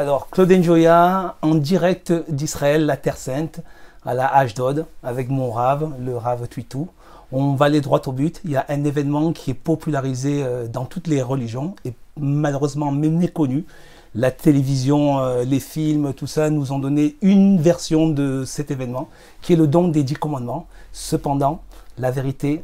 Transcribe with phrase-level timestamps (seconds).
[0.00, 3.60] Alors, Claude Njoya, en direct d'Israël, la Terre Sainte,
[4.06, 6.88] à la Ashdod, avec mon Rav, le Rav Twitou.
[7.32, 8.40] On va aller droit au but.
[8.46, 12.90] Il y a un événement qui est popularisé euh, dans toutes les religions et malheureusement
[12.90, 13.66] même méconnu.
[14.14, 19.10] La télévision, euh, les films, tout ça nous ont donné une version de cet événement
[19.42, 20.66] qui est le don des dix commandements.
[20.92, 21.60] Cependant,
[21.98, 22.62] la vérité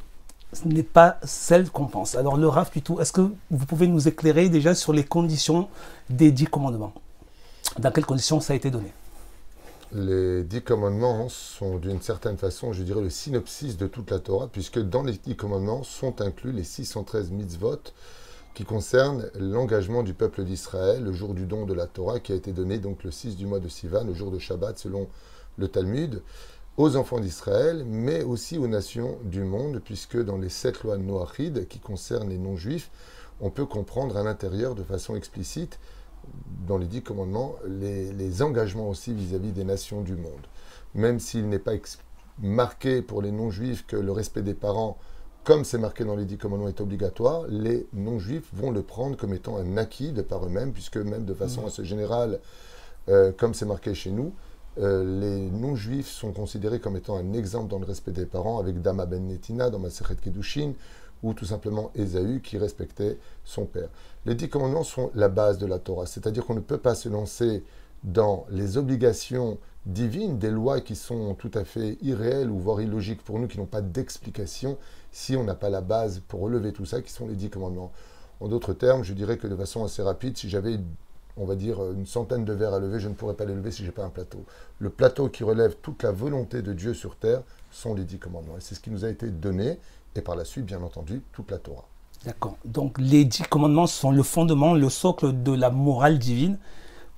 [0.64, 2.14] n'est pas celle qu'on pense.
[2.14, 5.68] Alors le Rav Twitou, est-ce que vous pouvez nous éclairer déjà sur les conditions
[6.08, 6.94] des dix commandements?
[7.78, 8.92] Dans quelles conditions ça a été donné
[9.92, 14.48] les dix commandements sont d'une certaine façon, je dirais, le synopsis de toute la Torah,
[14.48, 17.78] puisque dans les dix commandements sont inclus les 613 mitzvot
[18.54, 22.34] qui concernent l'engagement du peuple d'Israël le jour du don de la Torah qui a
[22.34, 25.08] été donné donc le 6 du mois de Sivan, le jour de Shabbat selon
[25.56, 26.22] le Talmud,
[26.76, 31.68] aux enfants d'Israël, mais aussi aux nations du monde, puisque dans les sept lois noachides
[31.68, 32.90] qui concernent les non-juifs,
[33.40, 35.78] on peut comprendre à l'intérieur de façon explicite
[36.66, 40.46] dans les dix commandements, les, engagements aussi vis-à-vis des nations du monde.
[40.94, 41.72] Même s'il n'est pas
[42.42, 44.98] marqué pour les non-juifs que le respect des parents,
[45.44, 49.32] comme c'est marqué dans les dix commandements, est obligatoire, les non-juifs vont le prendre comme
[49.32, 51.66] étant un acquis de par eux-mêmes, puisque même de façon mmh.
[51.66, 52.40] assez générale,
[53.08, 54.32] euh, comme c'est marqué chez nous,
[54.78, 58.82] euh, les non-juifs sont considérés comme étant un exemple dans le respect des parents, avec
[58.82, 60.72] Dama ben Netina dans Maseret Kedushin,
[61.26, 63.88] ou tout simplement Ésaü qui respectait son père.
[64.24, 67.08] Les dix commandements sont la base de la Torah, c'est-à-dire qu'on ne peut pas se
[67.08, 67.64] lancer
[68.04, 73.22] dans les obligations divines, des lois qui sont tout à fait irréelles ou voire illogiques
[73.22, 74.78] pour nous, qui n'ont pas d'explication,
[75.10, 77.92] si on n'a pas la base pour relever tout ça, qui sont les dix commandements.
[78.40, 80.78] En d'autres termes, je dirais que de façon assez rapide, si j'avais,
[81.36, 83.70] on va dire, une centaine de verres à lever, je ne pourrais pas les lever
[83.70, 84.44] si je n'ai pas un plateau.
[84.78, 88.56] Le plateau qui relève toute la volonté de Dieu sur terre sont les dix commandements.
[88.56, 89.78] Et c'est ce qui nous a été donné
[90.16, 91.84] et par la suite, bien entendu, toute la Torah.
[92.24, 92.56] D'accord.
[92.64, 96.58] Donc les dix commandements sont le fondement, le socle de la morale divine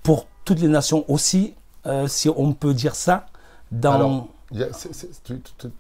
[0.02, 1.54] pour toutes les nations aussi,
[1.86, 3.26] euh, si on peut dire ça.
[3.70, 3.94] Dans...
[3.94, 4.28] Alors,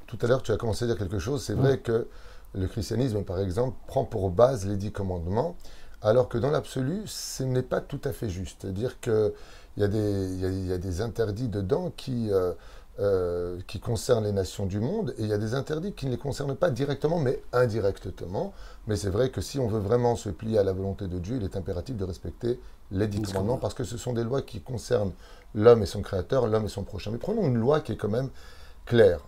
[0.06, 1.42] tout à l'heure, tu as commencé à dire quelque chose.
[1.42, 2.06] C'est vrai que
[2.54, 5.56] le christianisme, par exemple, prend pour base les dix commandements,
[6.02, 8.58] alors que dans l'absolu, ce n'est pas tout à fait juste.
[8.62, 9.32] C'est-à-dire qu'il
[9.78, 12.30] y, y, a des interdits dedans qui...
[12.30, 12.52] Euh,
[13.00, 16.10] euh, qui concernent les nations du monde, et il y a des interdits qui ne
[16.10, 18.52] les concernent pas directement, mais indirectement.
[18.86, 21.36] Mais c'est vrai que si on veut vraiment se plier à la volonté de Dieu,
[21.36, 22.60] il est impératif de respecter
[22.90, 25.12] les dix commandements, parce que ce sont des lois qui concernent
[25.54, 27.10] l'homme et son créateur, l'homme et son prochain.
[27.10, 28.30] Mais prenons une loi qui est quand même
[28.84, 29.20] claire.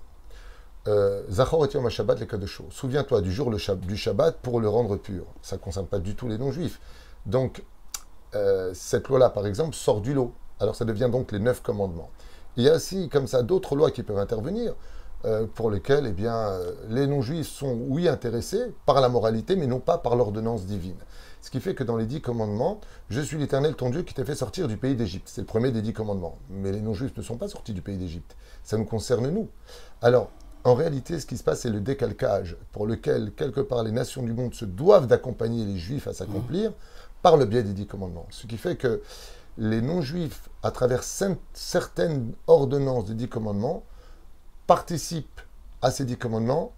[0.88, 2.66] Euh, Zachor et Shabbat les cas de chaud.
[2.70, 5.26] Souviens-toi du jour du Shabbat pour le rendre pur.
[5.42, 6.80] Ça ne concerne pas du tout les non-juifs.
[7.26, 7.62] Donc,
[8.34, 10.32] euh, cette loi-là, par exemple, sort du lot.
[10.58, 12.10] Alors ça devient donc les neuf commandements.
[12.56, 14.74] Il y a aussi, comme ça, d'autres lois qui peuvent intervenir,
[15.26, 19.66] euh, pour lesquelles eh bien, euh, les non-juifs sont, oui, intéressés par la moralité, mais
[19.66, 20.96] non pas par l'ordonnance divine.
[21.42, 24.24] Ce qui fait que dans les dix commandements, je suis l'Éternel ton Dieu qui t'a
[24.24, 25.28] fait sortir du pays d'Égypte.
[25.30, 26.38] C'est le premier des dix commandements.
[26.48, 28.34] Mais les non-juifs ne sont pas sortis du pays d'Égypte.
[28.62, 29.48] Ça nous concerne nous.
[30.02, 30.30] Alors,
[30.64, 34.22] en réalité, ce qui se passe, c'est le décalcage pour lequel, quelque part, les nations
[34.22, 36.72] du monde se doivent d'accompagner les juifs à s'accomplir
[37.22, 38.26] par le biais des dix commandements.
[38.30, 39.02] Ce qui fait que
[39.60, 41.02] les non-juifs, à travers
[41.52, 43.82] certaines ordonnances des dix commandements,
[44.66, 45.40] participent
[45.82, 46.72] à ces dix commandements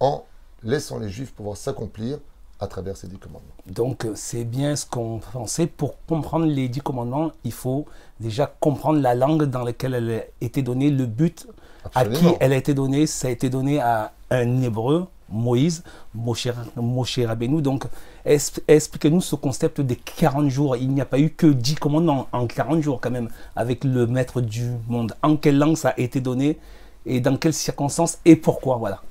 [0.00, 0.24] en
[0.62, 2.18] laissant les juifs pouvoir s'accomplir
[2.60, 3.54] à travers ces dix commandements.
[3.66, 5.66] Donc c'est bien ce qu'on pensait.
[5.66, 7.86] Pour comprendre les dix commandements, il faut
[8.20, 11.46] déjà comprendre la langue dans laquelle elle a été donnée, le but
[11.94, 13.06] à qui elle a été donnée.
[13.06, 15.82] Ça a été donné à un hébreu, Moïse,
[16.14, 17.62] Moshe, Moshe Rabbeinu.
[17.62, 17.84] Donc,
[18.24, 20.76] expliquez-nous ce concept des 40 jours.
[20.76, 24.06] Il n'y a pas eu que 10 commandements en 40 jours, quand même, avec le
[24.06, 25.14] maître du monde.
[25.22, 26.58] En quelle langue ça a été donné
[27.06, 29.02] et dans quelles circonstances et pourquoi, voilà.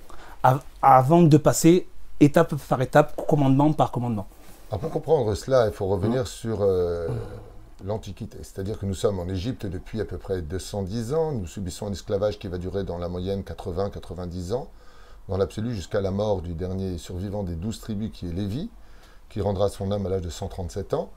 [0.81, 1.87] Avant de passer
[2.19, 4.27] étape par étape, commandement par commandement.
[4.69, 7.07] pour comprendre cela, il faut revenir hein sur euh,
[7.85, 8.37] l'Antiquité.
[8.41, 11.31] C'est-à-dire que nous sommes en Égypte depuis à peu près 210 ans.
[11.31, 14.69] Nous subissons un esclavage qui va durer dans la moyenne 80-90 ans
[15.27, 18.69] dans l'absolu jusqu'à la mort du dernier survivant des douze tribus qui est Lévi,
[19.29, 21.11] qui rendra son âme à l'âge de 137 ans.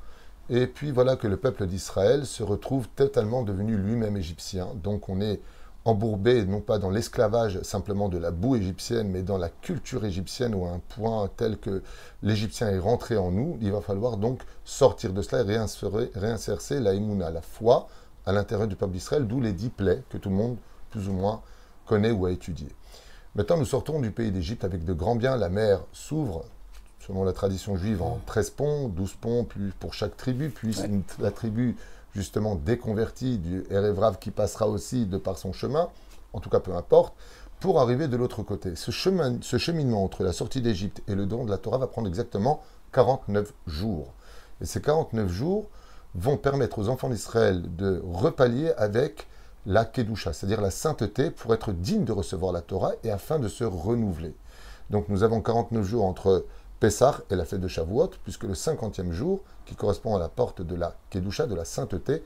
[0.49, 4.69] Et puis voilà que le peuple d'Israël se retrouve totalement devenu lui-même égyptien.
[4.83, 5.41] Donc on est
[5.85, 10.55] embourbé non pas dans l'esclavage simplement de la boue égyptienne, mais dans la culture égyptienne
[10.55, 11.83] ou à un point tel que
[12.23, 13.57] l'Égyptien est rentré en nous.
[13.61, 17.89] Il va falloir donc sortir de cela et réinsérer, la la foi,
[18.25, 20.57] à l'intérieur du peuple d'Israël, d'où les dix plaies que tout le monde
[20.91, 21.41] plus ou moins
[21.87, 22.75] connaît ou a étudiées.
[23.37, 25.37] Maintenant, nous sortons du pays d'Égypte avec de grands biens.
[25.37, 26.47] La mer s'ouvre,
[27.07, 30.75] selon la tradition juive, en 13 ponts, 12 ponts plus pour chaque tribu, puis
[31.19, 31.77] la tribu
[32.15, 35.91] justement déconvertie du Erevrav qui passera aussi de par son chemin,
[36.33, 37.15] en tout cas peu importe,
[37.61, 38.75] pour arriver de l'autre côté.
[38.75, 41.89] Ce, chemin, ce cheminement entre la sortie d'Égypte et le don de la Torah va
[41.89, 42.63] prendre exactement
[42.93, 44.15] 49 jours.
[44.63, 45.69] Et ces 49 jours
[46.15, 49.27] vont permettre aux enfants d'Israël de repallier avec
[49.67, 53.49] la Kedusha, c'est-à-dire la sainteté, pour être digne de recevoir la Torah et afin de
[53.49, 54.35] se renouveler.
[54.91, 56.47] Donc nous avons 49 jours entre
[56.79, 60.63] Pessah et la fête de Shavuot, puisque le 50e jour, qui correspond à la porte
[60.63, 62.23] de la Kedusha, de la sainteté,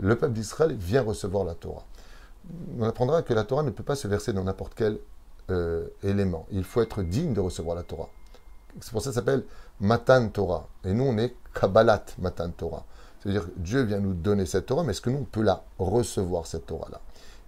[0.00, 1.84] le peuple d'Israël vient recevoir la Torah.
[2.78, 4.98] On apprendra que la Torah ne peut pas se verser dans n'importe quel
[5.50, 6.46] euh, élément.
[6.50, 8.08] Il faut être digne de recevoir la Torah.
[8.80, 9.44] C'est pour ça que ça s'appelle
[9.80, 10.68] Matan Torah.
[10.84, 12.84] Et nous, on est Kabbalat Matan Torah.
[13.20, 15.62] C'est-à-dire que Dieu vient nous donner cette Torah, mais est-ce que nous, on peut la
[15.78, 17.00] recevoir, cette Torah-là?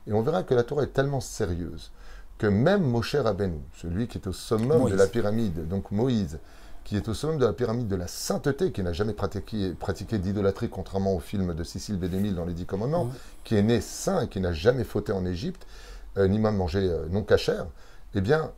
[0.06, 1.90] Et on verra que la Torah est tellement sérieuse
[2.38, 6.40] que même Moshe Rabbeinu, celui qui est au summum de la pyramide, donc Moïse,
[6.84, 10.18] qui est au sommet de la pyramide de la sainteté, qui n'a jamais pratiqué, pratiqué
[10.18, 13.10] d'idolâtrie, contrairement au film de Cécile B2000 dans les Dix Commandements,
[13.44, 15.66] qui est né saint, qui n'a jamais fauté en Égypte,
[16.18, 17.66] euh, ni même mangé euh, non cachère,
[18.14, 18.50] eh bien,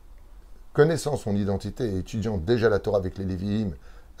[0.73, 3.71] connaissant son identité et étudiant déjà la Torah avec les Lévi'im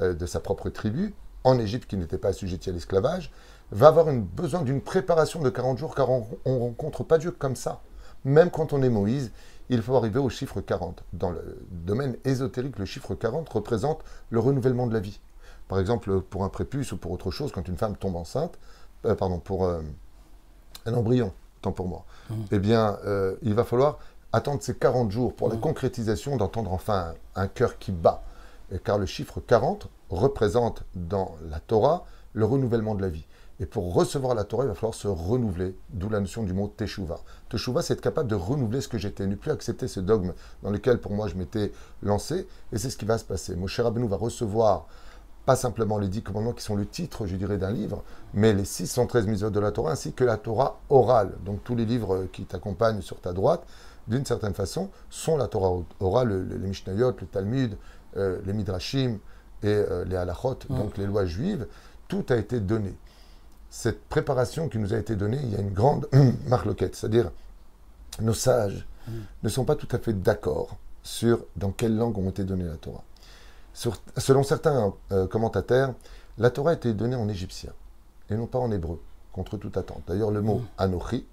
[0.01, 1.13] euh, de sa propre tribu,
[1.45, 3.31] en Égypte qui n'était pas assujetti à l'esclavage,
[3.71, 7.31] va avoir une, besoin d'une préparation de 40 jours, car on ne rencontre pas Dieu
[7.31, 7.81] comme ça.
[8.25, 9.31] Même quand on est Moïse,
[9.69, 11.03] il faut arriver au chiffre 40.
[11.13, 15.19] Dans le domaine ésotérique, le chiffre 40 représente le renouvellement de la vie.
[15.67, 18.57] Par exemple, pour un prépuce ou pour autre chose, quand une femme tombe enceinte,
[19.05, 19.81] euh, pardon, pour euh,
[20.85, 21.31] un embryon,
[21.61, 22.33] tant pour moi, mmh.
[22.51, 23.99] eh bien, euh, il va falloir
[24.31, 25.61] attendre ces 40 jours pour la mmh.
[25.61, 28.23] concrétisation d'entendre enfin un, cœur qui bat.
[28.71, 33.25] Et car le chiffre 40 représente dans la Torah le renouvellement de la vie.
[33.59, 36.67] Et pour recevoir la Torah, il va falloir se renouveler, d'où la notion du mot
[36.75, 37.21] Teshuvah.
[37.49, 40.71] Teshuvah, c'est être capable de renouveler ce que j'étais, ne plus accepter ce dogme dans
[40.71, 41.71] lequel pour moi je m'étais
[42.03, 43.55] lancé, et c'est ce qui va se passer.
[43.55, 44.87] Moshe Rabbeinu va recevoir
[45.45, 48.03] pas simplement les dix commandements qui sont le titre, je dirais, d'un livre,
[48.33, 51.31] mais les 613 mises de la Torah, ainsi que la Torah orale.
[51.45, 53.63] Donc tous les livres qui t'accompagnent sur ta droite,
[54.07, 57.77] d'une certaine façon, sont la Torah orale, les Mishnayot, le Talmud,
[58.17, 59.19] euh, les Midrashim
[59.63, 61.67] et euh, les Halachot, donc les lois juives,
[62.07, 62.95] tout a été donné
[63.75, 66.07] cette préparation qui nous a été donnée, il y a une grande
[66.47, 66.95] marloquette.
[66.95, 67.29] C'est-à-dire,
[68.21, 69.11] nos sages mm.
[69.43, 72.77] ne sont pas tout à fait d'accord sur dans quelle langue ont été données la
[72.77, 73.03] Torah.
[73.73, 75.93] selon certains euh, commentateurs,
[76.37, 77.73] la Torah a été donnée en égyptien
[78.29, 79.01] et non pas en hébreu,
[79.33, 80.03] contre toute attente.
[80.07, 80.65] D'ailleurs, le mot mm.
[80.77, 81.27] Anochi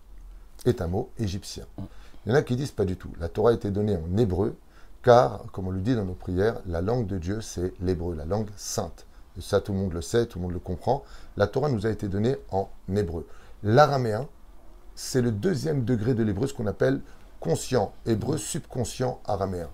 [0.67, 1.65] est un mot égyptien.
[1.79, 1.83] Mm.
[2.27, 3.13] Il y en a qui disent pas du tout.
[3.21, 4.57] La Torah a été donnée en hébreu,
[5.03, 8.25] car, comme on le dit dans nos prières, la langue de Dieu, c'est l'hébreu, la
[8.25, 9.07] langue sainte
[9.41, 11.03] ça tout le monde le sait, tout le monde le comprend,
[11.37, 13.27] la Torah nous a été donnée en hébreu.
[13.63, 14.29] L'araméen,
[14.95, 17.01] c'est le deuxième degré de l'hébreu, ce qu'on appelle
[17.41, 19.69] conscient, hébreu subconscient araméen.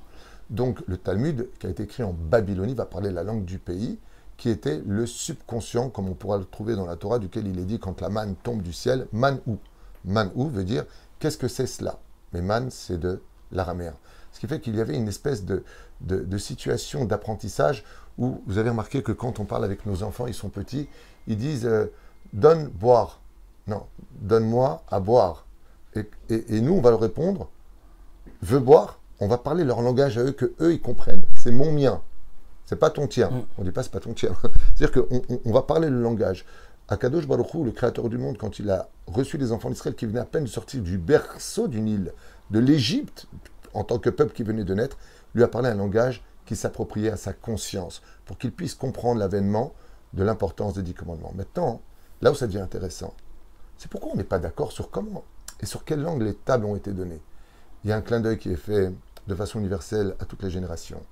[0.50, 3.98] Donc le Talmud, qui a été écrit en Babylonie, va parler la langue du pays,
[4.36, 7.64] qui était le subconscient, comme on pourra le trouver dans la Torah, duquel il est
[7.64, 9.58] dit quand la manne tombe du ciel, man ou.
[10.04, 10.84] Man ou veut dire
[11.19, 11.98] qu'est-ce que c'est cela?
[12.32, 13.20] Mais man, c'est de
[13.50, 13.94] l'araméen.
[14.38, 15.64] Ce qui fait qu'il y avait une espèce de,
[16.00, 17.82] de situation d'apprentissage
[18.19, 20.88] où vous avez remarqué que quand on parle avec nos enfants, ils sont petits,
[21.26, 21.87] ils disent euh,
[22.32, 23.20] donne boire.
[23.67, 23.82] Non,
[24.20, 25.44] donne-moi à boire.
[25.94, 27.49] Et, nous, on va leur répondre
[28.43, 29.00] veux boire?
[29.19, 31.25] On va parler leur langage à eux que eux ils comprennent.
[31.37, 32.00] C'est mon mien.
[32.67, 33.31] C'est pas ton tien.
[33.31, 33.43] Mm.
[33.58, 34.31] On dit pas c'est pas ton tien.
[34.76, 36.44] C'est-à-dire qu'on on, va parler le langage.
[36.87, 40.20] Akadosh Baruch le créateur du monde, quand il a reçu les enfants d'Israël qui venaient
[40.20, 42.12] à peine de sortir du berceau d'une île,
[42.50, 43.26] de l'Égypte,
[43.75, 44.99] en tant que peuple qui venait de naître,
[45.35, 49.75] lui a parlé un langage qui s'appropriait à sa conscience, pour qu'il puisse comprendre l'avènement
[50.15, 51.32] de l'importance des dix commandements.
[51.34, 51.82] Maintenant,
[52.22, 53.15] là où ça devient intéressant,
[53.77, 55.25] c'est pourquoi on n'est pas d'accord sur comment
[55.60, 57.20] et sur quelle langue les tables ont été données.
[57.84, 58.93] Il y a un clin d'œil qui est fait
[59.27, 61.03] de façon universelle à toutes les générations.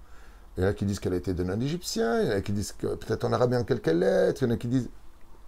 [0.56, 2.36] Il y en a qui disent qu'elle a été donnée en égyptien, il y en
[2.36, 4.88] a qui disent peut-être en arabien quelques lettres, il y en a qui disent,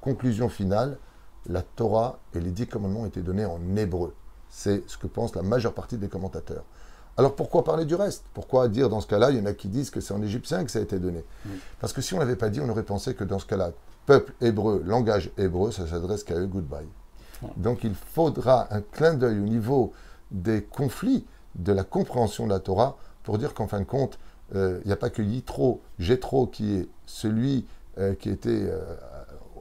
[0.01, 0.99] conclusion finale,
[1.47, 4.15] la Torah et les dix commandements ont été donnés en hébreu.
[4.51, 6.65] C'est ce que pense la majeure partie des commentateurs.
[7.19, 8.25] Alors pourquoi parler du reste?
[8.33, 10.65] Pourquoi dire dans ce cas-là, il y en a qui disent que c'est en égyptien
[10.65, 11.25] que ça a été donné?
[11.81, 13.73] Parce que si on ne l'avait pas dit, on aurait pensé que dans ce cas-là,
[14.07, 16.87] peuple hébreu, langage hébreu, ça s'adresse qu'à eux, goodbye.
[17.57, 19.93] Donc il faudra un clin d'œil au niveau
[20.31, 24.19] des conflits, de la compréhension de la Torah, pour dire qu'en fin de compte,
[24.55, 27.67] euh, il n'y a pas que Yitro, Jétro, qui est celui
[27.99, 28.81] euh, qui était euh,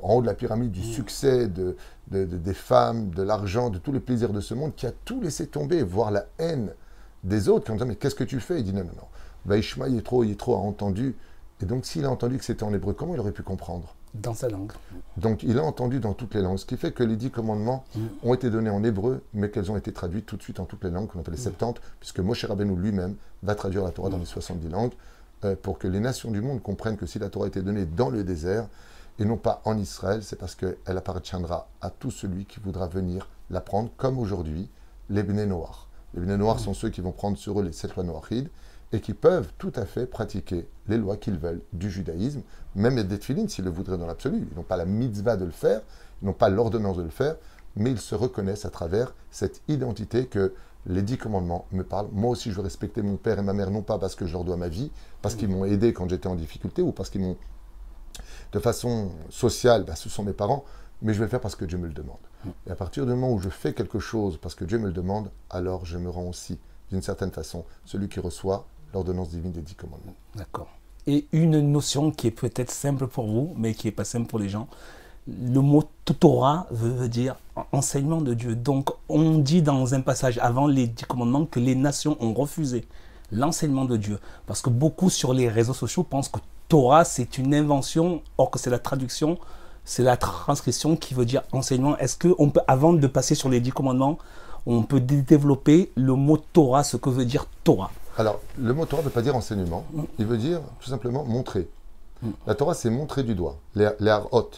[0.04, 1.76] en haut de la pyramide du succès de,
[2.08, 5.48] des femmes, de l'argent, de tous les plaisirs de ce monde, qui a tout laissé
[5.48, 6.72] tomber, voire la haine
[7.24, 8.60] des autres qui ont dit Mais qu'est-ce que tu fais?
[8.60, 9.08] Il dit Non, non, non.
[9.46, 11.16] Vaishma, Yitro, Yitro a entendu.
[11.62, 13.96] Et donc, s'il a entendu que c'était en hébreu, comment il aurait pu comprendre?
[14.14, 14.72] Dans sa langue.
[15.18, 16.58] Donc, il a entendu dans toutes les langues.
[16.58, 18.00] Ce qui fait que les dix commandements mm.
[18.24, 20.84] ont été donnés en hébreu, mais qu'elles ont été traduites tout de suite en toutes
[20.84, 21.84] les langues, qu'on appelle les 70, mm.
[22.00, 24.22] puisque Moshe Rabbeinu lui-même va traduire la Torah dans mm.
[24.22, 24.94] les 70 langues,
[25.46, 27.86] euh, pour que les nations du monde comprennent que si la Torah a été donnée
[27.86, 28.68] dans le désert,
[29.20, 33.28] et non pas en Israël, c'est parce qu'elle appartiendra à tout celui qui voudra venir
[33.50, 34.70] la prendre, comme aujourd'hui
[35.10, 35.87] les Bnei Noirs.
[36.14, 38.50] Les Bnei Noirs sont ceux qui vont prendre sur eux les sept lois noachides
[38.94, 42.42] et qui peuvent tout à fait pratiquer les lois qu'ils veulent du judaïsme,
[42.76, 44.48] même les défilines s'ils le voudraient dans l'absolu.
[44.50, 45.82] Ils n'ont pas la mitzvah de le faire,
[46.22, 47.36] ils n'ont pas l'ordonnance de le faire,
[47.76, 50.54] mais ils se reconnaissent à travers cette identité que
[50.86, 52.08] les dix commandements me parlent.
[52.14, 54.32] Moi aussi, je veux respecter mon père et ma mère, non pas parce que je
[54.34, 54.90] leur dois ma vie,
[55.22, 57.38] parce qu'ils m'ont aidé quand j'étais en difficulté ou parce qu'ils m'ont,
[58.54, 60.64] de façon sociale, bah, ce sont mes parents,
[61.02, 62.18] mais je vais le faire parce que Dieu me le demande.
[62.66, 64.94] Et à partir du moment où je fais quelque chose parce que Dieu me le
[64.94, 66.60] demande, alors je me rends aussi,
[66.92, 70.16] d'une certaine façon, celui qui reçoit l'ordonnance divine des dix commandements.
[70.36, 70.70] D'accord.
[71.08, 74.40] Et une notion qui est peut-être simple pour vous, mais qui n'est pas simple pour
[74.40, 74.68] les gens.
[75.28, 77.36] Le mot Torah veut dire
[77.72, 78.56] enseignement de Dieu.
[78.56, 82.86] Donc, on dit dans un passage avant les dix commandements que les nations ont refusé
[83.32, 84.20] l'enseignement de Dieu.
[84.46, 86.40] Parce que beaucoup sur les réseaux sociaux pensent que
[86.70, 89.38] Torah, c'est une invention, or que c'est la traduction,
[89.88, 91.98] c'est la transcription qui veut dire enseignement.
[91.98, 94.18] Est-ce qu'on peut, avant de passer sur les dix commandements,
[94.66, 97.90] on peut développer le mot Torah, ce que veut dire Torah?
[98.18, 99.86] Alors, le mot Torah ne veut pas dire enseignement,
[100.20, 101.70] il veut dire tout simplement montrer.
[102.46, 103.60] La Torah, c'est montrer du doigt.
[103.76, 104.52] Les, les harot,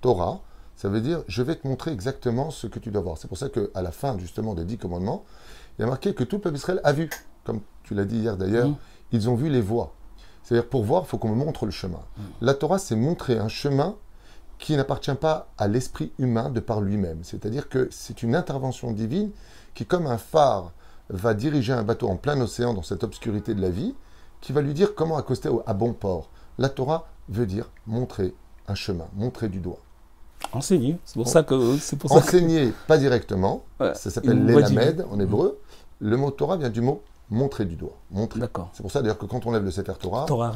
[0.00, 0.40] Torah,
[0.74, 3.18] ça veut dire je vais te montrer exactement ce que tu dois voir.
[3.18, 5.22] C'est pour ça qu'à la fin, justement, des dix commandements,
[5.78, 7.08] il y a marqué que tout le peuple d'Israël a vu,
[7.44, 8.70] comme tu l'as dit hier d'ailleurs,
[9.12, 9.92] ils ont vu les voies.
[10.42, 12.00] C'est-à-dire, pour voir, il faut qu'on me montre le chemin.
[12.40, 13.94] La Torah, c'est montrer un chemin
[14.62, 17.18] qui n'appartient pas à l'esprit humain de par lui-même.
[17.24, 19.32] C'est-à-dire que c'est une intervention divine
[19.74, 20.72] qui, comme un phare,
[21.10, 23.96] va diriger un bateau en plein océan dans cette obscurité de la vie,
[24.40, 26.30] qui va lui dire comment accoster à bon port.
[26.58, 28.34] La Torah veut dire montrer
[28.68, 29.80] un chemin, montrer du doigt.
[30.52, 35.58] Enseigner, c'est pour ça que c'est pour Enseigner, pas directement, ça s'appelle l'elamed en hébreu.
[35.98, 37.96] Le mot Torah vient du mot montrer du doigt.
[38.10, 38.40] Montrer.
[38.40, 38.68] D'accord.
[38.72, 40.52] C'est pour ça d'ailleurs que quand on lève le Sefer Torah, Torah,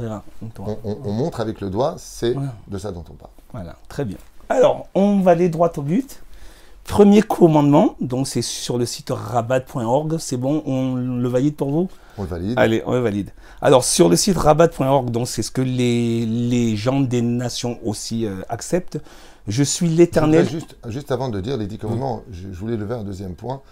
[0.58, 2.34] on, on, montre avec le doigt, c'est
[2.68, 3.32] de ça dont on parle.
[3.52, 4.18] Voilà, très bien.
[4.48, 6.22] Alors, on va aller droit au but.
[6.84, 10.18] Premier commandement, donc c'est sur le site rabat.org.
[10.18, 11.88] C'est bon, on le valide pour vous?
[12.16, 12.54] On le valide.
[12.56, 13.30] Allez, on le valide.
[13.60, 18.24] Alors, sur le site rabat.org, donc c'est ce que les, les, gens des nations aussi
[18.24, 19.00] euh, acceptent.
[19.48, 20.48] Je suis l'éternel.
[20.48, 23.62] Juste, juste avant de dire les dix commandements, je, voulais lever un deuxième point,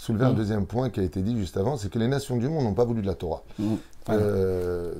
[0.00, 2.48] soulever un deuxième point qui a été dit juste avant c'est que les nations du
[2.48, 3.42] monde n'ont pas voulu de la Torah.
[4.08, 4.94] Euh,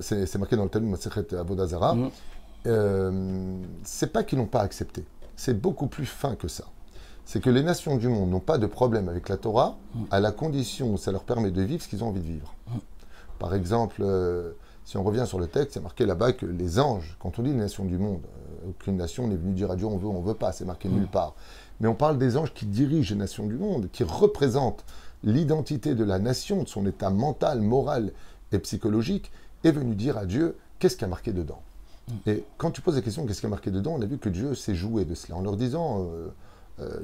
[0.00, 1.94] c'est marqué dans le Talmud Masechet Abodazara.
[1.94, 2.10] Mm.
[2.66, 5.04] Euh, c'est pas qu'ils n'ont pas accepté,
[5.36, 6.64] c'est beaucoup plus fin que ça
[7.24, 9.76] c'est que les nations du monde n'ont pas de problème avec la Torah
[10.10, 12.54] à la condition où ça leur permet de vivre ce qu'ils ont envie de vivre.
[13.38, 14.52] Par exemple, euh,
[14.84, 17.50] si on revient sur le texte, c'est marqué là-bas que les anges, quand on dit
[17.50, 20.20] les nations du monde, euh, aucune nation n'est venue dire à Dieu on veut, on
[20.20, 21.34] veut pas, c'est marqué nulle part.
[21.80, 24.84] Mais on parle des anges qui dirigent les nations du monde, qui représentent
[25.22, 28.12] l'identité de la nation, de son état mental, moral
[28.52, 29.30] et psychologique,
[29.64, 31.62] est venu dire à Dieu qu'est-ce qui a marqué dedans?
[32.26, 34.28] Et quand tu poses la question qu'est-ce qui a marqué dedans, on a vu que
[34.28, 36.28] Dieu s'est joué de cela en leur disant euh,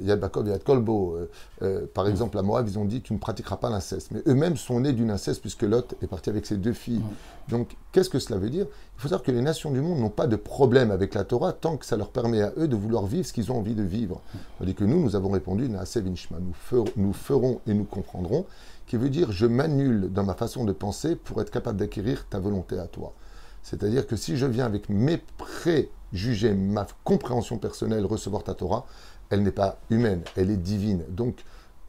[0.01, 1.15] Yad Bakob, Yad Kolbo.
[1.15, 1.29] Euh,
[1.61, 4.09] euh, par exemple, à Moab, ils ont dit Tu ne pratiqueras pas l'inceste.
[4.11, 7.01] Mais eux-mêmes sont nés d'une inceste puisque Lot est parti avec ses deux filles.
[7.49, 8.65] Donc, qu'est-ce que cela veut dire?
[8.97, 11.53] Il faut savoir que les nations du monde n'ont pas de problème avec la Torah
[11.53, 13.83] tant que ça leur permet à eux de vouloir vivre ce qu'ils ont envie de
[13.83, 14.21] vivre.
[14.59, 16.53] Tandis que nous, nous avons répondu nous,
[16.97, 18.45] nous ferons et nous comprendrons,
[18.87, 22.39] qui veut dire Je m'annule dans ma façon de penser pour être capable d'acquérir ta
[22.39, 23.13] volonté à toi.
[23.63, 28.85] C'est-à-dire que si je viens avec mes préjugés, ma compréhension personnelle, recevoir ta Torah,
[29.31, 31.03] elle n'est pas humaine, elle est divine.
[31.09, 31.43] Donc,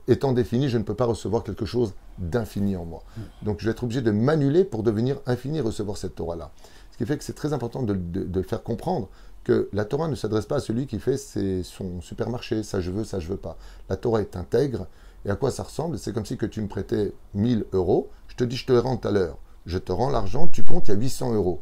[0.09, 3.03] étant définie, je ne peux pas recevoir quelque chose d'infini en moi.
[3.43, 6.53] Donc, je vais être obligé de m'annuler pour devenir infini et recevoir cette Torah-là.
[6.93, 9.09] Ce qui fait que c'est très important de, de, faire comprendre
[9.45, 13.05] que la Torah ne s'adresse pas à celui qui fait son supermarché, ça je veux,
[13.05, 13.57] ça je veux pas.
[13.89, 14.87] La Torah est intègre.
[15.25, 15.99] Et à quoi ça ressemble?
[15.99, 19.01] C'est comme si que tu me prêtais 1000 euros, je te dis je te rends
[19.05, 19.39] à l'heure.
[19.67, 21.61] Je te rends l'argent, tu comptes, il y a 800 euros.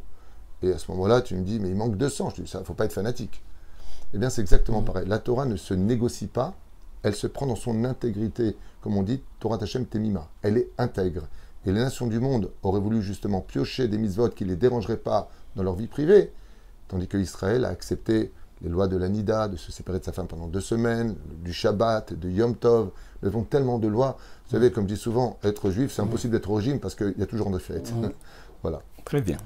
[0.63, 2.31] Et à ce moment-là, tu me dis, mais il manque 200.
[2.31, 3.43] Je te dis, ça, il ne faut pas être fanatique.
[4.13, 4.85] Eh bien, c'est exactement mm.
[4.85, 5.07] pareil.
[5.07, 6.55] La Torah ne se négocie pas,
[7.03, 8.55] elle se prend dans son intégrité.
[8.81, 10.27] Comme on dit, Torah Tachem Temima.
[10.41, 11.23] Elle est intègre.
[11.65, 14.97] Et les nations du monde auraient voulu justement piocher des mitzvot qui ne les dérangeraient
[14.97, 16.31] pas dans leur vie privée,
[16.87, 18.31] tandis que Israël a accepté
[18.63, 22.13] les lois de l'Anida, de se séparer de sa femme pendant deux semaines, du Shabbat,
[22.13, 22.91] de Yom Tov.
[23.21, 24.17] Nous avons tellement de lois.
[24.45, 27.15] Vous savez, comme je dis souvent, être juif, c'est impossible d'être au régime parce qu'il
[27.17, 27.93] y a toujours des fêtes.
[27.93, 28.09] Mm.
[28.61, 28.81] voilà.
[29.05, 29.37] Très bien.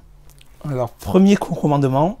[0.64, 2.18] Alors, premier commandement,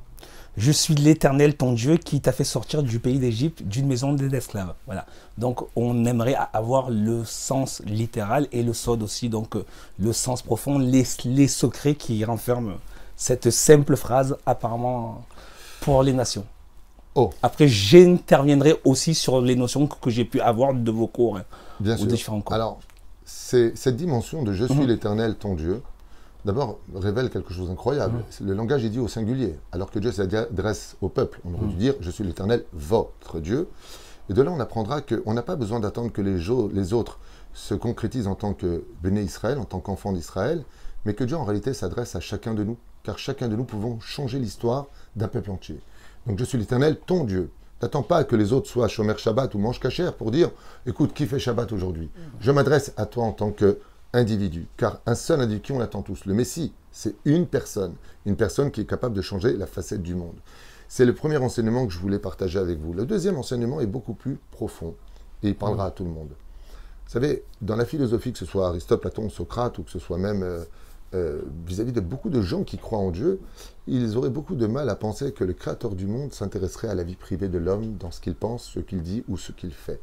[0.56, 4.74] je suis l'Éternel, ton Dieu, qui t'a fait sortir du pays d'Égypte, d'une maison d'esclaves.
[4.86, 5.04] Voilà.
[5.36, 9.64] Donc, on aimerait avoir le sens littéral et le sod aussi, donc euh,
[9.98, 12.76] le sens profond, les, les secrets qui renferment
[13.16, 15.24] cette simple phrase, apparemment
[15.80, 16.46] pour les nations.
[17.14, 17.30] Oh.
[17.42, 21.38] Après, j'interviendrai aussi sur les notions que, j'ai pu avoir de vos cours.
[21.80, 22.06] Bien sûr.
[22.06, 22.54] Différents cours.
[22.54, 22.80] Alors,
[23.24, 24.86] c'est cette dimension de je suis mhm.
[24.86, 25.82] l'Éternel, ton Dieu
[26.46, 28.24] d'abord, révèle quelque chose d'incroyable.
[28.40, 31.40] Le langage est dit au singulier, alors que Dieu s'adresse au peuple.
[31.44, 33.68] On aurait dû dire Je suis l'Éternel, votre Dieu.
[34.30, 36.38] Et de là, on apprendra qu'on n'a pas besoin d'attendre que les,
[36.72, 37.18] les, autres
[37.52, 40.64] se concrétisent en tant que béné Israël, en tant qu'enfant d'Israël,
[41.04, 44.00] mais que Dieu en réalité s'adresse à chacun de nous, car chacun de nous pouvons
[44.00, 44.86] changer l'histoire
[45.16, 45.80] d'un peuple entier.
[46.26, 47.50] Donc je suis l'Éternel, ton Dieu.
[47.82, 50.50] N'attends pas que les autres soient Shomer Shabbat ou mangent cachère pour dire,
[50.86, 52.10] écoute, qui fait Shabbat aujourd'hui?
[52.40, 53.50] Je m'adresse à toi en tant
[54.16, 56.24] qu'individu, car un seul individu, on l'attend tous.
[56.24, 57.94] Le Messie, c'est une personne,
[58.24, 60.36] une personne qui est capable de changer la facette du monde.
[60.88, 62.94] C'est le premier enseignement que je voulais partager avec vous.
[62.94, 64.94] Le deuxième enseignement est beaucoup plus profond
[65.42, 66.30] et il parlera à tout le monde.
[66.30, 70.18] Vous savez, dans la philosophie, que ce soit Aristote, Platon, Socrate, ou que ce soit
[70.18, 70.64] même euh,
[71.14, 73.40] euh, vis-à-vis de beaucoup de gens qui croient en Dieu,
[73.86, 77.02] ils auraient beaucoup de mal à penser que le Créateur du monde s'intéresserait à la
[77.02, 80.00] vie privée de l'homme dans ce qu'il pense, ce qu'il dit ou ce qu'il fait.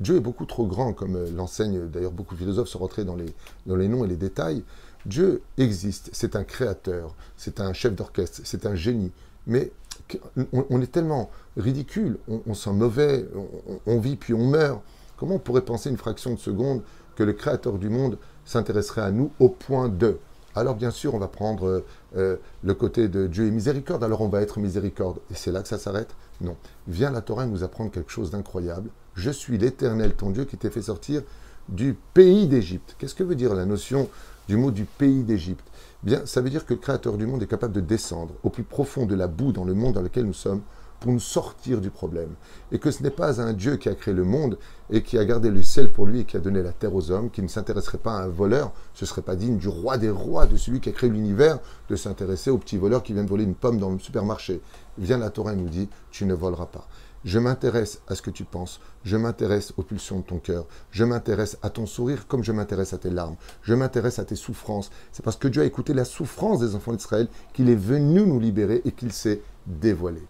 [0.00, 3.16] Dieu est beaucoup trop grand, comme euh, l'enseigne d'ailleurs beaucoup de philosophes se rentrer dans
[3.16, 4.62] les, noms et les détails.
[5.06, 9.12] Dieu existe, c'est un créateur, c'est un chef d'orchestre, c'est un génie.
[9.46, 9.72] Mais
[10.52, 13.26] on, est tellement ridicule, on, sent mauvais,
[13.86, 14.82] on, vit puis on meurt.
[15.16, 16.82] Comment on pourrait penser une fraction de seconde
[17.16, 20.18] que le créateur du monde s'intéresserait à nous au point de?
[20.54, 21.84] Alors bien sûr, on va prendre
[22.16, 25.18] euh, le côté de Dieu et miséricorde, alors on va être miséricorde.
[25.30, 26.14] Et c'est là que ça s'arrête?
[26.40, 26.56] Non.
[26.86, 28.90] Vient la Torah nous apprendre quelque chose d'incroyable.
[29.18, 31.22] Je suis l'Éternel, ton Dieu, qui t'ai fait sortir
[31.68, 32.94] du pays d'Égypte.
[32.98, 34.08] Qu'est-ce que veut dire la notion
[34.46, 35.66] du mot du pays d'Égypte?
[36.04, 38.62] Bien, ça veut dire que le Créateur du monde est capable de descendre au plus
[38.62, 40.60] profond de la boue dans le monde dans lequel nous sommes
[41.00, 42.30] pour nous sortir du problème.
[42.70, 44.56] Et que ce n'est pas un Dieu qui a créé le monde
[44.88, 47.10] et qui a gardé le ciel pour lui et qui a donné la terre aux
[47.10, 50.10] hommes, qui ne s'intéresserait pas à un voleur, ce serait pas digne du roi des
[50.10, 51.58] rois, de celui qui a créé l'univers,
[51.90, 54.60] de s'intéresser au petit voleur qui vient de voler une pomme dans le supermarché.
[54.96, 56.86] Vient la Torah et nous dit, tu ne voleras pas.
[57.24, 61.04] Je m'intéresse à ce que tu penses, je m'intéresse aux pulsions de ton cœur, je
[61.04, 64.90] m'intéresse à ton sourire comme je m'intéresse à tes larmes, je m'intéresse à tes souffrances.
[65.10, 68.38] C'est parce que Dieu a écouté la souffrance des enfants d'Israël qu'il est venu nous
[68.38, 70.22] libérer et qu'il s'est dévoilé.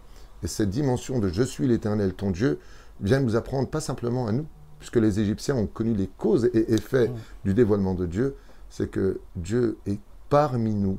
[0.43, 2.59] Et cette dimension de je suis l'Éternel, ton Dieu,
[3.01, 4.45] vient nous apprendre pas simplement à nous,
[4.79, 7.11] puisque les Égyptiens ont connu les causes et effets
[7.45, 8.35] du dévoilement de Dieu,
[8.69, 10.97] c'est que Dieu est parmi nous,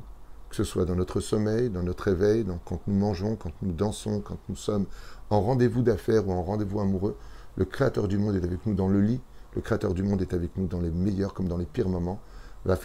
[0.51, 4.19] que ce soit dans notre sommeil, dans notre éveil, quand nous mangeons, quand nous dansons,
[4.19, 4.85] quand nous sommes
[5.29, 7.15] en rendez-vous d'affaires ou en rendez-vous amoureux.
[7.55, 9.21] Le Créateur du monde est avec nous dans le lit,
[9.55, 12.19] le Créateur du monde est avec nous dans les meilleurs comme dans les pires moments.
[12.65, 12.77] La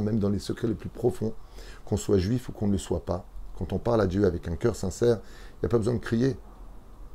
[0.00, 1.32] même dans les secrets les plus profonds,
[1.86, 4.46] qu'on soit juif ou qu'on ne le soit pas, quand on parle à Dieu avec
[4.48, 5.18] un cœur sincère,
[5.54, 6.36] il n'y a pas besoin de crier.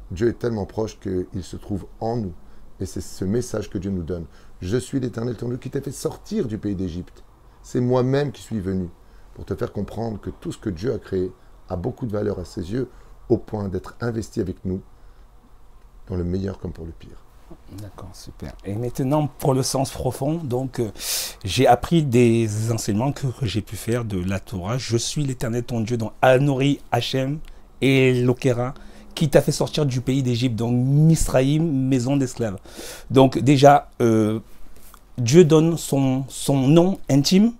[0.09, 2.33] Dieu est tellement proche qu'il se trouve en nous.
[2.79, 4.25] Et c'est ce message que Dieu nous donne.
[4.59, 7.23] Je suis l'Éternel ton Dieu qui t'a fait sortir du pays d'Égypte.
[7.69, 8.87] C'est moi-même qui suis venu
[9.35, 11.33] pour te faire comprendre que tout ce que Dieu a créé
[11.67, 12.87] a beaucoup de valeur à ses yeux,
[13.27, 14.79] au point d'être investi avec nous,
[16.07, 17.21] dans le meilleur comme pour le pire.
[17.81, 18.53] D'accord, super.
[18.63, 20.91] Et maintenant, pour le sens profond, donc, euh,
[21.43, 24.77] j'ai appris des enseignements que, j'ai pu faire de la Torah.
[24.77, 27.39] Je suis l'éternel ton Dieu, donc Anori, Hachem
[27.81, 28.75] et Lokera,
[29.13, 32.59] qui t'a fait sortir du pays d'Égypte, donc Misraïm, maison d'esclaves.
[33.11, 34.39] Donc, déjà, euh,
[35.17, 37.53] Dieu donne son, son nom intime.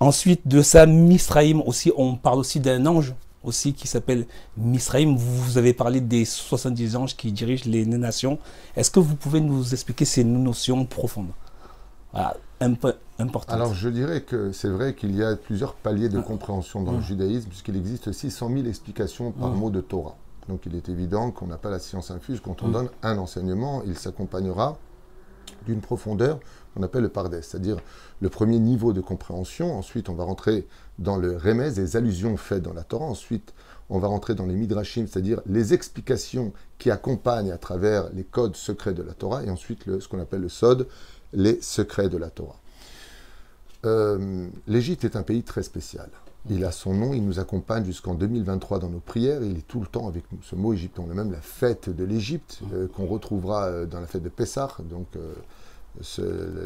[0.00, 5.16] Ensuite de ça, Misraïm aussi, on parle aussi d'un ange aussi qui s'appelle Misraïm.
[5.16, 8.38] Vous avez parlé des 70 anges qui dirigent les nations.
[8.76, 11.30] Est-ce que vous pouvez nous expliquer ces notions profondes?
[12.60, 13.54] Un peu importantes.
[13.54, 17.00] Alors je dirais que c'est vrai qu'il y a plusieurs paliers de compréhension dans le
[17.00, 20.16] judaïsme, puisqu'il existe 600 000 explications par mot de Torah.
[20.48, 22.40] Donc il est évident qu'on n'a pas la science infuse.
[22.40, 24.78] Quand on donne un enseignement, il s'accompagnera
[25.66, 26.40] d'une profondeur
[26.74, 27.76] qu'on appelle le pardes, c'est-à-dire
[28.20, 29.76] le premier niveau de compréhension.
[29.76, 30.66] Ensuite, on va rentrer
[30.98, 33.06] dans le remez, les allusions faites dans la Torah.
[33.06, 33.52] Ensuite,
[33.90, 38.56] on va rentrer dans les midrashim, c'est-à-dire les explications qui accompagnent à travers les codes
[38.56, 39.44] secrets de la Torah.
[39.44, 40.86] Et ensuite, ce qu'on appelle le sod,
[41.32, 42.58] les secrets de la Torah.
[43.84, 46.08] Euh, L'Égypte est un pays très spécial.
[46.50, 49.80] Il a son nom, il nous accompagne jusqu'en 2023 dans nos prières, il est tout
[49.80, 50.38] le temps avec nous.
[50.42, 54.00] Ce mot Égypte, on a même la fête de l'Égypte euh, qu'on retrouvera euh, dans
[54.00, 55.06] la fête de Pessah, donc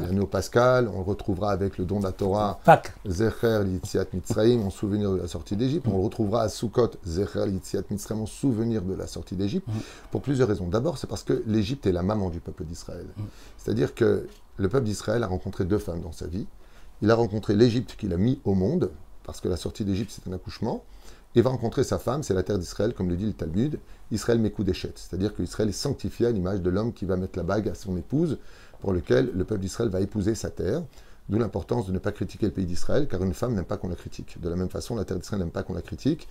[0.01, 2.61] l'anneau pascal, on le retrouvera avec le don de la Torah,
[3.07, 5.87] Zecher Litziat Mitzrayim, en souvenir de la sortie d'Égypte.
[5.89, 9.67] On le retrouvera à Sukkot, Zecher Litziat Mitzrayim, en souvenir de la sortie d'Égypte,
[10.11, 10.69] pour plusieurs raisons.
[10.69, 13.07] D'abord, c'est parce que l'Égypte est la maman du peuple d'Israël.
[13.59, 16.47] C'est-à-dire que le peuple d'Israël a rencontré deux femmes dans sa vie.
[17.03, 18.91] Il a rencontré l'Égypte qu'il a mis au monde,
[19.27, 20.85] parce que la sortie d'Égypte, c'est un accouchement.
[21.35, 23.79] Il va rencontrer sa femme, c'est la terre d'Israël, comme le dit le Talmud.
[24.13, 27.69] Israël d'échette, c'est-à-dire qu'Israël est sanctifié à l'image de l'homme qui va mettre la bague
[27.69, 28.39] à son épouse
[28.81, 30.83] pour lequel le peuple d'Israël va épouser sa terre.
[31.29, 33.89] D'où l'importance de ne pas critiquer le pays d'Israël, car une femme n'aime pas qu'on
[33.89, 34.41] la critique.
[34.41, 36.29] De la même façon, la terre d'Israël n'aime pas qu'on la critique,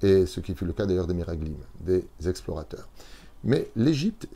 [0.00, 2.88] et ce qui fut le cas d'ailleurs des Miraglim, des explorateurs.
[3.44, 4.28] Mais l'Égypte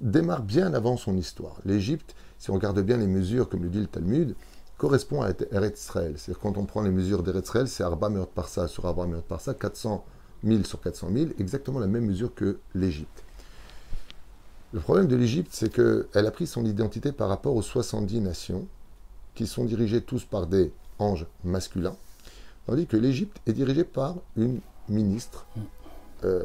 [0.00, 1.56] démarre bien avant son histoire.
[1.64, 4.34] L'Égypte, si on regarde bien les mesures, comme le dit le Talmud,
[4.78, 6.14] correspond à Eretz Israël.
[6.16, 9.22] C'est-à-dire quand on prend les mesures d'Eretz Israël, c'est Arba Meot Parsa sur Arba Meot
[9.22, 10.04] Parsa, 400
[10.44, 13.24] 000 sur 400 000, exactement la même mesure que l'Égypte.
[14.72, 18.66] Le problème de l'Égypte, c'est qu'elle a pris son identité par rapport aux 70 nations
[19.34, 21.96] qui sont dirigés tous par des anges masculins,
[22.66, 25.46] tandis que l'Égypte est dirigée par une ministre
[26.24, 26.42] euh,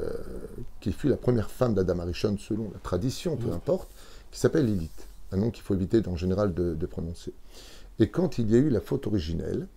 [0.79, 3.89] qui fut la première femme d'Adam Arishon selon la tradition, peu importe,
[4.31, 7.33] qui s'appelle Lilith, un nom qu'il faut éviter en général de, de, prononcer.
[7.99, 9.67] Et quand il y a eu la faute originelle,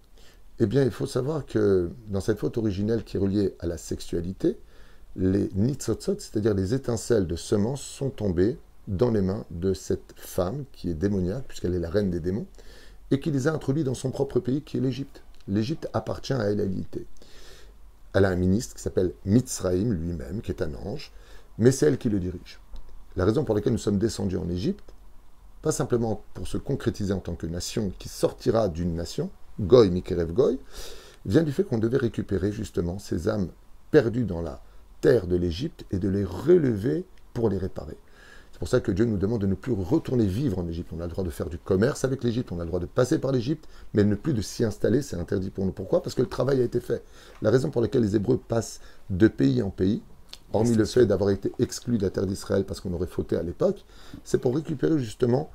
[0.60, 3.76] eh bien, il faut savoir que dans cette faute originelle qui est reliée à la
[3.76, 4.58] sexualité,
[5.16, 10.64] les nitzotzot, c'est-à-dire les étincelles de semences, sont tombées dans les mains de cette femme
[10.72, 12.46] qui est démoniaque, puisqu'elle est la reine des démons,
[13.10, 15.22] et qui les a introduits dans son propre pays, qui est l'Égypte.
[15.48, 17.06] L'Égypte appartient à l'unité.
[18.14, 21.12] Elle a un ministre qui s'appelle Mitzraïm lui-même, qui est un ange,
[21.58, 22.60] mais c'est elle qui le dirige.
[23.16, 24.91] La raison pour laquelle nous sommes descendus en Égypte,
[25.62, 30.32] pas simplement pour se concrétiser en tant que nation qui sortira d'une nation, Goy, Mikerev
[30.32, 30.58] Goy,
[31.24, 33.48] vient du fait qu'on devait récupérer justement ces âmes
[33.92, 34.60] perdues dans la
[35.00, 37.96] terre de l'Égypte et de les relever pour les réparer.
[38.52, 40.90] C'est pour ça que Dieu nous demande de ne plus retourner vivre en Égypte.
[40.92, 42.86] On a le droit de faire du commerce avec l'Égypte, on a le droit de
[42.86, 45.72] passer par l'Égypte, mais ne plus de s'y installer, c'est interdit pour nous.
[45.72, 46.02] Pourquoi?
[46.02, 47.02] Parce que le travail a été fait.
[47.40, 50.02] La raison pour laquelle les Hébreux passent de pays en pays,
[50.52, 53.42] hormis le fait d'avoir été exclus de la terre d'Israël parce qu'on aurait fauté à
[53.42, 53.84] l'époque,
[54.24, 55.50] c'est pour récupérer justement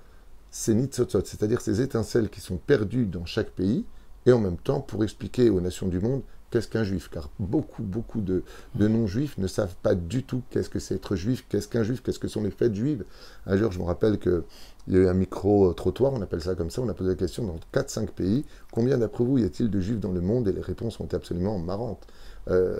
[0.51, 3.85] ces nitzotzot, c'est-à-dire ces étincelles qui sont perdues dans chaque pays,
[4.25, 7.83] et en même temps pour expliquer aux nations du monde qu'est-ce qu'un juif Car beaucoup,
[7.83, 8.43] beaucoup de,
[8.75, 12.01] de non-juifs ne savent pas du tout qu'est-ce que c'est être juif, qu'est-ce qu'un juif,
[12.01, 13.05] qu'est-ce que sont les fêtes juives.
[13.45, 14.43] Un jour, je me rappelle qu'il
[14.87, 17.43] y a eu un micro-trottoir, on appelle ça comme ça, on a posé la question
[17.43, 20.47] dans 4-5 pays, combien d'après vous y a-t-il de juifs dans le monde?
[20.47, 22.05] Et les réponses ont été absolument marrantes.
[22.49, 22.79] Euh,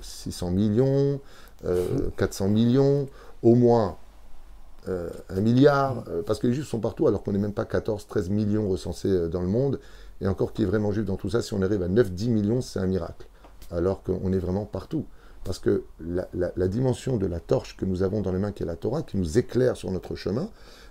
[0.00, 1.20] 600 millions,
[1.64, 3.06] euh, 400 millions,
[3.42, 3.98] au moins
[4.88, 7.66] euh, un milliard, euh, parce que les juifs sont partout, alors qu'on n'est même pas
[7.66, 9.80] 14, 13 millions recensés euh, dans le monde.
[10.20, 12.60] Et encore qui est vraiment juif dans tout ça, si on arrive à 9-10 millions,
[12.62, 13.26] c'est un miracle.
[13.70, 15.04] Alors qu'on est vraiment partout.
[15.44, 18.52] Parce que la, la, la, dimension de la torche que nous avons dans les mains,
[18.52, 20.48] qui est la Torah, qui nous éclaire sur notre chemin,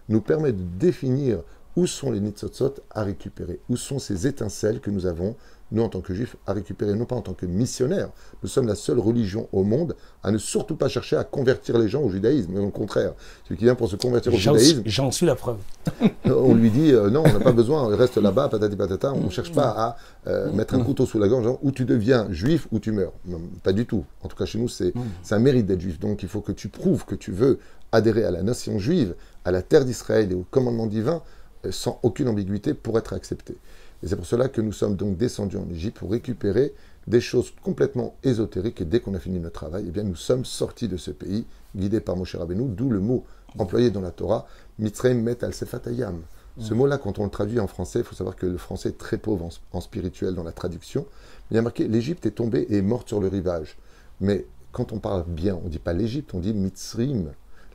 [0.10, 1.40] nous permet de définir
[1.76, 5.36] où sont les nitzotzot à récupérer, où sont ces étincelles que nous avons
[5.72, 8.10] nous, en tant que juifs, à récupérer, non pas en tant que missionnaires.
[8.42, 11.90] Nous sommes la seule religion au monde à ne surtout pas chercher à convertir les
[11.90, 13.14] gens au judaïsme, mais au contraire.
[13.44, 14.84] Celui qui vient pour se convertir au judaïsme.
[14.86, 15.58] J'en suis la preuve.
[16.26, 19.14] on lui dit euh, non, on n'a pas besoin, reste là-bas, patati patata.
[19.14, 21.86] On ne cherche pas à euh, mettre un couteau sous la gorge, genre, ou tu
[21.86, 23.14] deviens juif ou tu meurs.
[23.26, 24.06] Non, pas du tout.
[24.24, 24.94] En tout cas, chez nous, c'est
[25.32, 26.00] un mérite d'être juif.
[26.00, 27.60] Donc, il faut que tu prouves que tu veux
[27.92, 31.22] adhérer à la nation juive, à la terre d'Israël et au commandement divin,
[31.66, 33.56] euh, sans aucune ambiguïté pour être accepté.
[34.04, 36.74] Et c'est pour cela que nous sommes donc descendus en Égypte pour récupérer
[37.08, 38.82] des choses complètement ésotériques.
[38.82, 41.46] Et dès qu'on a fini notre travail, eh bien, nous sommes sortis de ce pays,
[41.76, 43.26] guidés par Moshe Rabbeinu, d'où le mot
[43.58, 44.46] employé dans la Torah,
[44.78, 46.22] Mitzrayim met al sefatayam.
[46.60, 46.78] Ce mmh.
[46.78, 49.18] mot-là, quand on le traduit en français, il faut savoir que le français est très
[49.18, 51.06] pauvre en, en spirituel dans la traduction.
[51.50, 53.78] Il y a marqué l'Égypte est tombée et est morte sur le rivage.
[54.22, 57.32] Mais quand on parle bien, on ne dit pas l'Égypte, on dit Mitzrim.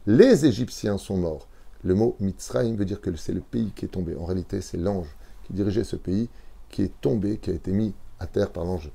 [0.07, 1.47] Les Égyptiens sont morts.
[1.85, 4.17] Le mot Mitzrayim veut dire que c'est le pays qui est tombé.
[4.17, 5.09] En réalité, c'est l'ange
[5.53, 6.29] qui dirigeait ce pays,
[6.71, 8.91] qui est tombé, qui a été mis à terre par l'ange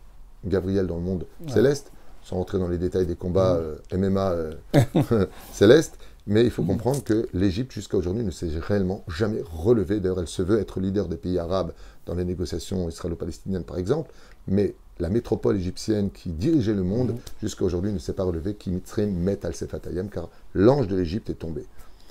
[0.46, 1.52] Gabriel dans le monde ouais.
[1.52, 1.92] céleste,
[2.24, 3.94] sans rentrer dans les détails des combats mmh.
[3.94, 4.54] euh, MMA euh,
[5.54, 5.98] célestes.
[6.26, 6.68] Mais il faut mmh.
[6.68, 10.00] comprendre que l'Égypte, jusqu'à aujourd'hui, ne s'est réellement jamais relevée.
[10.02, 11.72] D'ailleurs, elle se veut être leader des pays arabes
[12.06, 14.12] dans les négociations israélo-palestiniennes, par exemple.
[14.48, 17.20] Mais la métropole égyptienne qui dirigeait le monde, mmh.
[17.42, 21.36] jusqu'à aujourd'hui, ne s'est pas relevée, qui met al sefatayam, car l'ange de l'Égypte est
[21.36, 21.66] tombé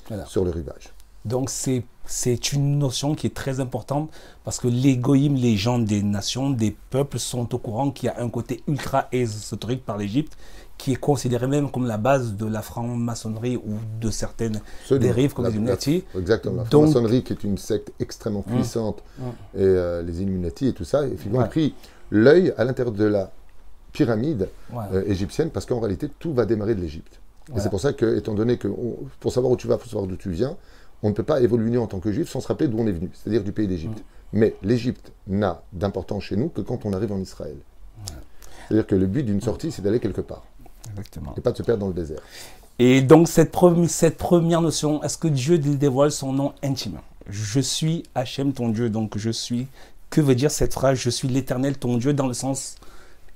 [0.08, 0.24] voilà.
[0.24, 0.95] sur le rivage.
[1.26, 4.10] Donc c'est une notion qui est très importante
[4.44, 8.10] parce que les goïms, les gens des nations, des peuples sont au courant qu'il y
[8.10, 10.36] a un côté ultra ésotérique par l'Égypte
[10.78, 14.60] qui est considéré même comme la base de la franc-maçonnerie ou de certaines
[14.90, 16.04] dérives comme la, les Illuminati.
[16.16, 19.28] Exactement, la franc-maçonnerie qui est une secte extrêmement puissante mmh, mmh.
[19.56, 21.48] et euh, les Illuminati et tout ça, et finalement ouais.
[21.48, 21.74] pris
[22.10, 23.32] l'œil à l'intérieur de la
[23.92, 24.48] pyramide
[24.92, 27.20] euh, égyptienne parce qu'en réalité tout va démarrer de l'Égypte.
[27.56, 29.80] Et c'est pour ça que, étant donné que on, pour savoir où tu vas, il
[29.80, 30.56] faut savoir d'où tu viens,
[31.02, 32.92] on ne peut pas évoluer en tant que juif sans se rappeler d'où on est
[32.92, 33.98] venu, c'est-à-dire du pays d'Égypte.
[33.98, 34.38] Mmh.
[34.38, 37.56] Mais l'Égypte n'a d'importance chez nous que quand on arrive en Israël.
[37.56, 38.02] Mmh.
[38.66, 40.44] C'est-à-dire que le but d'une sortie, c'est d'aller quelque part.
[40.90, 41.34] Exactement.
[41.36, 42.20] Et pas de se perdre dans le désert.
[42.78, 46.98] Et donc, cette, pre cette première notion, est-ce que Dieu dévoile son nom intime?
[47.28, 49.66] Je suis Hachem, ton Dieu, donc je suis.
[50.10, 52.76] Que veut dire cette phrase Je suis l'éternel, ton Dieu, dans le sens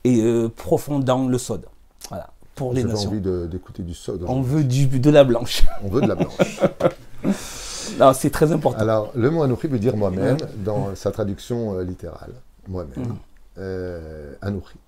[0.04, 1.66] et, euh, profond dans le sod.
[2.08, 2.30] Voilà.
[2.54, 3.10] Pour les nations.
[3.10, 4.24] envie d'écouter du sod.
[4.28, 5.62] On veut du, de la blanche.
[5.82, 6.60] On veut de la blanche.
[8.14, 8.80] c'est très important.
[8.80, 12.32] Alors, le mot Anouchi veut dire moi-même dans sa traduction euh, littérale.
[12.68, 13.04] Moi-même.
[13.06, 13.16] Mm.
[13.58, 14.32] Euh.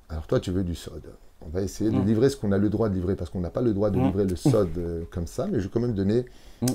[0.08, 1.02] Alors, toi, tu veux du sod.
[1.44, 2.06] on va essayer de Mm.
[2.06, 3.98] livrer ce qu'on a le droit de livrer, parce qu'on n'a pas le droit de
[3.98, 4.04] Mm.
[4.06, 6.24] livrer le sod euh, comme ça, mais je vais quand même donner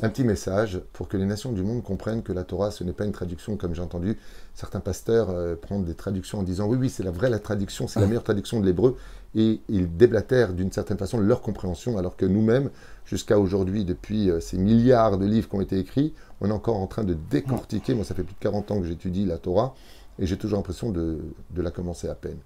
[0.01, 2.91] un petit message pour que les nations du monde comprennent que la Torah, ce n'est
[2.91, 4.17] pas une traduction, comme j'ai entendu
[4.53, 7.87] certains pasteurs euh, prendre des traductions en disant oui, oui, c'est la vraie la traduction,
[7.87, 8.97] c'est la meilleure traduction de l'hébreu,
[9.35, 12.69] et ils déblatèrent d'une certaine façon leur compréhension, alors que nous-mêmes,
[13.05, 16.77] jusqu'à aujourd'hui, depuis euh, ces milliards de livres qui ont été écrits, on est encore
[16.77, 17.93] en train de décortiquer.
[17.93, 19.75] Moi, ça fait plus de 40 ans que j'étudie la Torah,
[20.19, 21.19] et j'ai toujours l'impression de,
[21.51, 22.37] de la commencer à peine.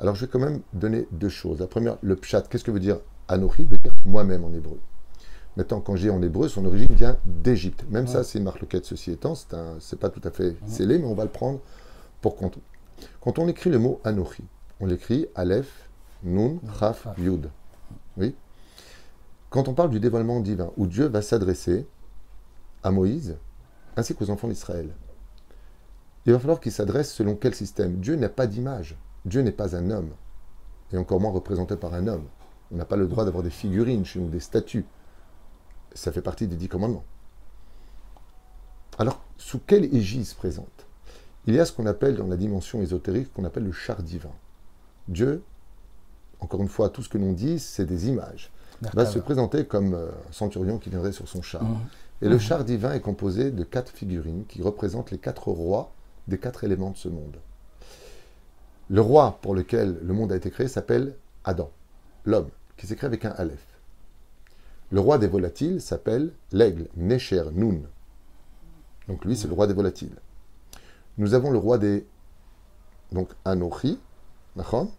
[0.00, 1.58] Alors, je vais quand même donner deux choses.
[1.58, 2.42] La première, le pshat.
[2.42, 4.78] Qu'est-ce que veut dire Anochi veut dire moi-même en hébreu.
[5.56, 7.84] Maintenant, quand j'ai en hébreu, son origine vient d'Égypte.
[7.90, 9.34] Même ça, c'est une marque loquette, ceci étant.
[9.80, 11.60] C'est pas tout à fait scellé, mais on va le prendre
[12.20, 12.58] pour compte.
[13.20, 14.44] Quand on écrit le mot Anochi,
[14.80, 15.87] on l'écrit Aleph,
[16.22, 17.06] Nun, Chaf.
[17.18, 17.50] Yud.
[18.16, 18.34] Oui
[19.50, 21.86] Quand on parle du dévoilement divin, où Dieu va s'adresser
[22.82, 23.36] à Moïse,
[23.96, 24.94] ainsi qu'aux enfants d'Israël,
[26.26, 28.96] il va falloir qu'il s'adresse selon quel système Dieu n'a pas d'image.
[29.24, 30.10] Dieu n'est pas un homme,
[30.92, 32.26] et encore moins représenté par un homme.
[32.70, 34.84] On n'a pas le droit d'avoir des figurines chez nous, des statues.
[35.94, 37.04] Ça fait partie des dix commandements.
[38.98, 40.86] Alors, sous quelle égide se présente?
[41.46, 44.32] Il y a ce qu'on appelle dans la dimension ésotérique, qu'on appelle le char divin.
[45.06, 45.42] Dieu,
[46.40, 48.50] encore une fois, tout ce que l'on dit, c'est des images.
[48.94, 51.64] Va se présenter comme euh, un centurion qui viendrait sur son char.
[51.64, 51.78] Mhm.
[52.22, 55.92] Et le char divin est composé de quatre figurines qui représentent les quatre rois
[56.28, 57.36] des quatre éléments de ce monde.
[58.88, 61.70] Le roi pour lequel le monde a été créé s'appelle Adam,
[62.24, 63.66] l'homme, qui s'écrit avec un Aleph.
[64.90, 67.82] Le roi des volatiles s'appelle l'aigle, Necher Nun.
[69.08, 70.16] Donc lui, c'est le roi des volatiles.
[71.18, 72.06] Nous avons le roi des.
[73.12, 73.98] Donc Anochi,
[74.56, 74.90] Nachon,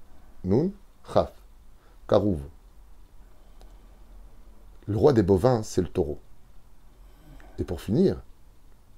[0.43, 0.71] Nun,
[1.12, 1.32] Chaf,
[2.08, 2.39] Karouv.
[4.88, 6.19] Le roi des bovins, c'est le taureau.
[7.60, 8.22] Et pour finir,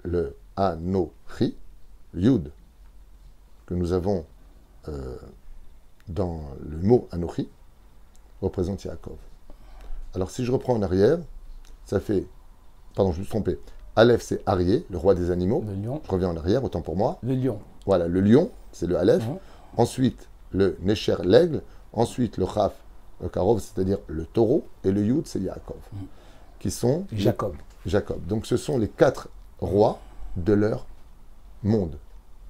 [0.04, 1.56] le Anochi,
[2.14, 2.52] Yud,
[3.66, 4.26] que nous avons
[4.88, 5.18] euh,
[6.08, 7.50] dans le mot Anochi,
[8.42, 9.18] représente Yaakov.
[10.14, 11.20] Alors si je reprends en arrière,
[11.86, 12.26] ça fait.
[12.96, 13.60] Pardon, je me suis trompé.
[13.96, 15.64] Aleph, c'est Arié, le roi des animaux.
[15.68, 16.02] Le lion.
[16.06, 17.20] Je reviens en arrière, autant pour moi.
[17.24, 17.60] Le lion.
[17.86, 19.24] Voilà, le lion, c'est le Aleph.
[19.78, 21.62] Ensuite, le Necher, l'aigle.
[21.94, 22.74] Ensuite, le Chaf,
[23.22, 24.66] le Karov, c'est-à-dire le taureau.
[24.84, 25.78] Et le Yud, c'est Yaakov.
[26.60, 27.56] Qui sont Jacob.
[27.86, 28.26] Jacob.
[28.28, 30.00] Donc ce sont les quatre rois
[30.38, 30.86] de leur
[31.64, 31.98] monde.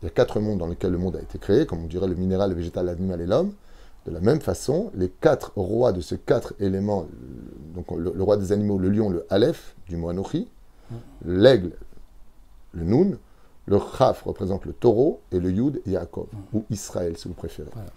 [0.02, 2.08] Il y a quatre mondes dans lesquels le monde a été créé, comme on dirait
[2.08, 3.54] le minéral, le végétal, l'animal et l'homme.
[4.06, 7.06] De la même façon, les quatre rois de ces quatre éléments,
[7.76, 10.48] donc le, le roi des animaux, le lion, le Aleph, du mot Anochi,
[11.24, 11.74] l'aigle,
[12.74, 13.18] le Nun,
[13.68, 17.70] le Chaf représente le taureau, et le Yud, Yaakov, ou Israël si vous préférez.
[17.74, 17.92] Voilà.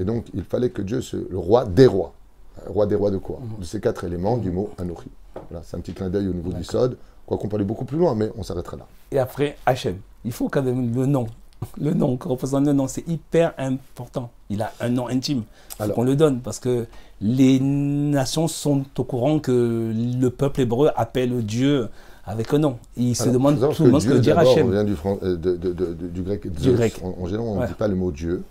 [0.00, 2.12] Et donc il fallait que Dieu, se, le roi des rois,
[2.58, 5.08] Euh, roi des rois de quoi De ces quatre éléments du mot Anochi.
[5.50, 7.84] Voilà, c'est un petit clin d'œil au niveau du Sod, quoi qu'on peut aller beaucoup
[7.84, 8.86] plus loin, mais on s'arrêtera là.
[9.12, 9.98] Et après, Hachem.
[10.24, 11.26] Il faut quand même le nom.
[11.80, 14.30] Le nom, que représente le nom, c'est hyper important.
[14.48, 15.42] Il a un nom intime.
[15.78, 16.86] Alors- qu'on le donne parce que
[17.20, 21.88] les nations sont au courant que le peuple hébreu appelle Dieu
[22.24, 22.78] avec un nom.
[22.96, 24.70] Il se demande tout le monde ce que dire Hachem.
[24.70, 26.74] vient du, fran- euh, de- de- de- de- du grec Zeus.
[26.74, 27.00] grec.
[27.02, 27.66] En, en général, on ne Ouais.
[27.68, 28.42] dit pas le mot Dieu.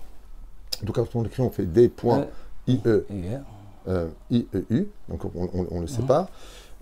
[0.83, 2.29] Donc quand on écrit, on fait des points Ouais.
[2.67, 3.39] I-E, Et, euh,
[3.87, 6.29] euh, I-E-U, donc on ne le sait pas.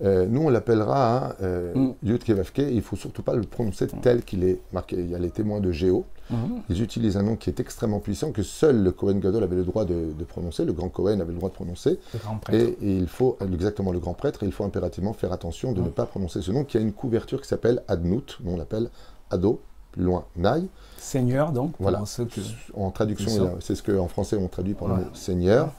[0.04, 1.94] Euh, nous, on l'appellera hein, euh, Mm.
[2.04, 2.60] Yud Kevavke.
[2.60, 4.96] Il ne faut surtout pas le prononcer tel qu'il est marqué.
[4.98, 6.06] Il y a les témoins de Géo.
[6.30, 6.62] mhm.
[6.70, 9.64] Ils utilisent un nom qui est extrêmement puissant, que seul le Cohen Gadol avait le
[9.64, 11.98] droit de, de prononcer, le grand Cohen avait le droit de prononcer.
[12.14, 12.60] Le grand prêtre.
[12.80, 15.82] Et, et il faut, exactement le grand prêtre, et il faut impérativement faire attention de
[15.82, 18.90] ne pas prononcer ce nom, qui a une couverture qui s'appelle Adnout, nous on l'appelle
[19.32, 19.62] Ado,
[19.98, 20.68] loin Naï.
[20.98, 22.04] Seigneur, donc, Voilà.
[22.06, 22.42] ceux que...
[22.74, 25.72] En traduction, c'est ce qu'en français on traduit par le mot Seigneur,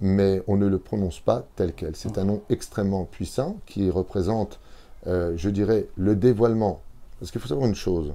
[0.00, 1.94] mais on ne le prononce pas tel quel.
[1.96, 4.58] C'est un nom extrêmement puissant qui représente,
[5.06, 6.80] euh, je dirais, le dévoilement.
[7.20, 8.12] Parce qu'il faut savoir une chose.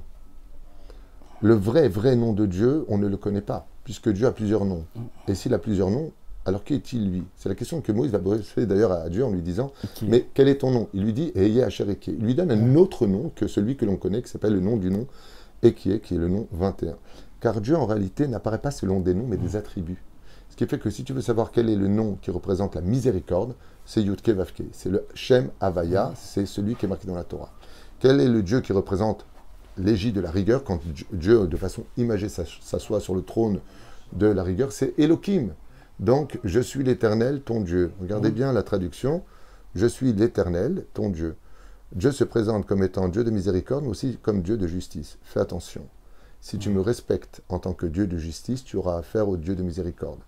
[1.42, 4.66] Le vrai, vrai nom de Dieu, on ne le connaît pas, puisque Dieu a plusieurs
[4.66, 4.84] noms.
[5.28, 6.12] Et s'il a plusieurs noms,
[6.46, 7.24] alors qui est-il lui?
[7.36, 10.48] C'est la question que Moïse va poser d'ailleurs à Dieu en lui disant Mais quel
[10.48, 10.88] est ton nom?
[10.94, 12.08] Il lui dit Eye Ashereke.
[12.08, 14.78] Il lui donne un autre nom que celui que l'on connaît, qui s'appelle le nom
[14.78, 15.08] du nom
[15.64, 16.96] Ekie, qui est le nom 21.
[17.40, 20.02] Car Dieu, en réalité, n'apparaît pas selon des noms, mais des attributs.
[20.50, 22.82] Ce qui fait que si tu veux savoir quel est le nom qui représente la
[22.82, 23.54] miséricorde,
[23.86, 24.64] c'est Yudke Vavke.
[24.72, 27.54] C'est le Shem Havaya, c'est celui qui est marqué dans la Torah.
[28.00, 29.26] Quel est le Dieu qui représente
[29.78, 30.80] l'égide de la rigueur, quand
[31.12, 33.60] Dieu, de façon imagée, s'assoit sur le trône
[34.14, 34.72] de la rigueur?
[34.72, 35.50] C'est Elohim.
[36.00, 37.92] Donc, je suis l'Éternel, ton Dieu.
[38.02, 39.24] Regardez bien la traduction.
[39.76, 41.36] Je suis l'Éternel, ton Dieu.
[41.96, 45.18] Dieu se présente comme étant Dieu de miséricorde, mais aussi comme Dieu de justice.
[45.24, 45.88] Fais attention.
[46.42, 49.56] Si tu me respectes en tant que Dieu de justice, tu auras affaire au Dieu
[49.56, 50.20] de miséricorde.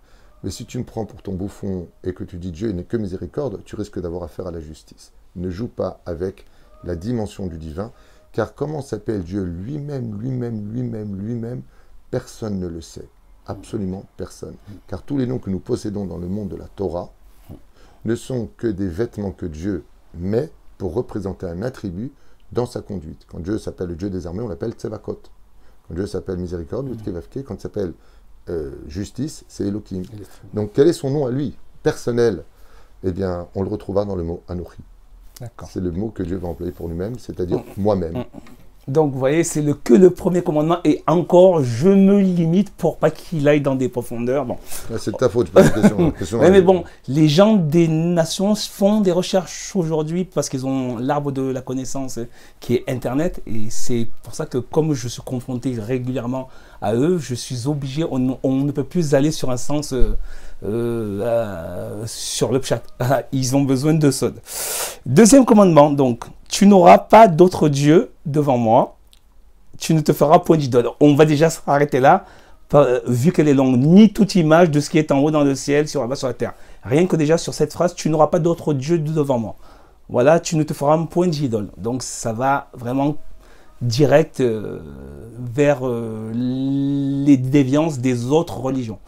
[0.42, 2.96] Mais si tu me prends pour ton bouffon et que tu dis Dieu n'est que
[2.96, 5.12] miséricorde, tu risques d'avoir affaire à la justice.
[5.36, 6.46] Ne joue pas avec
[6.82, 7.92] la dimension du divin,
[8.32, 11.62] car comment s'appelle Dieu lui-même, lui-même, lui-même, lui-même,
[12.10, 13.08] personne ne le sait.
[13.46, 14.56] Absolument personne.
[14.86, 17.12] Car tous les noms que nous possédons dans le monde de la Torah
[18.06, 22.10] ne sont que des vêtements que Dieu met pour représenter un attribut
[22.52, 23.26] dans sa conduite.
[23.30, 25.20] Quand Dieu s'appelle le Dieu des armées, on l'appelle Tsevakot.
[25.86, 26.88] Quand Dieu s'appelle miséricorde,
[27.44, 27.92] quand il s'appelle
[28.48, 30.04] euh, justice, c'est Elohim.
[30.54, 32.44] Donc quel est son nom à lui Personnel.
[33.04, 34.80] Eh bien, on le retrouvera dans le mot Anochi.
[35.68, 37.64] C'est le mot que Dieu va employer pour lui-même, c'est-à-dire mm.
[37.76, 38.24] moi-même.
[38.88, 40.78] Donc, vous voyez, c'est le, que le premier commandement.
[40.84, 44.44] Et encore, je me limite pour pas qu'il aille dans des profondeurs.
[44.44, 44.56] Bon.
[44.92, 46.40] Ah, c'est ta faute, pose une question.
[46.50, 51.42] mais bon, les gens des nations font des recherches aujourd'hui parce qu'ils ont l'arbre de
[51.42, 52.18] la connaissance
[52.58, 53.42] qui est Internet.
[53.46, 56.48] Et c'est pour ça que, comme je suis confronté régulièrement
[56.80, 59.92] à eux, je suis obligé, on, ne peut plus aller sur un sens.
[59.92, 60.16] Euh,
[60.62, 62.82] euh, sur le chat.
[63.32, 64.30] Ils ont besoin de ça.
[65.06, 68.96] Deuxième commandement, donc, tu n'auras pas d'autre Dieu devant moi.
[69.78, 70.90] Tu ne te feras point d'idole.
[71.00, 72.26] On va déjà s'arrêter là,
[72.74, 73.78] euh, vu qu'elle est longue.
[73.78, 76.16] Ni toute image de ce qui est en haut dans le ciel, sur la bas
[76.16, 76.52] sur la terre.
[76.84, 79.56] Rien que déjà sur cette phrase, tu n'auras pas d'autre Dieu devant moi.
[80.10, 81.68] Voilà, tu ne te feras point d'idole.
[81.78, 83.16] Donc ça va vraiment
[83.80, 84.80] direct euh,
[85.38, 85.80] vers
[86.34, 88.98] les déviances des autres religions.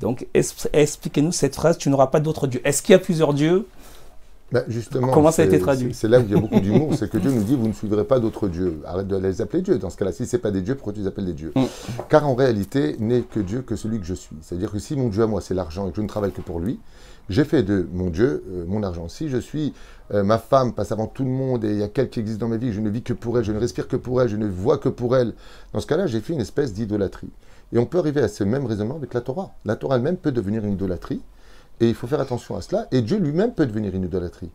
[0.00, 0.26] Donc,
[0.72, 2.60] expliquez-nous cette phrase, tu n'auras pas d'autre Dieu.
[2.64, 3.66] Est-ce qu'il y a plusieurs dieux?
[4.52, 5.94] Ben, justement, Comment ça a été traduit?
[5.94, 7.72] C'est là où il y a beaucoup d'humour, c'est que Dieu nous dit vous ne
[7.72, 8.80] suivrez pas d'autres dieux.
[8.84, 9.78] Arrête de les appeler dieux.
[9.78, 11.52] Dans ce cas-là, si ce n'est pas des dieux, pourquoi tu les appelles des dieux?
[11.54, 11.64] Mm.
[12.08, 14.36] Car en réalité, n'est que Dieu que celui que je suis.
[14.42, 16.40] C'est-à-dire que si mon Dieu à moi c'est l'argent et que je ne travaille que
[16.40, 16.80] pour lui,
[17.28, 19.06] j'ai fait de mon Dieu euh, mon argent.
[19.08, 19.72] Si je suis
[20.12, 22.38] euh, ma femme passe avant tout le monde et il y a qu'elle qui existe
[22.38, 24.28] dans ma vie, je ne vis que pour elle, je ne respire que pour elle,
[24.28, 25.34] je ne vois que pour elle.
[25.72, 27.30] Dans ce cas-là, j'ai fait une espèce d'idolâtrie.
[27.72, 29.54] Et on peut arriver à ce même raisonnement avec la Torah.
[29.64, 31.22] La Torah elle-même peut devenir une idolâtrie,
[31.80, 32.86] et il faut faire attention à cela.
[32.90, 34.50] Et Dieu lui-même peut devenir une idolâtrie.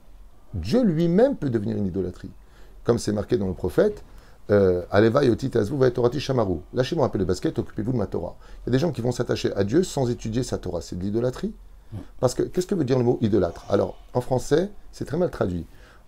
[0.54, 2.32] Dieu lui-même peut devenir une idolâtrie.
[2.84, 4.04] Comme c'est marqué dans le prophète,
[4.52, 4.84] euh,
[6.20, 6.60] shamaru.
[6.74, 8.36] Lâchez-moi un peu le basket, occupez-vous de ma Torah.
[8.62, 10.82] Il y a des gens qui vont s'attacher à Dieu sans étudier sa Torah.
[10.82, 11.54] C'est de l'idolâtrie.
[12.20, 13.66] Parce que qu'est-ce que veut dire le mot idolâtre?
[13.70, 15.66] Alors, en français, c'est très mal traduit.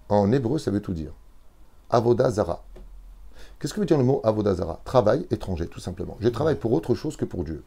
[0.09, 1.13] En hébreu, ça veut tout dire.
[1.89, 2.63] Avoda zara.
[3.59, 4.81] Qu'est-ce que veut dire le mot avodazara?
[4.85, 6.17] Travail étranger, tout simplement.
[6.19, 7.63] Je travaille pour autre chose que pour Dieu.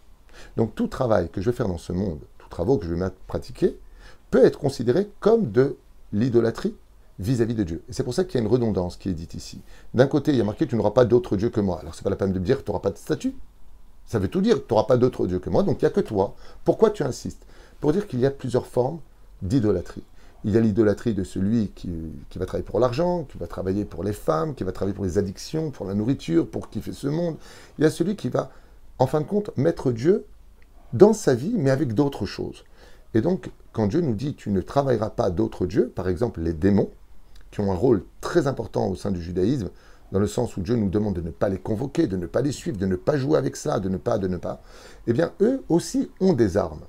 [0.57, 3.11] Donc tout travail que je vais faire dans ce monde, tout travaux que je vais
[3.27, 3.77] pratiquer,
[4.31, 5.77] peut être considéré comme de
[6.13, 6.77] l'idolâtrie
[7.19, 7.83] vis-à-vis de Dieu.
[7.89, 9.61] Et c'est pour ça qu'il y a une redondance qui est dite ici.
[9.93, 11.81] D'un côté, il y a marqué tu n'auras pas d'autre Dieu que moi.
[11.81, 13.35] Alors c'est pas la peine de me dire tu n'auras pas de statut.
[14.07, 15.93] Ça veut tout dire, tu n'auras pas d'autre Dieu que moi, donc il n'y a
[15.93, 16.35] que toi.
[16.65, 17.47] Pourquoi tu insistes?
[17.81, 18.99] Pour dire qu'il y a plusieurs formes
[19.41, 20.03] d'idolâtrie.
[20.45, 21.91] Il y a l'idolâtrie de celui qui,
[22.37, 25.19] va travailler pour l'argent, qui va travailler pour les femmes, qui va travailler pour les
[25.19, 27.37] addictions, pour la nourriture, pour kiffer ce monde.
[27.79, 28.51] Il y a celui qui va,
[28.99, 30.25] en fin de compte, mettre Dieu
[30.95, 32.65] dans sa vie, mais avec d'autres choses.
[33.13, 36.55] Et donc, quand Dieu nous dit tu ne travailleras pas d'autres dieux, par exemple les
[36.55, 36.91] démons,
[37.51, 39.69] qui ont un rôle très important au sein du judaïsme,
[40.11, 42.41] dans le sens où Dieu nous demande de ne pas les convoquer, de ne pas
[42.41, 44.63] les suivre, de ne pas jouer avec ça, de ne pas, de ne pas,
[45.07, 46.85] eh bien, eux aussi ont des armes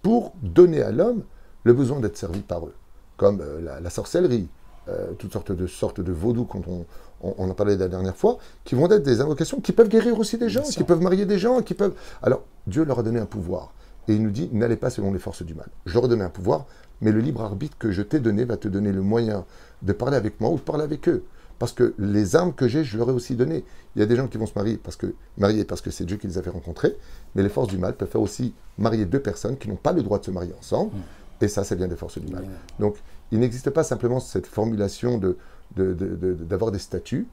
[0.00, 1.22] pour donner à l'homme
[1.64, 2.74] le besoin d'être servi par eux
[3.16, 4.48] comme euh, la, sorcellerie,
[4.88, 6.84] euh, toutes sortes de sortes de vaudou, quand on,
[7.22, 10.38] on, en parlait la dernière fois, qui vont être des invocations qui peuvent guérir aussi
[10.38, 11.94] des gens, qui peuvent marier des gens, qui peuvent.
[12.22, 13.72] Alors, Dieu leur a donné un pouvoir.
[14.08, 15.68] Et il nous dit, n'allez pas selon les forces du mal.
[15.86, 16.66] Je leur ai donné un pouvoir,
[17.00, 19.44] mais le libre arbitre que je t'ai donné va te donner le moyen
[19.82, 21.24] de parler avec moi ou de parler avec eux.
[21.58, 23.64] Parce que les armes que j'ai, je leur ai aussi données.
[23.94, 26.04] Il y a des gens qui vont se marier parce que, marier parce que c'est
[26.04, 26.96] Dieu qui les a fait rencontrer,
[27.34, 30.02] mais les forces du mal peuvent faire aussi marier deux personnes qui n'ont pas le
[30.02, 30.94] droit de se marier ensemble.
[30.94, 31.00] Mm.
[31.40, 32.44] Et ça, ça vient des forces du mal.
[32.78, 32.96] Donc,
[33.32, 35.36] il n'existe pas simplement cette formulation de,
[35.76, 37.26] d'avoir des statuts.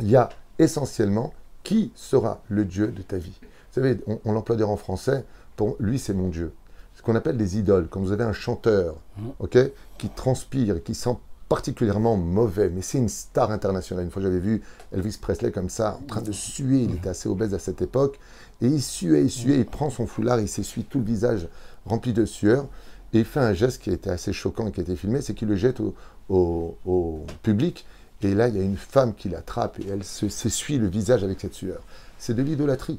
[0.00, 3.38] Il y a essentiellement qui sera le Dieu de ta vie.
[3.40, 5.24] Vous savez, on, l'emploie dire en français,
[5.56, 6.52] pour lui, c'est mon Dieu.
[6.94, 7.88] Ce qu'on appelle des idoles.
[7.88, 9.22] Quand vous avez un chanteur, mmh.
[9.40, 9.58] ok,
[9.98, 11.16] qui transpire, qui sent
[11.48, 14.04] particulièrement mauvais, mais c'est une star internationale.
[14.04, 16.82] Une fois, j'avais vu Elvis Presley comme ça, en train de suer.
[16.82, 18.18] Il était assez obèse à cette époque.
[18.60, 21.48] Et il suait, il suait, il prend son foulard, il s'essuie tout le visage
[21.86, 22.66] rempli de sueur.
[23.14, 25.34] Et il fait un geste qui était assez choquant et qui a été filmé, c'est
[25.34, 25.80] qu'il le jette
[26.28, 27.86] au, public.
[28.22, 31.40] Et là, il y a une femme qui l'attrape et elle s'essuie le visage avec
[31.40, 31.80] cette sueur.
[32.18, 32.98] C'est de l'idolâtrie.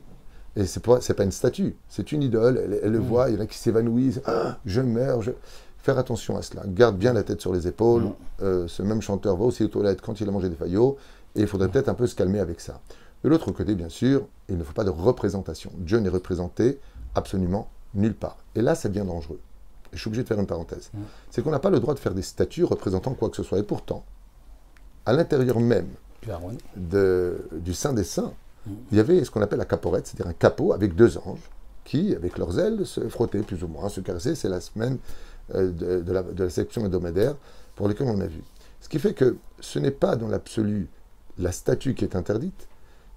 [0.56, 2.80] Et c'est pas, pas une statue, c'est une idole.
[2.82, 3.04] Elle, le mm.
[3.04, 4.22] voit, il y en a qui s'évanouissent.
[4.26, 5.22] Ah, je meurs.
[5.22, 5.32] Je...
[5.80, 6.64] Faire attention à cela.
[6.66, 8.04] Garde bien la tête sur les épaules.
[8.04, 8.14] Mm.
[8.44, 10.96] Euh, ce même chanteur va aussi aux toilettes quand il a mangé des faillots.
[11.36, 12.80] Et il faudrait peut-être un peu se calmer avec ça.
[13.26, 15.72] De l'autre côté, bien sûr, il ne faut pas de représentation.
[15.76, 16.80] Dieu n'est représenté
[17.16, 18.38] absolument nulle part.
[18.56, 19.40] Et là, c'est bien dangereux
[19.96, 20.92] je suis obligé de faire une parenthèse,
[21.30, 23.60] c'est qu'on n'a pas le droit de faire des statues représentant quoi que ce soit.
[23.60, 24.06] Et pourtant,
[25.06, 25.88] à l'intérieur même
[26.76, 28.34] du Saint des Saints,
[28.92, 31.50] il y avait ce qu'on appelle la caporette, c'est-à-dire un capot avec deux anges
[31.84, 34.34] qui, avec leurs ailes, se frottaient plus ou moins, se caressaient.
[34.34, 34.98] C'est la semaine
[35.54, 37.36] euh, de, la, de, la, section hebdomadaire
[37.76, 38.42] pour laquelle on a vu.
[38.82, 40.90] Ce qui fait que ce n'est pas dans l'absolu
[41.38, 42.68] la statue qui est interdite,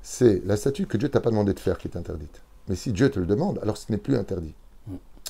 [0.03, 2.43] c'est la statue que Dieu t'a pas demandé de faire qui est interdite.
[2.69, 4.55] Mais si Dieu te le demande, alors ce n'est plus interdit.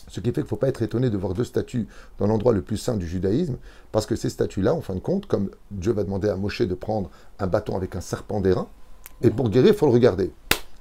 [0.08, 1.86] Ce qui fait qu'il ne faut pas être étonné de voir deux statues
[2.18, 3.56] dans l'endroit le plus saint du judaïsme,
[3.92, 6.74] parce que ces statues-là, en fin de compte, comme Dieu va demander à Moshe de
[6.74, 8.68] prendre un bâton avec un serpent d'airain,
[9.22, 10.32] et pour guérir, il faut le regarder.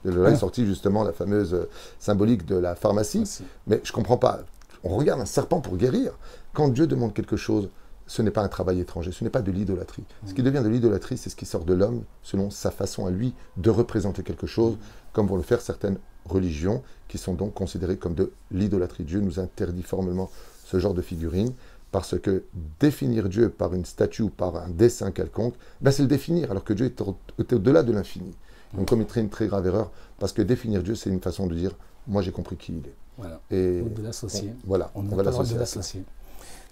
[0.05, 0.35] Et là est Ouais.
[0.35, 1.67] sorti justement la fameuse euh,
[1.99, 3.19] symbolique de la pharmacie.
[3.19, 3.43] Merci.
[3.65, 4.41] Mais je comprends pas.
[4.83, 6.11] On regarde un serpent pour guérir.
[6.53, 7.69] Quand Dieu demande quelque chose,
[8.05, 10.03] ce n'est pas un travail étranger, ce n'est pas de l'idolâtrie.
[10.25, 13.09] Ce qui devient de l'idolâtrie, c'est ce qui sort de l'homme selon sa façon à
[13.11, 14.77] lui de représenter quelque chose,
[15.11, 15.97] comme vont le faire certaines
[16.27, 19.03] religions qui sont donc considérées comme de l'idolâtrie.
[19.03, 20.29] Dieu nous interdit formellement
[20.65, 21.53] ce genre de figurines
[21.91, 22.43] parce que
[22.79, 26.63] définir Dieu par une statue ou par un dessin quelconque, ben c'est le définir, alors
[26.63, 28.33] que Dieu est, au- est au-delà de l'infini.
[28.77, 31.71] On commettrait une très grave erreur parce que définir Dieu, c'est une façon de dire
[32.05, 32.95] moi j'ai compris qui il est.
[33.17, 33.39] Voilà.
[33.49, 34.51] Et Ou de l'associer.
[34.63, 35.61] on- voilà, On on n'a va pas le droit de l'associer.
[35.61, 35.79] à ça.
[35.79, 36.03] l'associer.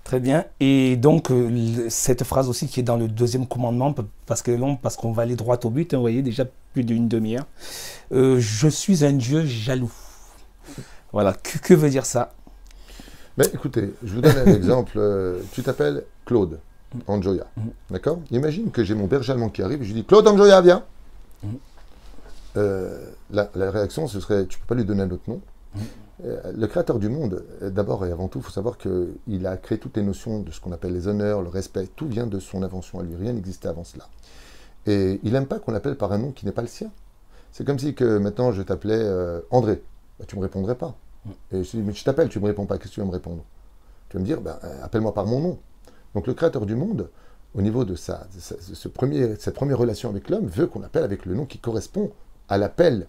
[0.05, 0.45] Très bien.
[0.59, 3.93] Et donc, euh, cette phrase aussi qui est dans le deuxième commandement,
[4.27, 6.45] parce qu'elle est longue, parce qu'on va aller droit au but, hein, vous voyez, déjà
[6.73, 7.47] plus d'une demi-heure.
[8.11, 9.91] Euh, je suis un Dieu jaloux.
[11.11, 11.33] Voilà.
[11.33, 12.33] Que, que veut dire ça?
[13.37, 14.93] Mais écoutez, je vous donne un exemple.
[14.97, 16.59] Euh, Tu t'appelles Claude
[17.07, 17.47] Anjoya.
[17.57, 17.63] Mhm.
[17.89, 18.19] D'accord?
[18.29, 20.83] Imagine que j'ai mon berger allemand qui arrive et je lui dis Claude Anjoya, viens.
[22.57, 25.41] Euh, la, la réaction, ce serait Tu peux pas lui donner un autre nom?
[26.24, 29.78] Le créateur du monde, euh, d'abord et avant tout, il faut savoir qu'il a créé
[29.78, 31.88] toutes les notions de ce qu'on appelle les honneurs, le respect.
[31.95, 33.16] Tout vient de son invention à lui.
[33.16, 34.07] Rien n'existait avant cela.
[34.86, 36.89] Et il n'aime pas qu'on l'appelle par un nom qui n'est pas le sien.
[37.51, 39.82] C'est comme si que maintenant je t'appelais euh, André.
[40.20, 40.95] Bah, tu ne me répondrais pas.
[41.51, 43.07] Et je dis, mais je t'appelle, tu ne me réponds pas, qu'est-ce que tu vas
[43.07, 43.43] me répondre?
[44.09, 45.59] Tu vas me dire, euh, appelle-moi par mon nom.
[46.13, 47.09] Donc le créateur du monde,
[47.55, 51.26] au niveau de, sa, ce premier, cette première relation avec l'homme, veut qu'on appelle avec
[51.26, 52.11] le nom qui correspond
[52.47, 53.07] à l'appel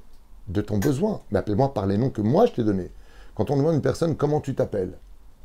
[0.49, 1.20] de ton besoin.
[1.30, 2.90] Mais appelle-moi par les noms que moi je t'ai donnés.
[3.34, 4.99] Quand on demande à une personne comment tu t'appelles,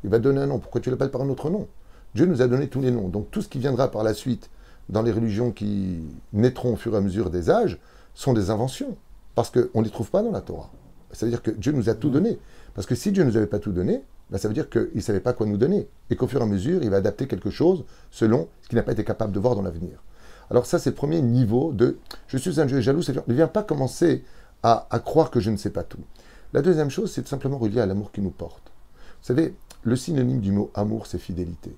[0.04, 0.58] il va donner un nom.
[0.58, 1.68] Pourquoi tu l'appelles par un autre nom?
[2.14, 3.08] Dieu nous a donné tous les noms.
[3.08, 4.50] Donc tout ce qui viendra par la suite
[4.88, 6.00] dans les religions qui
[6.32, 7.78] naîtront au fur et à mesure des âges
[8.14, 8.96] sont des inventions.
[9.34, 10.70] Parce qu'on ne les trouve pas dans la Torah.
[11.12, 12.38] Ça veut dire que Dieu nous a tout donné.
[12.74, 14.90] Parce que si Dieu ne nous avait pas tout donné, ben, ça veut dire qu'il
[14.94, 15.88] ne savait pas quoi nous donner.
[16.10, 18.82] Et qu'au fur et à mesure, il va adapter quelque chose selon ce qu'il n'a
[18.82, 20.02] pas été capable de voir dans l'avenir.
[20.50, 23.46] Alors ça, c'est le premier niveau de «je suis un Dieu jaloux», c'est-à-dire ne viens
[23.46, 24.24] pas commencer
[24.62, 26.04] à, croire que je ne sais pas tout.
[26.52, 28.72] La deuxième chose, c'est simplement relié à l'amour qui nous porte.
[28.94, 31.74] Vous savez, le synonyme du mot amour, c'est fidélité.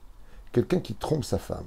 [0.53, 1.67] Quelqu'un qui trompe sa femme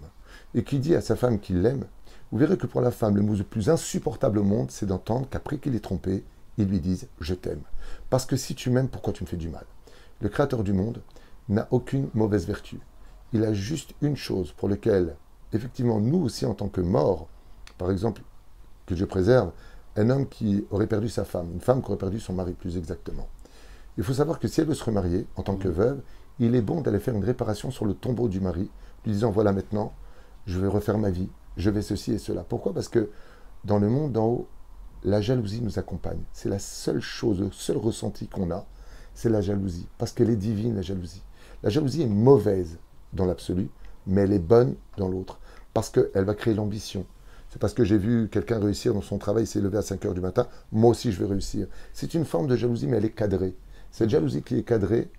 [0.53, 1.86] et qui dit à sa femme qu'il l'aime,
[2.32, 5.28] vous verrez que pour la femme, le mot le plus insupportable au monde, c'est d'entendre
[5.30, 6.24] qu'après qu'il est trompé,
[6.57, 7.61] il lui dise Je t'aime.
[8.09, 9.65] Parce que si tu m'aimes, pourquoi tu me fais du mal?
[10.22, 11.01] Le Créateur du monde
[11.49, 12.80] n'a aucune mauvaise vertu.
[13.34, 15.15] Il a juste une chose pour laquelle,
[15.53, 17.28] effectivement, nous aussi, en tant que morts,
[17.78, 18.22] par exemple,
[18.86, 19.51] que Dieu préserve,
[19.97, 22.77] un homme qui aurait perdu sa femme, une femme qui aurait perdu son mari, plus
[22.77, 23.27] exactement.
[23.97, 26.01] Il faut savoir que si elle veut se remarier, en tant que veuve,
[26.39, 28.69] il est bon d'aller faire une réparation sur le tombeau du mari,
[29.05, 29.93] lui disant voilà maintenant,
[30.45, 32.43] je vais refaire ma vie, je vais ceci et cela.
[32.43, 32.73] Pourquoi?
[32.73, 33.09] Parce que
[33.65, 34.47] dans le monde d'en haut,
[35.03, 36.21] la jalousie nous accompagne.
[36.31, 38.65] C'est la seule chose, le seul ressenti qu'on a,
[39.15, 39.87] c'est la jalousie.
[39.97, 41.23] Parce qu'elle est divine, la jalousie.
[41.63, 42.77] La jalousie est mauvaise
[43.13, 43.69] dans l'absolu,
[44.05, 45.39] mais elle est bonne dans l'autre.
[45.73, 47.05] Parce qu'elle va créer l'ambition.
[47.49, 50.05] C'est parce que j'ai vu quelqu'un réussir dans son travail, il s'est levé à 5
[50.05, 51.67] heures du matin, moi aussi je vais réussir.
[51.93, 53.55] C'est une forme de jalousie, mais elle est cadrée.
[53.91, 55.09] Cette jalousie qui est cadrée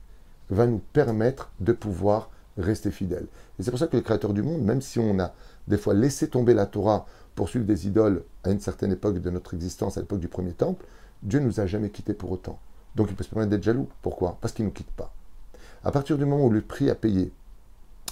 [0.51, 3.27] va nous permettre de pouvoir rester fidèles.
[3.59, 5.33] Et c'est pour ça que le Créateur du monde, même si on a
[5.69, 9.31] des fois laissé tomber la Torah pour suivre des idoles à une certaine époque de
[9.31, 10.85] notre existence, à l'époque du premier temple,
[11.23, 12.59] Dieu ne nous a jamais quittés pour autant.
[12.95, 13.89] Donc il peut se permettre d'être jaloux.
[14.03, 14.39] Pourquoi?
[14.41, 15.15] Parce qu'il ne nous quitte pas.
[15.85, 17.33] À partir du moment où le prix à payer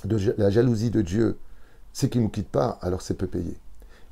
[0.05, 1.39] de la jalousie de Dieu,
[1.93, 3.57] c'est qu'il ne nous quitte pas, alors c'est peu payé.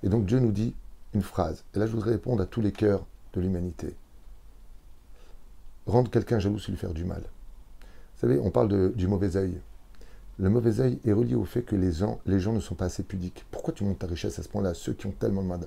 [0.05, 0.75] Et donc Dieu nous dit
[1.15, 1.65] une phrase.
[1.75, 3.97] Et là, je voudrais répondre à tous les cœurs de l'humanité.
[5.87, 7.23] Rendre quelqu'un jaloux, c'est lui faire du mal.
[7.81, 9.59] Vous savez, on parle du mauvais œil.
[10.39, 13.47] Le mauvais œil est relié au fait que les gens, ne sont pas assez pudiques.
[13.51, 14.75] Pourquoi tu montes ta richesse à ce point-là?
[14.75, 15.61] Ceux qui ont tellement de, mal,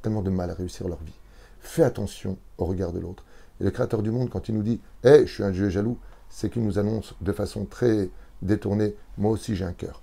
[0.00, 1.18] tellement de mal à réussir leur vie.
[1.58, 3.24] Fais attention au regard de l'autre.
[3.60, 5.98] Et le Créateur du monde, quand il nous dit «Hé, je suis un Dieu jaloux»,
[6.28, 8.10] c'est qu'il nous annonce de façon très
[8.42, 10.01] détournée «Moi aussi, j'ai un cœur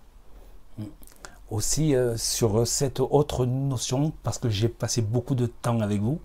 [1.51, 6.19] Aussi euh, sur cette autre notion, parce que j'ai passé beaucoup de temps avec vous,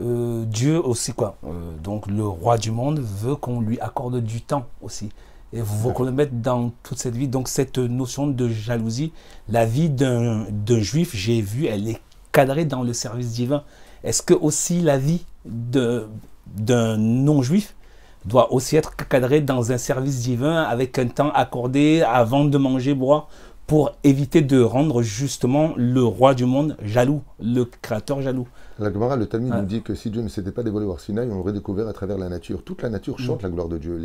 [0.00, 1.36] euh, Dieu aussi quoi.
[1.44, 5.10] Euh, donc le roi du monde veut qu'on lui accorde du temps aussi.
[5.52, 7.28] Et vous qu'on le mette dans toute cette vie.
[7.28, 9.12] Donc cette notion de jalousie,
[9.48, 12.00] la vie d'un juif, j'ai vu, elle est
[12.32, 13.62] cadrée dans le service divin.
[14.02, 17.76] Est-ce que aussi la vie d'un non-juif
[18.24, 22.94] doit aussi être cadrée dans un service divin avec un temps accordé avant de manger,
[22.94, 23.28] boire,
[23.66, 28.46] pour éviter de rendre justement le roi du monde jaloux, le créateur jaloux.».
[28.78, 31.28] La Gemara, le Talmud nous dit que si Dieu ne s'était pas dévoilé au Sinaï,
[31.30, 32.62] on l'aurait découvert à travers la nature.
[32.62, 33.96] Toute la nature chante la gloire de Dieu.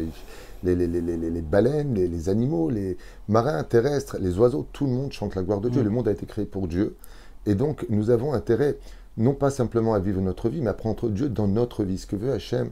[0.64, 2.98] Les, les, les, les, baleines, les, les animaux, les
[3.28, 5.82] marins terrestres, les oiseaux, tout le monde chante la gloire de Dieu.
[5.82, 5.86] Mm.
[5.86, 6.96] Le monde a été créé pour Dieu.
[7.46, 8.78] Et donc, nous avons intérêt,
[9.18, 11.98] non pas simplement à vivre notre vie, mais à prendre Dieu dans notre vie.
[11.98, 12.70] Ce que veut Hachem,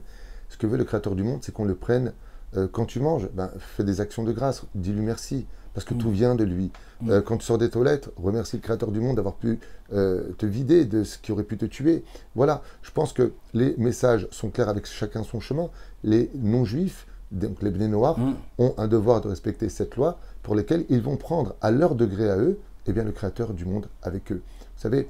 [0.48, 2.12] Ce que veut le Créateur du monde, c'est qu'on le prenne
[2.56, 5.46] euh, quand tu manges, ben, fais des actions de grâce, dis-lui merci,
[5.78, 6.72] parce que tout vient de lui.
[7.08, 9.60] Euh, quand tu sors des toilettes, remercie le Créateur du monde d'avoir pu
[9.92, 12.02] euh, te vider de ce qui aurait pu te tuer.
[12.34, 15.70] Voilà, je pense que les messages sont clairs avec chacun son chemin.
[16.02, 18.18] Les non-juifs, donc les béné noirs,
[18.58, 22.28] ont un devoir de respecter cette loi pour lesquelles ils vont prendre à leur degré
[22.28, 22.58] à eux,
[22.88, 24.42] eh bien, le Créateur du monde avec eux.
[24.58, 25.08] Vous savez,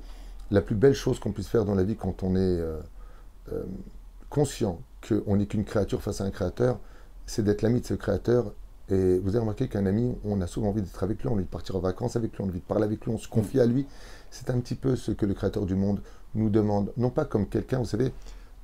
[0.50, 2.60] la plus belle chose qu'on puisse faire dans la vie quand on est
[4.28, 6.78] conscient qu'on n'est qu'une créature face à un créateur,
[7.24, 8.52] c'est d'être l'ami de ce créateur.
[8.90, 11.34] Et vous avez remarqué qu'un ami, on a souvent envie d'être avec lui, on a
[11.34, 13.18] envie de partir en vacances avec lui, on a envie de parler avec lui, on
[13.18, 13.86] se confie à lui.
[14.30, 16.00] C'est un petit peu ce que le créateur du monde
[16.34, 16.92] nous demande.
[16.96, 18.12] Non pas comme quelqu'un, vous savez,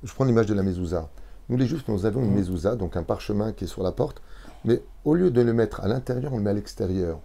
[0.03, 1.09] je prends l'image de la mezouza.
[1.49, 4.23] Nous les juifs, nous avons une mezouza, donc un parchemin qui est sur la porte,
[4.63, 7.19] mais au lieu de le mettre à l'intérieur, on le met à l'extérieur.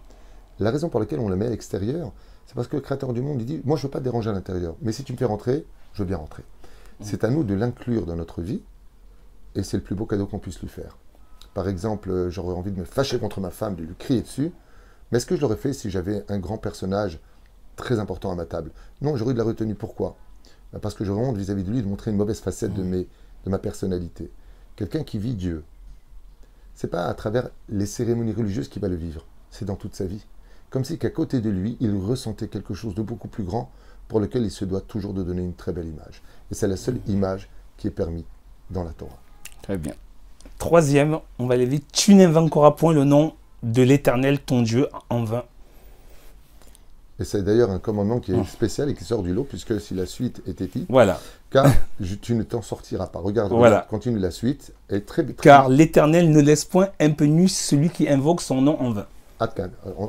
[0.59, 2.11] La raison pour laquelle on le met à l'extérieur,
[2.45, 4.03] c'est parce que le créateur du monde, il dit, moi je ne veux pas te
[4.03, 6.43] déranger à l'intérieur, mais si tu me fais rentrer, je veux bien rentrer.
[6.99, 8.61] C'est à nous de l'inclure dans notre vie,
[9.55, 10.97] et c'est le plus beau cadeau qu'on puisse lui faire.
[11.53, 14.51] Par exemple, euh, j'aurais envie de me fâcher contre ma femme, de lui crier dessus.
[15.11, 17.19] Mais est-ce que je l'aurais fait si j'avais un grand personnage
[17.75, 18.71] très important à ma table?
[19.01, 19.75] Non, j'aurais de la retenue.
[19.75, 20.15] Pourquoi?
[20.71, 23.07] Bah, Parce que j'aurais honte vis-à-vis de lui de montrer une mauvaise facette de, mes,
[23.45, 24.31] de ma personnalité.
[24.75, 25.63] Quelqu'un qui vit Dieu,
[26.73, 30.05] c'est pas à travers les cérémonies religieuses qu'il va le vivre, c'est dans toute sa
[30.05, 30.25] vie.
[30.69, 33.69] Comme si qu'à côté de lui, il ressentait quelque chose de beaucoup plus grand
[34.07, 36.23] pour lequel il se doit toujours de donner une très belle image.
[36.49, 38.23] Et c'est la seule image qui est permise
[38.69, 39.19] dans la Torah.
[39.61, 39.93] Très bien.
[40.61, 41.87] Troisième, on va aller vite.
[41.91, 43.33] Tu n'invoqueras point le nom
[43.63, 45.43] de l'Éternel, ton Dieu, en vain.
[47.19, 48.45] Et c'est d'ailleurs un commandement qui est ah.
[48.45, 51.19] spécial et qui sort du lot, puisque si la suite est épique, voilà.
[51.49, 51.65] car
[52.21, 53.17] tu ne t'en sortiras pas.
[53.17, 53.87] Regarde, voilà.
[53.89, 54.71] continue la suite.
[54.91, 58.91] est très, très car l'Éternel ne laisse point impenu celui qui invoque son nom en
[58.91, 59.07] vain.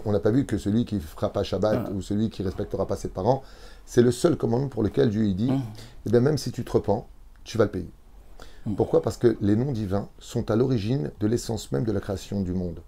[0.05, 1.91] On n'a pas vu que celui qui fera pas Shabbat ah.
[1.95, 3.43] ou celui qui respectera pas ses parents,
[3.87, 5.63] c'est le seul commandement pour lequel Dieu dit, ah.
[6.05, 7.07] eh bien même si tu te repens,
[7.43, 7.89] tu vas le payer.
[8.77, 9.03] Pourquoi?
[9.03, 12.53] Parce que les noms divins sont à l'origine de l'essence même de la création du
[12.53, 12.81] monde.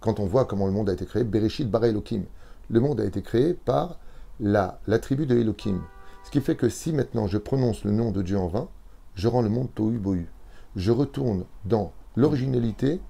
[0.00, 2.24] Quand on voit comment le monde a été créé, Bereshit bara Elohim,
[2.70, 3.98] le monde a été créé par
[4.38, 5.82] la, tribu de Elohim.
[6.24, 8.68] Ce qui fait que si maintenant je prononce le nom de Dieu en vain,
[9.16, 10.28] je rends le monde tohu bohu.
[10.76, 13.00] Je retourne dans l'originalité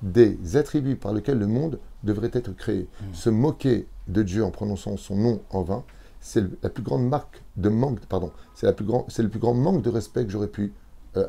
[0.00, 2.88] des attributs par lesquels le monde devrait être créé.
[3.00, 3.14] Mm.
[3.14, 5.84] Se moquer de Dieu en prononçant son nom en vain,
[6.20, 10.24] c'est la plus grande marque de manque, pardon, c'est le plus grand manque de respect
[10.24, 10.72] que j'aurais pu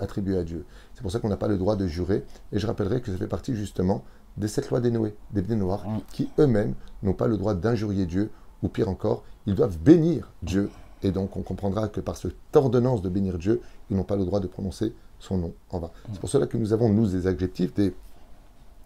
[0.02, 0.66] attribué à Dieu.
[0.94, 2.24] C'est pour ça qu'on n'a pas le droit de jurer.
[2.52, 4.04] Et je rappellerai que ça fait partie justement
[4.38, 6.74] de cette loi des Noé, des Bnei Noirs, qui eux-mêmes
[7.04, 8.30] n'ont pas le droit d'injurier Dieu,
[8.64, 10.70] ou pire encore, ils doivent bénir Dieu.
[11.04, 14.26] Et donc on comprendra que par cette ordonnance de bénir Dieu, ils n'ont pas le
[14.26, 15.92] droit de prononcer son nom en vain.
[16.12, 17.94] C'est pour cela que nous avons, nous, des adjectifs, des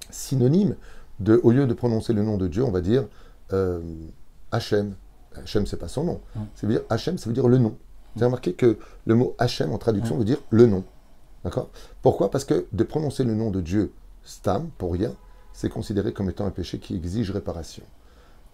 [0.10, 0.76] synonymes,
[1.20, 3.06] de, au lieu de prononcer le nom de Dieu, on va dire
[3.52, 3.82] euh,
[4.52, 4.96] Hachem.
[5.36, 6.22] Hachem, c'est pas son nom.
[6.56, 7.76] Ça veut dire Hachem, ça veut dire le nom.
[8.16, 10.84] Vous avez remarqué que le mot Hachem en traduction veut dire le nom.
[11.44, 11.70] D'accord?
[12.02, 12.32] Pourquoi?
[12.32, 13.92] Parce que de prononcer le nom de Dieu,
[14.24, 15.14] Stam, pour rien,
[15.52, 17.84] c'est considéré comme étant un péché qui exige réparation.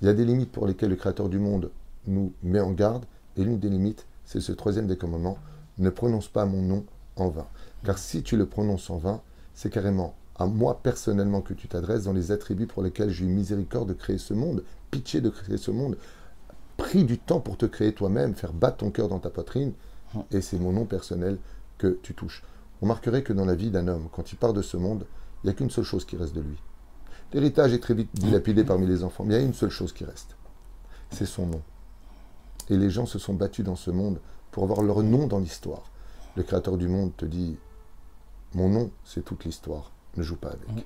[0.01, 1.71] Il y a des limites pour lesquelles le Créateur du monde
[2.07, 3.05] nous met en garde,
[3.37, 5.37] et l'une des limites, c'est ce troisième des commandements,
[5.77, 6.85] ne prononce pas mon nom
[7.15, 7.47] en vain.
[7.83, 9.21] Car si tu le prononces en vain,
[9.53, 13.27] c'est carrément à moi personnellement que tu t'adresses dans les attributs pour lesquels j'ai eu
[13.27, 15.97] miséricorde de créer ce monde, pitié de créer ce monde,
[16.77, 19.73] pris du temps pour te créer toi-même, faire battre ton cœur dans ta poitrine,
[20.15, 20.23] hum.
[20.31, 21.37] et c'est mon nom personnel
[21.77, 22.43] que tu touches.
[22.81, 25.05] On marquerait que dans la vie d'un homme, quand il part de ce monde,
[25.43, 26.57] il n'y a qu'une seule chose qui reste de lui.
[27.33, 29.93] L'héritage est très vite dilapidé parmi les enfants, mais il y a une seule chose
[29.93, 30.35] qui reste.
[31.11, 31.61] C'est son nom.
[32.69, 34.19] Et les gens se sont battus dans ce monde
[34.51, 35.83] pour avoir leur nom dans l'histoire.
[36.35, 37.57] Le Créateur du monde te dit,
[38.53, 39.91] mon nom, c'est toute l'histoire.
[40.17, 40.85] Ne joue pas avec.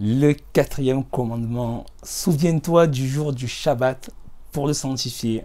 [0.00, 4.10] Le quatrième commandement, souviens-toi du jour du Shabbat
[4.52, 5.42] pour le sanctifier.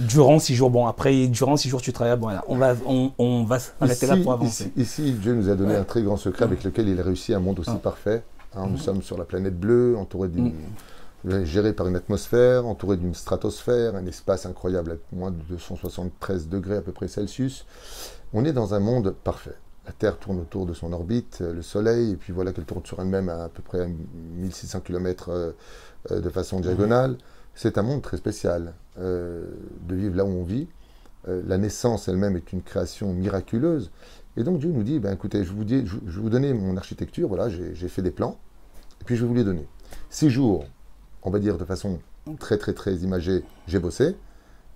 [0.00, 3.12] Durant six jours, bon après, durant six jours tu travailles, bon voilà, on va, on,
[3.18, 4.72] on va s'arrêter là pour avancer.
[4.76, 7.40] Ici, Dieu nous a donné un très grand secret avec lequel il a réussi un
[7.40, 8.22] monde aussi parfait.
[8.56, 8.78] Hein, nous mm.
[8.78, 10.52] sommes sur la planète bleue, entouré d'une,
[11.24, 11.44] mm.
[11.44, 16.76] géré par une atmosphère, entouré d'une stratosphère, un espace incroyable à moins de 273 degrés
[16.76, 17.66] à peu près Celsius.
[18.32, 19.56] On est dans un monde parfait.
[19.86, 23.00] La Terre tourne autour de son orbite, le Soleil, et puis voilà qu'elle tourne sur
[23.00, 23.86] elle-même à à peu près
[24.36, 27.16] 1600 km euh, de façon diagonale.
[27.54, 29.46] C'est un monde très spécial euh,
[29.88, 30.68] de vivre là où on vit.
[31.28, 33.90] Euh, la naissance elle-même est une création miraculeuse.
[34.36, 37.28] Et donc Dieu nous dit, ben, écoutez, je vous, dis, je, vous donner mon architecture,
[37.28, 38.38] voilà, j'ai fait des plans,
[39.00, 39.66] et puis je vais vous les donner.
[40.10, 40.64] Six jours,
[41.22, 42.00] on va dire de façon
[42.40, 44.16] très très très imagée, j'ai bossé,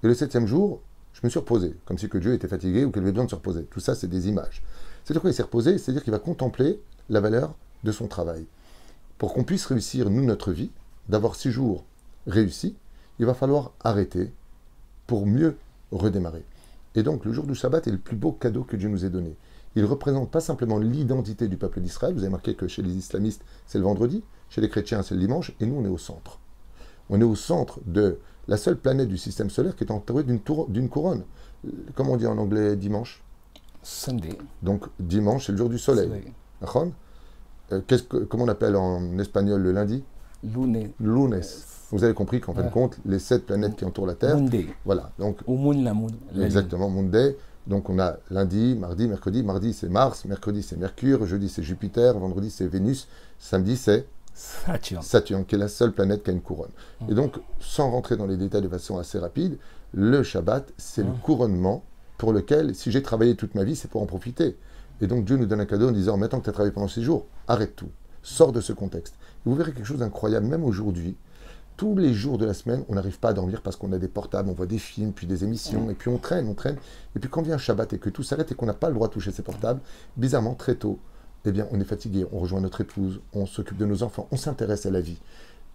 [0.03, 0.81] et le septième jour,
[1.12, 3.31] je me suis reposé, comme si que Dieu était fatigué ou qu'il avait besoin de
[3.31, 3.64] se reposer.
[3.64, 4.62] Tout ça, c'est des images.
[5.03, 8.47] C'est-à-dire qu'il s'est reposé, c'est-à-dire qu'il va contempler la valeur de son travail.
[9.16, 10.70] Pour qu'on puisse réussir, nous, notre vie,
[11.09, 11.85] d'avoir six jours
[12.29, 12.76] réussis,
[13.18, 14.33] il va falloir arrêter
[15.07, 15.57] pour mieux
[15.91, 16.45] redémarrer.
[16.95, 19.11] Et donc le jour du Shabbat est le plus beau cadeau que Dieu nous ait
[19.11, 19.37] donné.
[19.74, 22.14] Il représente pas simplement l'identité du peuple d'Israël.
[22.14, 25.20] Vous avez marqué que chez les islamistes, c'est le vendredi, chez les chrétiens, c'est le
[25.20, 26.39] dimanche, et nous, on est au centre.
[27.11, 28.18] On est au centre de
[28.49, 30.41] la seule planète du système solaire qui est entourée d'une
[30.89, 31.24] couronne.
[31.95, 33.22] Comment on dit en anglais dimanche?
[33.83, 34.37] Sunday.
[34.62, 36.11] Donc dimanche, c'est le jour du soleil.
[37.72, 37.81] Euh,
[38.29, 40.03] comment on appelle en espagnol le lundi?
[40.43, 40.91] Lunes.
[40.99, 41.43] Lunes.
[41.91, 44.36] Vous avez compris qu'en fin de compte, les sept planètes qui entourent la Terre.
[44.36, 44.66] Monday.
[44.84, 45.11] Voilà.
[45.18, 46.09] Donc, Au moon, la moon.
[46.41, 47.36] Exactement, Monday.
[47.66, 49.43] Donc on a lundi, mardi, mercredi.
[49.43, 53.09] Mardi c'est Mars, mercredi c'est Mercure, jeudi c'est Jupiter, vendredi c'est Vénus,
[53.39, 55.03] samedi c'est Saturne.
[55.03, 56.70] Saturne, qui est la seule planète qui a une couronne.
[57.09, 59.59] Et donc, sans rentrer dans les détails de façon assez rapide,
[59.93, 61.82] le Shabbat, c'est le couronnement
[62.18, 64.57] pour lequel, si j'ai travaillé toute ma vie, c'est pour en profiter.
[65.01, 66.89] Et donc Dieu nous donne un cadeau en disant, maintenant que tu as travaillé pendant
[66.89, 67.91] six jours, arrête tout,
[68.22, 69.14] sors de ce contexte.
[69.14, 71.16] Et vous verrez quelque chose d'incroyable, même aujourd'hui,
[71.79, 74.09] tous les jours de la semaine, on n'arrive pas à dormir parce qu'on a des
[74.09, 76.76] portables, on voit des films, puis des émissions, et puis on traîne, on traîne.
[77.14, 79.07] Et puis quand vient Shabbat et que tout s'arrête et qu'on n'a pas le droit
[79.07, 79.81] de toucher ses portables,
[80.16, 80.99] bizarrement, très tôt,
[81.45, 84.37] eh bien, on est fatigué, on rejoint notre épouse, on s'occupe de nos enfants, on
[84.37, 85.20] s'intéresse à la vie.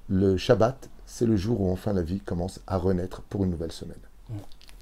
[0.10, 3.72] Le Shabbat, c'est le jour où enfin la vie commence à renaître pour une nouvelle
[3.72, 3.95] semaine.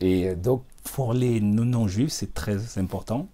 [0.02, 0.64] Et donc,
[0.96, 3.28] pour les non-juifs, c'est très important.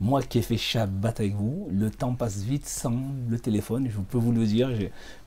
[0.00, 2.94] Moi qui ai fait Shabbat avec vous, le temps passe vite sans
[3.28, 4.70] le téléphone, je peux vous le dire.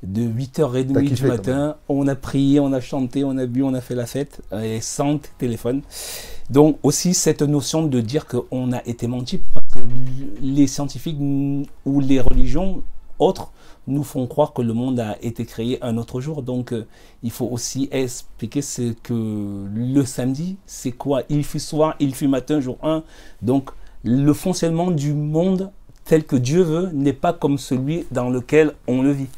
[0.02, 3.82] De 8h30 du matin, on a prié, on a chanté, on a bu, on a
[3.82, 5.82] fait la fête, et sans téléphone.
[6.50, 9.80] Donc aussi cette notion de dire qu'on a été menti, parce que
[10.42, 12.84] les scientifiques ou les religions
[13.20, 13.52] autres
[13.88, 16.42] nous font croire que le monde a été créé un autre jour.
[16.42, 16.86] Donc, euh,
[17.24, 21.24] il faut aussi expliquer ce que le samedi, c'est quoi?
[21.30, 23.04] Il fut soir, il fut matin, jour 1.
[23.42, 23.70] Donc,
[24.04, 25.72] le fonctionnement du monde
[26.04, 29.30] tel que Dieu veut n'est pas comme celui dans lequel on le vit.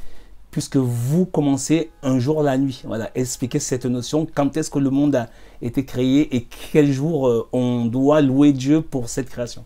[0.51, 2.81] Puisque vous commencez un jour la nuit.
[2.85, 4.27] Voilà, expliquer cette notion.
[4.33, 5.29] Quand est-ce que le monde a
[5.61, 9.63] été créé et quel jour euh, on doit louer Dieu pour cette création?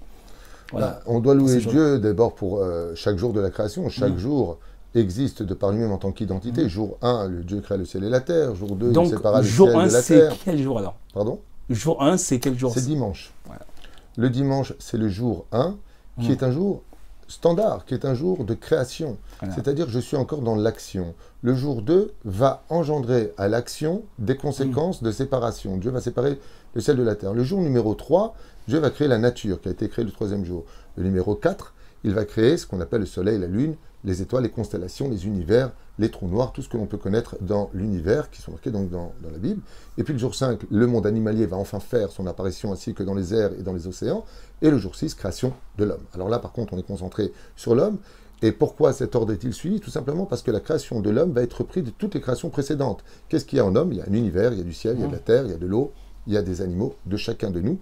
[0.72, 0.88] Voilà.
[0.88, 3.90] Bah, on doit louer Dieu d'abord pour euh, chaque jour de la création.
[3.90, 4.20] Chaque mm.
[4.20, 4.60] jour,
[4.96, 6.66] existe de par lui-même en tant qu'identité.
[6.66, 6.70] Mm.
[6.70, 8.56] Jour 1, le Dieu crée le ciel et la terre.
[8.56, 9.80] Jour 2, il sépara le ciel de la terre.
[9.80, 10.96] Jour 1, c'est quel jour alors?
[11.14, 11.40] Pardon?
[11.70, 12.72] Jour 1, c'est quel jour?
[12.74, 13.34] C'est dimanche.
[14.18, 15.78] Le dimanche, c'est le jour 1,
[16.20, 16.32] qui mm.
[16.32, 16.84] est un jour
[17.28, 19.18] standard, qui est un jour de création.
[19.56, 21.16] C'est-à-dire je suis encore dans l'action.
[21.42, 25.06] Le jour 2 va engendrer à l'action des conséquences mm.
[25.06, 25.78] de séparation.
[25.78, 26.40] Dieu va séparer
[26.74, 27.34] le ciel de la terre.
[27.34, 28.36] Le jour numéro 3,
[28.68, 30.66] Dieu va créer la nature, qui a été créée le troisième jour.
[30.98, 31.74] Le numéro 4,
[32.04, 35.26] il va créer ce qu'on appelle le soleil, la lune, les étoiles, les constellations, les
[35.26, 38.72] univers, les trous noirs, tout ce que l'on peut connaître dans l'univers, qui sont marqués
[38.72, 39.62] donc dans, la Bible.
[39.98, 43.04] Et puis le jour 5, le monde animalier va enfin faire son apparition ainsi que
[43.04, 44.26] dans les airs et dans les océans.
[44.62, 46.04] Et le jour 6, création de l'homme.
[46.14, 47.98] Alors là, par contre, on est concentré sur l'homme.
[48.44, 49.80] Et pourquoi cet ordre est-il suivi?
[49.80, 52.50] Tout simplement parce que la création de l'homme va être reprise de toutes les créations
[52.50, 53.04] précédentes.
[53.30, 53.92] Qu'est-ce qu'il y a en homme?
[53.92, 55.20] Il y a un univers, il y a du ciel, il y a de la
[55.20, 55.94] terre, il y a de l'eau,
[56.26, 57.80] il y a des animaux, de chacun de nous.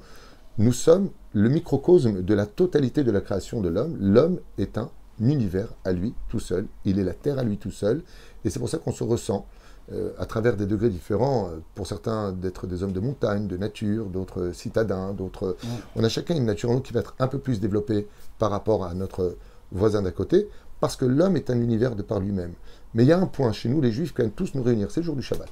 [0.57, 3.95] Nous sommes le microcosme de la totalité de la création de l'homme.
[4.01, 4.89] L'homme est un
[5.19, 8.03] univers à lui tout seul, il est la Terre à lui tout seul,
[8.45, 9.45] et c'est pour ça qu'on se ressent
[9.91, 13.57] euh, à travers des degrés différents, euh, pour certains d'être des hommes de montagne, de
[13.57, 15.57] nature, d'autres citadins, d'autres...
[15.95, 18.07] On a chacun une nature en nous qui va être un peu plus développée
[18.37, 19.35] par rapport à notre
[19.71, 20.47] voisin d'à côté,
[20.79, 22.53] parce que l'homme est un univers de par lui-même.
[22.93, 24.91] Mais il y a un point chez nous, les juifs, quand même tous nous réunir,
[24.91, 25.51] c'est le jour du Shabbat,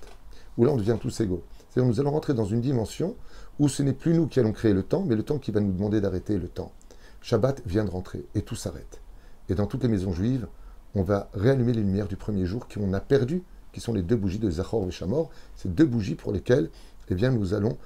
[0.57, 1.41] où là on devient tous égaux.
[1.70, 3.15] C'est-à-dire nous allons rentrer dans une dimension
[3.59, 5.59] où ce n'est plus nous qui allons créer le temps, mais le temps qui va
[5.59, 6.72] nous demander d'arrêter le temps.
[7.22, 9.01] Shabbat vient de rentrer et tout s'arrête.
[9.50, 10.48] Et dans toutes les maisons juives,
[10.95, 14.16] on va réallumer les lumières du premier jour qu'on a perdu, qui sont les deux
[14.16, 15.30] bougies de Zachor et Shamor.
[15.56, 16.70] Ces deux bougies pour lesquelles
[17.10, 17.78] eh bien, nous allons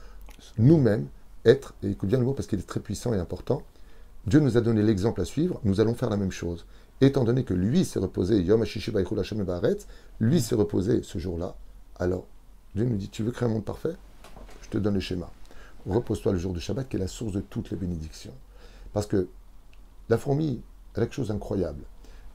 [0.58, 1.08] nous-mêmes
[1.46, 3.64] être, et écoute bien le mot parce qu'il est très puissant et important,
[4.26, 6.66] Dieu nous a donné l'exemple à suivre, nous allons faire la même chose.
[7.02, 8.64] Étant donné que lui s'est reposé, Yom
[10.20, 11.56] lui s'est reposé ce jour-là,
[11.98, 12.28] alors
[12.76, 13.96] Dieu nous dit, tu veux créer un monde parfait?
[14.62, 15.32] Je te donne le schéma.
[15.88, 18.34] Repose-toi le jour du Shabbat qui est la source de toutes les bénédictions.
[18.94, 19.28] Parce que
[20.10, 20.62] la fourmi,
[21.00, 21.84] quelque chose d'incroyable.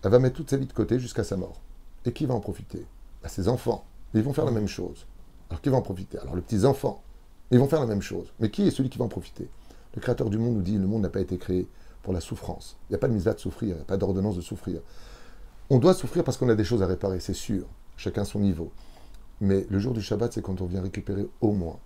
[0.02, 1.60] Elle va mettre toute sa vie de côté jusqu'à sa mort.
[2.04, 2.86] Et qui va en profiter?
[3.22, 3.84] Bah, Ses enfants.
[4.14, 5.06] Ils vont faire la même chose.
[5.50, 6.18] Alors qui va en profiter?
[6.18, 7.02] Alors les petits-enfants.
[7.50, 8.32] Ils vont faire la même chose.
[8.40, 9.48] Mais qui est celui qui va en profiter?
[9.94, 11.66] Le Créateur du monde nous dit le monde n'a pas été créé
[12.02, 12.76] pour la souffrance.
[12.88, 14.80] Il n'y a pas de misère de souffrir, il n'y a pas d'ordonnance de souffrir.
[15.70, 17.66] On doit souffrir parce qu'on a des choses à réparer, c'est sûr.
[17.96, 18.70] Chacun son niveau.
[19.40, 21.78] Mais le jour du Shabbat, c'est quand on vient récupérer au moins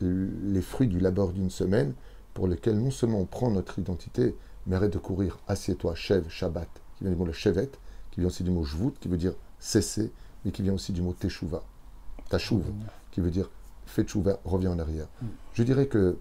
[0.00, 1.94] les fruits du labeur d'une semaine
[2.34, 4.34] pour lesquels non seulement on prend notre identité,
[4.66, 7.70] mais arrête de courir, assieds-toi, Shev, Shabbat, qui vient du mot le Shevet,
[8.10, 10.12] qui vient aussi du mot Jvout, qui veut dire cesser,
[10.44, 11.62] mais qui vient aussi du mot Teshuva,
[12.30, 12.62] Tashuv,
[13.10, 13.50] qui veut dire
[13.86, 15.06] fais Teshuva, reviens en arrière.
[15.20, 15.26] Mm.
[15.54, 16.18] Je dirais que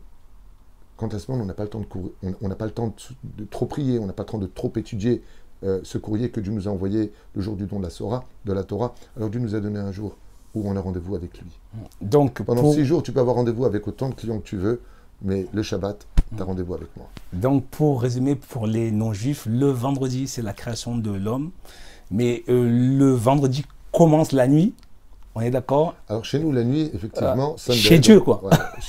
[0.98, 2.72] quant à ce moment, on n'a pas le temps de courir, on n'a pas le
[2.72, 5.24] temps de, trop prier, on n'a pas le temps de trop étudier
[5.64, 8.26] euh, ce courrier que Dieu nous a envoyé le jour du don de la Torah,
[8.46, 8.94] de la Torah.
[9.18, 10.18] Alors Dieu nous a donné un jour
[10.54, 11.60] où on a rendez-vous avec lui.
[12.02, 14.82] Donc pendant six jours, tu peux avoir rendez-vous avec autant de clients que tu veux
[15.22, 16.06] Mais le Shabbat,
[16.36, 17.10] tu as rendez-vous avec moi.
[17.34, 21.52] Donc, pour résumer, pour les non-juifs, le vendredi, c'est la création de l'homme.
[22.12, 24.74] Mais euh, le vendredi commence la nuit.
[25.36, 25.96] On est d'accord?
[26.10, 27.58] Alors, chez nous, la nuit, effectivement.
[27.58, 28.42] Sunday, chez Dieu, quoi.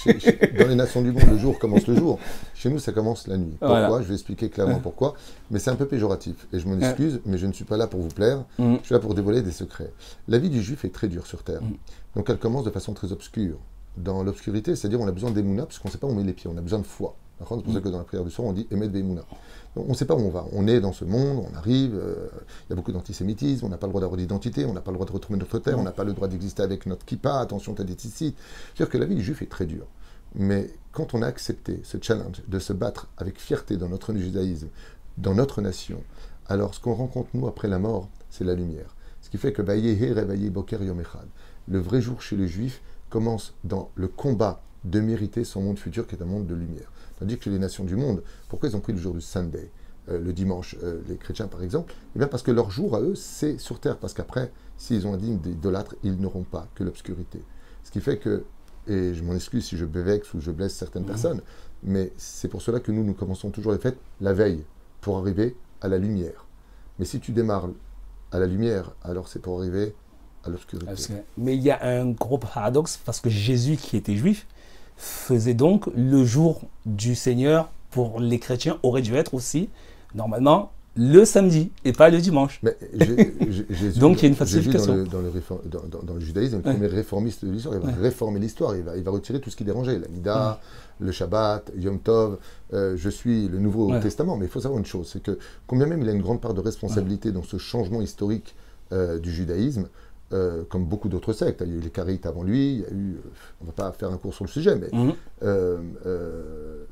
[0.05, 2.18] dans les nations du monde, le jour commence le jour.
[2.55, 3.57] Chez nous, ça commence la nuit.
[3.59, 4.03] Pourquoi?
[4.03, 5.14] Je vais expliquer clairement pourquoi.
[5.51, 6.47] Mais c'est un peu péjoratif.
[6.53, 8.45] Et je m'en excuse, mais je ne suis pas là pour vous plaire.
[8.59, 8.76] Mm.
[8.80, 9.90] Je suis là pour dévoiler des secrets.
[10.28, 11.62] La vie du juif est très dure sur terre.
[11.62, 11.76] Mm.
[12.16, 13.57] Donc, elle commence de façon très obscure.
[13.97, 16.24] Dans l'obscurité, c'est-à-dire on a besoin d'émouna parce qu'on ne sait pas où on met
[16.24, 16.51] les pieds.
[16.53, 17.16] On a besoin de foi.
[17.39, 17.82] C'est pour ça mm.
[17.82, 19.22] que dans la prière du soir, on dit Emet Bemouna.
[19.76, 20.47] On ne sait pas où on va.
[20.53, 22.28] On est dans ce monde, on arrive, euh,
[22.66, 24.93] il y a beaucoup d'antisémitisme, on n'a pas le droit d'avoir d'identité, on n'a pas
[24.93, 27.41] le droit de retrouver notre terre, on n'a pas le droit d'exister avec notre kippa,
[27.41, 29.87] attention, t'as des C'est-à-dire que la vie du juif est très dure.
[30.37, 34.68] Mais quand on a accepté ce challenge de se battre avec fierté dans notre judaïsme,
[35.18, 36.03] dans notre nation,
[36.47, 38.95] alors ce qu'on rencontre nous après la mort, c'est la lumière.
[39.22, 41.03] Ce qui fait que Boker Yom
[41.66, 46.07] le vrai jour chez les juifs commence dans le combat de mériter son monde futur
[46.07, 46.91] qui est un monde de lumière.
[47.25, 49.70] Tandis que les nations du monde, pourquoi ils ont pris le jour du Sunday,
[50.11, 51.95] euh, le dimanche, euh, les chrétiens par exemple?
[52.14, 53.97] Eh bien parce que leur jour à eux, c'est sur terre.
[53.97, 57.43] Parce qu'après, s'ils ont un digne d'idolâtre, ils n'auront pas que l'obscurité.
[57.83, 58.45] Ce qui fait que,
[58.89, 61.07] et je m'en excuse si je bévexe ou je blesse certaines mmh.
[61.07, 61.41] personnes,
[61.83, 64.62] mais c'est pour cela que nous, nous commençons toujours les fêtes la veille,
[65.01, 66.45] pour arriver à la lumière.
[66.99, 67.70] Mais si tu démarres
[68.33, 69.95] à la lumière, alors c'est pour arriver
[70.45, 70.93] à l'obscurité.
[71.39, 74.47] Mais il y a un gros paradoxe, parce que Jésus, qui était juif,
[74.97, 79.68] faisait donc le jour du Seigneur pour les chrétiens aurait dû être aussi,
[80.14, 82.61] normalement, le samedi et pas le dimanche.
[82.62, 82.76] Mais
[83.97, 84.92] donc il y a une falsification.
[85.05, 85.28] Dans le,
[86.03, 89.03] dans, le, judaïsme, le premier réformiste de l'histoire, il va réformer l'histoire, il va, il
[89.03, 90.61] va retirer tout ce qui dérangeait, la Nida,
[91.01, 92.38] le Shabbat, Yom Tov,
[92.72, 94.36] euh, je suis le Nouveau Testament.
[94.36, 96.55] Mais il faut savoir une chose, c'est que combien même il a une grande part
[96.55, 98.55] de responsabilité dans ce changement historique
[98.92, 99.88] euh, du judaïsme,
[100.33, 101.62] euh, comme beaucoup d'autres sectes.
[101.64, 103.68] Il y a eu les Carites avant lui, il y a eu, euh, on ne
[103.68, 105.12] va pas faire un cours sur le sujet, mais mhm.
[105.43, 106.85] euh,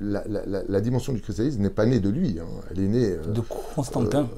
[0.00, 2.38] la, dimension du christianisme n'est pas née de lui.
[2.38, 2.46] Hein.
[2.70, 3.16] Elle est née.
[3.16, 3.40] de
[3.74, 4.28] Constantin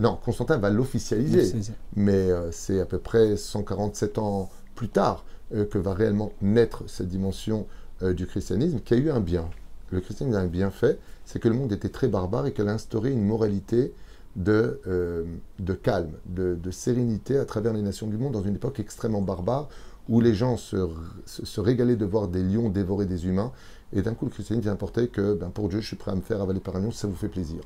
[0.00, 1.52] Non, Constantin va l'officialiser.
[1.94, 7.66] Mais c'est à peu près 147 ans plus tard que va réellement naître cette dimension
[8.00, 9.48] du christianisme qui a eu un bien.
[9.90, 12.68] Le christianisme a un bien fait, c'est que le monde était très barbare et qu'elle
[12.68, 13.92] a instauré une moralité
[14.36, 15.24] de, euh,
[15.58, 19.68] de calme, de, sérénité à travers les nations du monde dans une époque extrêmement barbare
[20.08, 20.88] où les gens se,
[21.26, 23.52] se, régalaient de voir des lions dévorer des humains.
[23.92, 26.14] Et d'un coup, le christianisme vient porter que ben, pour Dieu, je suis prêt à
[26.14, 27.60] me faire avaler par un lion si ça vous fait plaisir.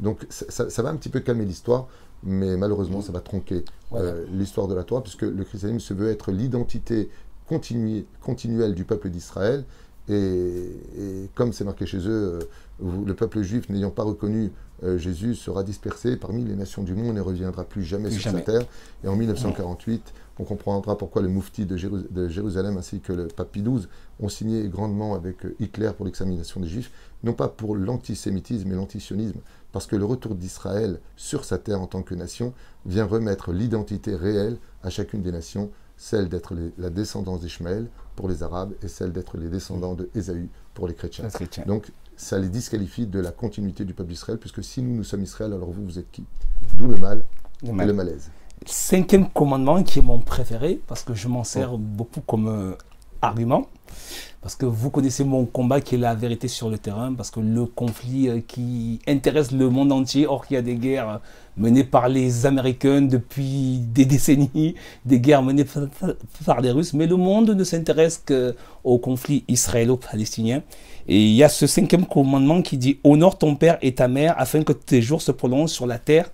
[0.00, 1.88] Donc ça, va un petit peu calmer l'histoire,
[2.22, 6.08] mais malheureusement, ça va tronquer euh, l'histoire de la Torah, puisque le christianisme se veut
[6.08, 7.10] être l'identité
[7.46, 9.64] continuelle du peuple d'Israël.
[10.08, 12.40] Et, comme c'est marqué chez eux,
[12.82, 14.52] euh, le peuple juif n'ayant pas reconnu
[14.84, 18.30] euh, Jésus sera dispersé parmi les nations du monde et ne reviendra plus jamais sur
[18.30, 18.62] sa terre.
[19.04, 23.62] Et en 1948, on comprendra pourquoi le moufti de, Jérusalem ainsi que le pape Pie
[23.62, 23.88] XII
[24.20, 26.92] ont signé grandement avec euh, Hitler pour l'examination des Juifs,
[27.24, 29.40] non pas pour l'antisémitisme et l'antisionisme,
[29.72, 32.54] parce que le retour d'Israël sur sa terre en tant que nation
[32.86, 38.44] vient remettre l'identité réelle à chacune des nations, celle d'être la descendance d'Ishmaël pour les
[38.44, 41.26] Arabes et celle d'être les descendants de Ésaü pour les chrétiens.
[41.66, 45.22] Donc ça les disqualifie de la continuité du peuple d'Israël, puisque si nous, nous sommes
[45.22, 46.24] Israël, alors vous, vous êtes qui?
[46.74, 47.24] D'où le mal
[47.62, 48.30] le et le malaise.
[48.66, 52.74] Cinquième commandement qui est mon préféré, parce que je m'en sers beaucoup comme euh,
[53.22, 53.66] argument,
[54.48, 57.38] parce que vous connaissez mon combat qui est la vérité sur le terrain, parce que
[57.38, 61.20] le conflit euh, qui intéresse le monde entier, or qu'il y a des guerres
[61.58, 64.74] menées par les Américains depuis des décennies,
[65.04, 65.66] des guerres menées
[66.46, 70.62] par les Russes, mais le monde ne s'intéresse qu'au conflit israélo-palestinien.
[71.08, 74.34] Et il y a ce cinquième commandement qui dit Honore ton père et ta mère
[74.38, 76.30] afin que tes jours se prolongent sur la terre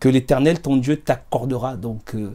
[0.00, 1.76] que l'Éternel, ton Dieu, t'accordera.
[1.76, 2.30] Donc, euh,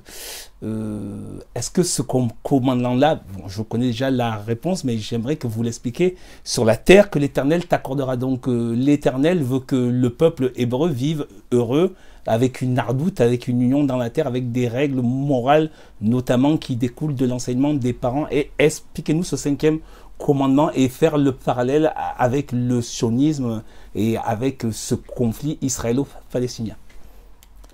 [0.63, 6.15] euh, est-ce que ce commandement-là, je connais déjà la réponse, mais j'aimerais que vous l'expliquiez,
[6.43, 8.17] sur la terre que l'Éternel t'accordera.
[8.17, 11.95] Donc, euh, l'Éternel veut que le peuple hébreu vive heureux,
[12.25, 15.69] avec une ardoute, avec une union dans la terre, avec des règles morales,
[16.01, 18.27] notamment qui découlent de l'enseignement des parents.
[18.31, 19.79] Et expliquez-nous ce cinquième
[20.17, 23.61] commandement et faire le parallèle avec le sionisme
[23.93, 26.75] et avec ce conflit israélo-palestinien.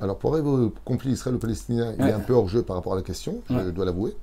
[0.02, 2.96] Alors pour arriver au conflit israélo-palestinien, il est un peu hors jeu par rapport à
[2.96, 4.16] la question, je dois l'avouer.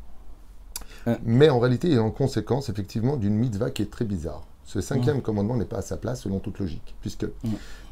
[1.25, 4.43] Mais en réalité, il est en conséquence effectivement d'une mitzvah qui est très bizarre.
[4.65, 7.27] Ce cinquième commandement n'est pas à sa place selon toute logique, puisque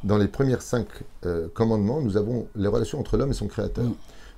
[0.03, 0.87] dans les premiers cinq
[1.25, 3.87] euh, commandements, nous avons les relations entre l'homme et son créateur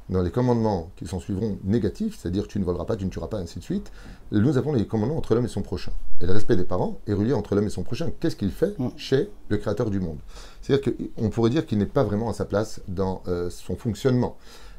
[0.09, 3.27] dans les commandements qui s'en suivront négatifs, c'est-à-dire tu ne voleras pas, tu ne tueras
[3.27, 3.91] pas, ainsi de suite,
[4.31, 5.93] nous avons les commandements entre l'homme et son prochain.
[6.21, 8.11] Et le respect des parents est relié entre l'homme et son prochain.
[8.21, 8.91] Qu'est-ce qu'il fait mm.
[8.97, 10.19] chez le créateur du monde?
[10.63, 14.37] C'est-à-dire qu'on pourrait dire qu'il n'est pas vraiment à sa place dans euh, son fonctionnement.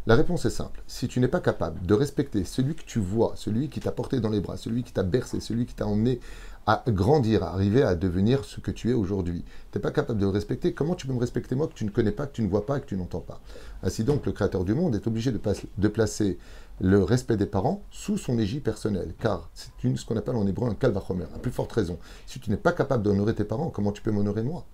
[0.08, 0.82] La réponse est simple.
[0.88, 4.22] Si tu n'es pas capable de respecter celui que tu vois, celui qui t'a porté
[4.22, 6.22] dans les bras, celui qui t'a bercé, celui qui t'a emmené
[6.68, 9.46] à grandir, à arriver à devenir ce que tu es aujourd'hui.
[9.72, 10.74] Tu n'es pas capable de le respecter.
[10.74, 12.66] Comment tu peux me respecter moi que tu ne connais pas, que tu ne vois
[12.66, 13.40] pas, que tu n'entends pas?
[13.84, 16.38] Ainsi donc, le Créateur du monde est obligé de, placer
[16.82, 20.70] le respect des parents sous son égide personnelle, car c'est ce qu'on appelle en hébreu
[20.70, 21.98] un calvachomer, à plus forte raison.
[22.26, 24.66] Si tu n'es pas capable d'honorer tes parents, comment tu peux m'honorer moi?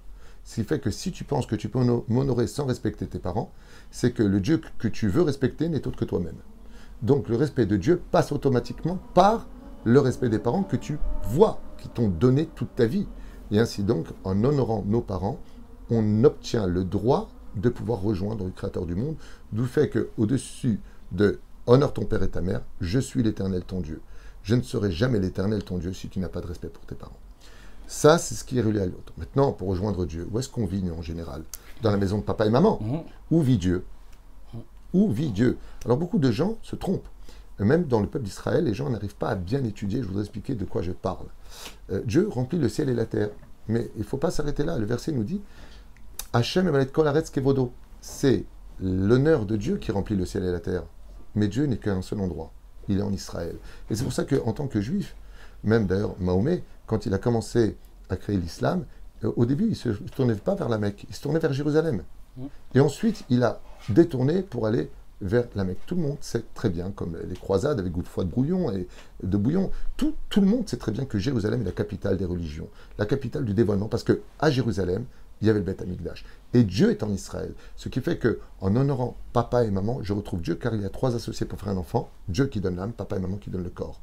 [0.46, 3.52] Ce qui fait que si tu penses que tu peux m'honorer sans respecter tes parents,
[3.91, 6.36] c'est que le Dieu que tu veux respecter n'est autre que toi-même.
[7.04, 9.48] Donc le respect de Dieu passe automatiquement par
[9.84, 13.08] le respect des parents que tu vois, qui t'ont donné toute ta vie.
[13.52, 15.38] Et ainsi donc, en honorant nos parents,
[15.90, 19.16] on obtient le droit de pouvoir rejoindre le Créateur du monde,
[19.52, 20.80] d'où fait que au-dessus
[21.12, 24.00] de honore ton père et ta mère, je suis l'Éternel ton Dieu.
[24.44, 26.96] Je ne serai jamais l'Éternel ton Dieu si tu n'as pas de respect pour tes
[26.96, 27.20] parents.
[27.86, 29.12] Ça, c'est ce qui est relié à l'autre.
[29.18, 31.44] Maintenant, pour rejoindre Dieu, où est-ce qu'on vit en général?
[31.82, 32.80] Dans la maison de papa et maman?
[32.82, 32.98] Mmh.
[33.30, 33.84] Où vit Dieu?
[34.94, 35.58] Où vit Dieu?
[35.84, 37.10] Alors beaucoup de gens se trompent
[37.60, 40.01] même dans le peuple d'Israël, les gens n'arrivent pas à bien étudier.
[40.01, 41.28] Je voudrais expliquer de quoi je parle.
[41.91, 43.30] Euh, Dieu remplit le ciel et la terre.
[43.68, 44.78] Mais il ne faut pas s'arrêter là.
[44.78, 45.41] Le verset nous dit
[46.34, 47.72] Hachem et Kolaretz Kevodo.
[48.01, 48.45] C'est
[48.82, 50.84] l'honneur de Dieu qui remplit le ciel et la terre.
[51.36, 52.51] Mais Dieu n'est qu'à un seul endroit.
[52.89, 53.56] Il est en Israël.
[53.89, 55.16] Et c'est pour ça qu'en tant que juif,
[55.64, 57.78] même d'ailleurs Mahomet, quand il a commencé
[58.10, 58.86] à créer l'islam,
[59.24, 61.54] euh, au début, il ne se tournait pas vers la Mecque, il se tournait vers
[61.54, 62.04] Jérusalem.
[62.36, 62.45] Mmh.
[62.76, 64.89] Et ensuite, il a détourné pour aller
[65.22, 65.80] vers la Mecque.
[65.86, 68.88] Tout le monde sait très bien, comme les croisades avec goût de brouillon et
[69.22, 72.26] de bouillon, tout, tout le monde sait très bien que Jérusalem est la capitale des
[72.26, 75.05] religions, la capitale du dévoilement, parce que à Jérusalem,
[75.41, 76.24] il y avait le Beth Amikdash.
[76.53, 77.53] Et Dieu est en Israël.
[77.76, 80.86] Ce qui fait que, en honorant papa et maman, je retrouve Dieu, car il y
[80.86, 83.49] a trois associés pour faire un enfant Dieu qui donne l'âme, papa et maman qui
[83.49, 83.99] donnent le corps.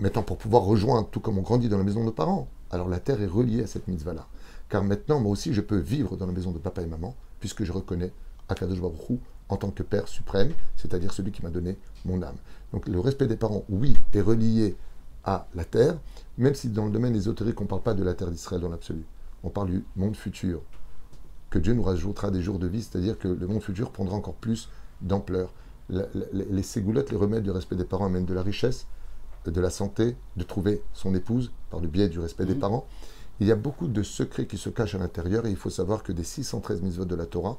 [0.00, 2.88] Maintenant, pour pouvoir rejoindre, tout comme on grandit dans la maison de nos parents, alors
[2.88, 4.26] la terre est reliée à cette mitzvah-là.
[4.68, 7.64] Car maintenant, moi aussi, je peux vivre dans la maison de papa et maman, puisque
[7.64, 8.12] je reconnais
[8.48, 9.18] Akadosh Baruch
[9.48, 12.36] en tant que Père suprême, c'est-à-dire celui qui m'a donné mon âme.
[12.72, 14.76] Donc le respect des parents, oui, est relié
[15.24, 15.98] à la terre,
[16.38, 18.68] même si dans le domaine ésotérique, on ne parle pas de la terre d'Israël dans
[18.68, 19.04] l'absolu.
[19.44, 20.62] On parle du monde futur,
[21.50, 24.34] que Dieu nous rajoutera des jours de vie, c'est-à-dire que le monde futur prendra encore
[24.34, 24.68] plus
[25.00, 25.52] d'ampleur.
[25.90, 28.86] Les ségoulottes, les remèdes du respect des parents amènent de la richesse,
[29.44, 32.60] de la santé, de trouver son épouse par le biais du respect des mmh.
[32.60, 32.86] parents.
[33.40, 36.02] Il y a beaucoup de secrets qui se cachent à l'intérieur et il faut savoir
[36.02, 37.58] que des 613 mitzvot de la Torah,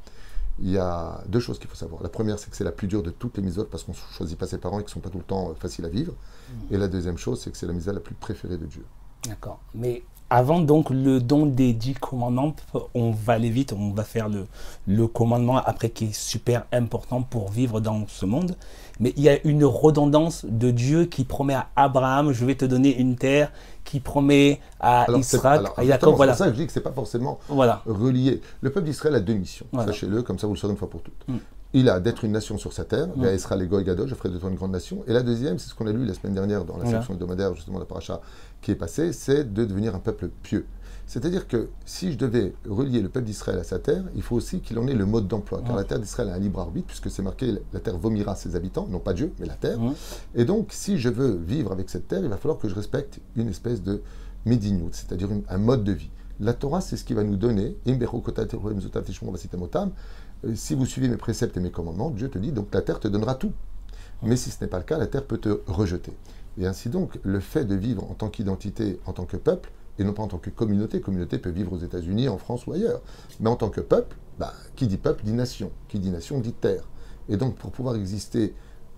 [0.59, 2.03] il y a deux choses qu'il faut savoir.
[2.03, 3.97] La première, c'est que c'est la plus dure de toutes les mitzvot parce qu'on ne
[4.15, 5.89] choisit pas ses parents et qu'ils ne sont pas tout le temps euh, faciles à
[5.89, 6.13] vivre.
[6.13, 6.73] Mmh.
[6.73, 8.85] Et la deuxième chose, c'est que c'est la mitzvah la plus préférée de Dieu.
[9.27, 9.59] D'accord.
[9.73, 12.55] Mais avant donc le don des dix commandements,
[12.95, 14.47] on va aller vite, on va faire le,
[14.87, 18.55] le commandement après qui est super important pour vivre dans ce monde.
[18.99, 22.65] Mais il y a une redondance de Dieu qui promet à Abraham, je vais te
[22.65, 23.51] donner une terre,
[23.83, 26.15] qui promet à Israël, à Jacob.
[26.15, 26.33] Voilà.
[26.33, 27.81] C'est ça que je dis que ce n'est pas forcément voilà.
[27.85, 28.41] relié.
[28.61, 31.01] Le peuple d'Israël a deux missions, sachez-le, comme ça vous le saurez une fois pour
[31.01, 31.27] toutes.
[31.27, 31.37] Mm.
[31.75, 33.33] Il a d'être une nation sur sa terre, mm.
[33.33, 35.03] Israël et Goy je ferai de toi une grande nation.
[35.07, 37.55] Et la deuxième, c'est ce qu'on a lu la semaine dernière dans la section hebdomadaire
[37.55, 38.21] justement de la paracha
[38.63, 40.65] qui est passée, c'est de devenir un peuple pieux.
[41.05, 44.61] C'est-à-dire que si je devais relier le peuple d'Israël à sa terre, il faut aussi
[44.61, 45.61] qu'il en ait le mode d'emploi.
[45.65, 48.55] Car la terre d'Israël a un libre arbitre, puisque c'est marqué la terre vomira ses
[48.55, 49.77] habitants, non pas Dieu, mais la terre.
[50.33, 53.19] Et donc, si je veux vivre avec cette terre, il va falloir que je respecte
[53.35, 54.01] une espèce de
[54.45, 56.09] medinut, c'est-à-dire un mode de vie.
[56.39, 57.77] La Torah, c'est ce qui va nous donner,
[60.45, 62.99] euh, si vous suivez mes préceptes et mes commandements, Dieu te dit, donc la terre
[62.99, 63.53] te donnera tout.
[64.23, 66.13] Mais si ce n'est pas le cas, la terre peut te rejeter.
[66.57, 70.03] Et ainsi donc, le fait de vivre en tant qu'identité, en tant que peuple, et
[70.03, 71.01] non pas en tant que communauté.
[71.01, 73.01] Communauté peut vivre aux États-Unis, en France ou ailleurs.
[73.39, 75.71] Mais en tant que peuple, bah, qui dit peuple dit nation.
[75.87, 76.87] Qui dit nation dit terre.
[77.29, 78.55] Et donc, pour pouvoir exister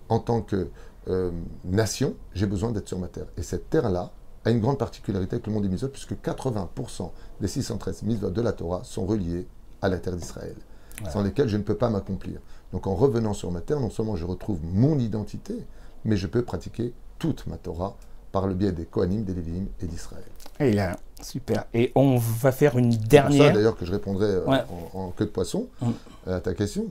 [0.08, 0.68] en tant que
[1.08, 1.30] euh,
[1.64, 3.26] nation, j'ai besoin d'être sur ma terre.
[3.36, 4.12] Et cette terre-là
[4.44, 8.40] a une grande particularité avec le monde des mitzvot, puisque 80% des 613 mitzvot de
[8.40, 9.46] la Torah sont reliés
[9.82, 10.56] à la terre d'Israël,
[11.10, 12.40] sans lesquelles je ne peux pas m'accomplir.
[12.72, 15.66] Donc, en revenant sur ma terre, non seulement je retrouve mon identité,
[16.04, 17.96] mais je peux pratiquer toute ma Torah
[18.32, 20.24] par le biais des Kohanim, des Lévi'im et d'Israël.
[20.60, 21.64] Et là, super.
[21.72, 23.42] Et on va faire une dernière.
[23.42, 24.46] C'est ça d'ailleurs que je répondrai euh,
[24.92, 26.30] en, queue de poisson mm.
[26.30, 26.86] à ta question.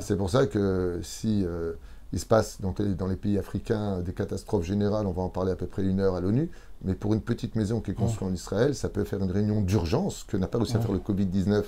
[0.00, 1.74] C'est pour ça que si euh,
[2.12, 5.52] il se passe dans, dans, les pays africains des catastrophes générales, on va en parler
[5.52, 6.50] à peu près une heure à l'ONU,
[6.84, 9.60] mais pour une petite maison qui est construite en Israël, ça peut faire une réunion
[9.60, 11.64] d'urgence que n'a pas réussi à faire le Covid-19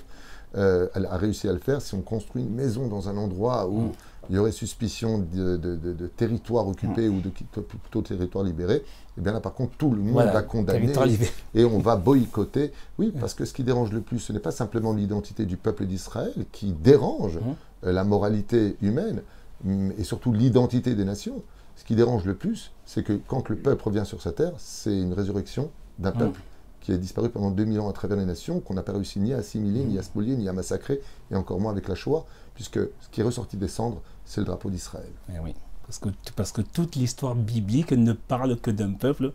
[0.57, 3.69] euh, elle a réussi à le faire si on construit une maison dans un endroit
[3.69, 3.93] où
[4.29, 8.83] il y aurait suspicion de, territoire occupé ou de plutôt territoire libéré, et
[9.19, 10.93] eh bien là par contre tout le monde va condamner
[11.55, 12.73] et on va boycotter.
[12.99, 15.85] Oui, parce que ce qui dérange le plus, ce n'est pas simplement l'identité du peuple
[15.85, 17.39] d'Israël qui dérange
[17.85, 19.23] euh, la moralité humaine
[19.99, 21.43] et surtout l'identité des nations.
[21.77, 24.99] Ce qui dérange le plus, c'est que quand le peuple revient sur sa terre, c'est
[24.99, 26.41] une résurrection d'un peuple
[26.81, 29.35] qui a disparu pendant 2000 ans à travers les nations, qu'on n'a pas réussi ni
[29.35, 31.01] à assimiler, ni à spolier, ni à massacrer,
[31.33, 32.25] et encore moins avec la Shoah,
[32.55, 35.11] puisque ce qui est ressorti des cendres, c'est le drapeau d'Israël.
[35.31, 35.55] Eh oui.
[35.87, 39.31] Parce que, parce que toute l'histoire biblique ne parle que d'un peuple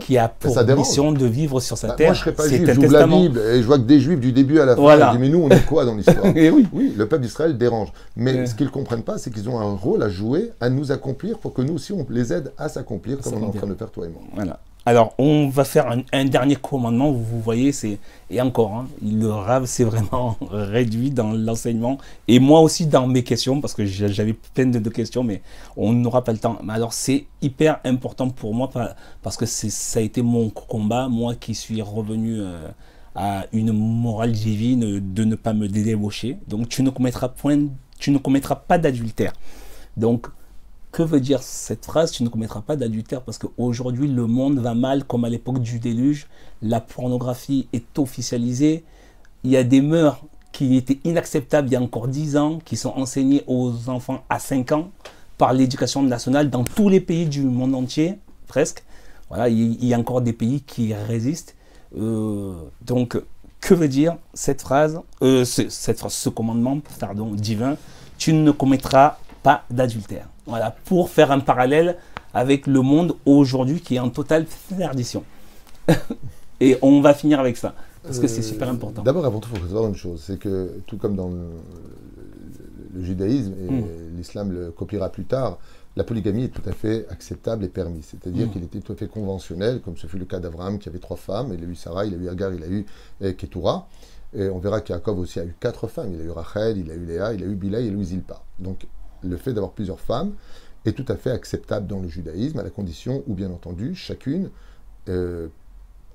[0.00, 2.08] qui a pour mission de vivre sur sa bah, terre.
[2.08, 4.20] Moi, je ne serais pas juif, j'ouvre la Bible et je vois que des juifs
[4.20, 4.82] du début à la fin.
[4.82, 5.14] Voilà.
[5.18, 6.68] mais nous, on est quoi dans l'histoire oui.
[6.72, 7.92] oui, le peuple d'Israël dérange.
[8.14, 10.92] Mais ce qu'ils ne comprennent pas, c'est qu'ils ont un rôle à jouer, à nous
[10.92, 13.66] accomplir pour que nous aussi, on les aide à s'accomplir comme on est en train
[13.66, 14.20] de faire toi et moi.
[14.34, 14.60] Voilà.
[14.88, 17.10] Alors, on va faire un, dernier commandement.
[17.10, 17.98] Vous voyez, c'est
[18.30, 23.24] et encore, hein, le rave s'est vraiment réduit dans l'enseignement et moi aussi dans mes
[23.24, 25.42] questions parce que j'avais plein de, questions, mais
[25.76, 26.58] on n'aura pas le temps.
[26.68, 28.70] Alors, c'est hyper important pour moi
[29.22, 32.68] parce que ça a été mon combat, moi qui suis revenu euh,
[33.16, 36.38] à une morale divine de ne pas me débaucher.
[36.46, 37.66] Donc, tu ne commettras point,
[37.98, 39.32] tu ne commettras pas d'adultère.
[39.96, 40.28] Donc,
[40.96, 44.74] que veut dire cette phrase Tu ne commettras pas d'adultère parce qu'aujourd'hui le monde va
[44.74, 46.26] mal comme à l'époque du déluge.
[46.62, 48.82] La pornographie est officialisée.
[49.44, 52.78] Il y a des mœurs qui étaient inacceptables il y a encore 10 ans, qui
[52.78, 54.90] sont enseignées aux enfants à 5 ans
[55.36, 58.14] par l'éducation nationale dans tous les pays du monde entier,
[58.46, 58.82] presque.
[59.28, 61.56] Voilà, il y a encore des pays qui résistent.
[61.98, 63.20] Euh, donc,
[63.60, 67.76] que veut dire cette phrase, euh, ce, cette phrase, ce commandement, pardon, divin
[68.16, 70.28] Tu ne commettras pas d'adultère.
[70.46, 71.98] Voilà, pour faire un parallèle
[72.34, 74.44] avec le monde aujourd'hui qui est en totale
[74.76, 75.22] perdition.
[76.60, 79.02] Et on va finir avec ça, parce que c'est euh, super important.
[79.04, 83.52] D'abord, avant tout, il faut savoir une chose, c'est que tout comme dans le, judaïsme,
[83.52, 84.16] et hmm.
[84.16, 85.58] l'islam le copiera plus tard,
[85.94, 88.06] la polygamie est tout à fait acceptable et permise.
[88.06, 88.50] C'est-à-dire hmm.
[88.50, 91.16] qu'il était tout à fait conventionnel, comme ce fut le cas d'Abraham qui avait trois
[91.18, 92.84] femmes, il a eu Sarah, il a eu Agar, il a eu
[93.20, 93.86] eh, Ketura.
[94.34, 96.12] Et on verra qu'Yaakov aussi a eu quatre femmes.
[96.14, 98.04] Il a eu Rachel, il a eu Léa, il a eu Bila, il a eu
[98.04, 98.42] Zilpa.
[98.58, 98.86] Donc
[99.26, 100.32] le fait d'avoir plusieurs femmes
[100.84, 104.50] est tout à fait acceptable dans le judaïsme, à la condition où, bien entendu, chacune
[105.08, 105.48] euh,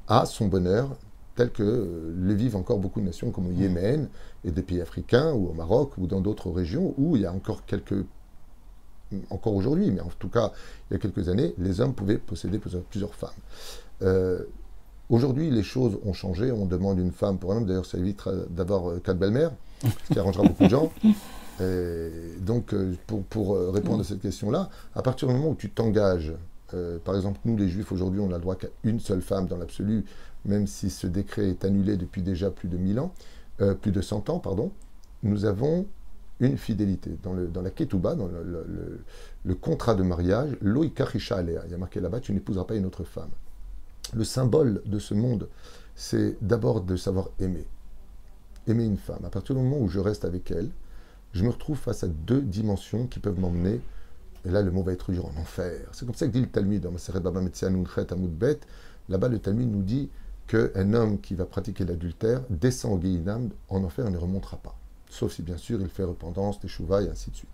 [0.08, 0.98] a son bonheur
[1.36, 4.10] tel que euh, le vivent encore beaucoup de nations comme au Yémen
[4.44, 7.32] et des pays africains ou au Maroc ou dans d'autres régions où il y a
[7.32, 8.06] encore quelques
[9.30, 10.54] encore aujourd'hui, mais en tout cas
[10.90, 13.30] il y a quelques années, les hommes pouvaient posséder plusieurs, femmes.
[14.02, 14.44] Euh,
[15.10, 16.50] aujourd'hui, les choses ont changé.
[16.50, 17.66] On demande une femme pour un homme.
[17.66, 19.52] D'ailleurs, ça évite d'avoir quatre belles-mères,
[19.84, 20.92] ce qui arrangera beaucoup de gens.
[22.40, 22.96] donc, euh,
[23.30, 26.34] pour, euh, répondre à cette question-là, à partir du moment où tu t'engages,
[26.74, 29.48] euh, par exemple, nous les Juifs aujourd'hui, on n'a le droit qu'à une seule femme
[29.48, 30.06] dans l'absolu,
[30.46, 33.14] même si ce décret est annulé depuis déjà plus de 1000 ans,
[33.82, 34.72] plus de 100 ans, pardon,
[35.22, 35.86] nous avons
[36.40, 37.12] une fidélité.
[37.22, 42.66] Dans, la ketouba, dans le, contrat de mariage, il y a marqué là-bas, tu n'épouseras
[42.66, 43.30] pas une autre femme.
[44.16, 45.48] Le symbole de ce monde,
[45.96, 47.68] c'est d'abord de savoir aimer.
[48.66, 49.24] Aimer une femme.
[49.24, 50.72] À partir du moment où je reste avec elle,
[51.34, 53.82] je me retrouve face à deux dimensions qui peuvent m'emmener,
[54.46, 55.88] et là le mot va être dur, en enfer.
[55.92, 58.60] C'est comme ça que dit le Talmud dans Maseret Baba Bet.
[59.10, 60.10] Là-bas, le Talmud nous dit
[60.48, 64.78] qu'un homme qui va pratiquer l'adultère descend au Guéinam en enfer et ne remontera pas.
[65.10, 67.50] Sauf si bien sûr il fait repentance, teshuva et ainsi de suite.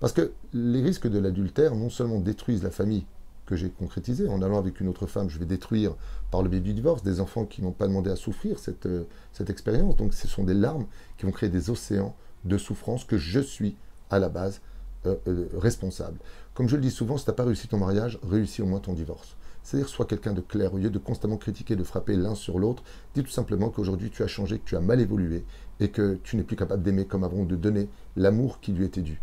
[0.00, 3.04] Parce que les risques de l'adultère non seulement détruisent la famille
[3.46, 5.94] que j'ai concrétisée, en allant avec une autre femme, je vais détruire
[6.30, 9.04] par le biais du divorce des enfants qui n'ont pas demandé à souffrir cette, euh,
[9.32, 9.96] cette expérience.
[9.96, 10.86] Donc ce sont des larmes
[11.18, 12.14] qui vont créer des océans
[12.44, 13.76] de souffrance que je suis
[14.10, 14.60] à la base
[15.06, 16.18] euh, euh, responsable.
[16.54, 18.80] Comme je le dis souvent, si tu n'as pas réussi ton mariage, réussis au moins
[18.80, 19.36] ton divorce.
[19.62, 22.82] C'est-à-dire, sois quelqu'un de clair, au lieu de constamment critiquer, de frapper l'un sur l'autre,
[23.14, 25.44] dis tout simplement qu'aujourd'hui tu as changé, que tu as mal évolué
[25.80, 29.02] et que tu n'es plus capable d'aimer comme avant, de donner l'amour qui lui était
[29.02, 29.20] dû.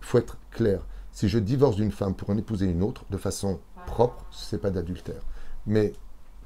[0.00, 0.86] Il faut être clair.
[1.12, 4.60] Si je divorce d'une femme pour en épouser une autre de façon propre, ce n'est
[4.60, 5.22] pas d'adultère.
[5.66, 5.92] Mais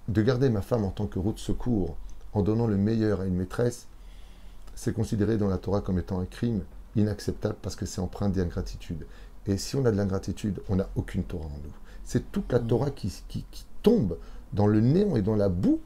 [0.09, 1.97] de garder ma femme en tant que route de secours,
[2.33, 3.89] en donnant le meilleur à une maîtresse,
[4.77, 6.62] c'est considéré dans la Torah comme étant un crime
[6.95, 9.07] inacceptable parce que c'est empreint d'ingratitude.
[9.47, 11.72] Et si on a de l'ingratitude, on n'a aucune Torah en nous.
[12.05, 12.66] C'est toute la mm.
[12.66, 13.45] Torah qui, qui,
[13.83, 14.18] tombe
[14.53, 15.81] dans le néant et dans la boue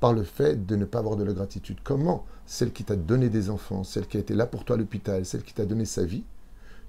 [0.00, 1.78] par le fait de ne pas avoir de la gratitude.
[1.84, 2.26] Comment?
[2.44, 5.24] Celle qui t'a donné des enfants, celle qui a été là pour toi à l'hôpital,
[5.24, 6.24] celle qui t'a donné sa vie,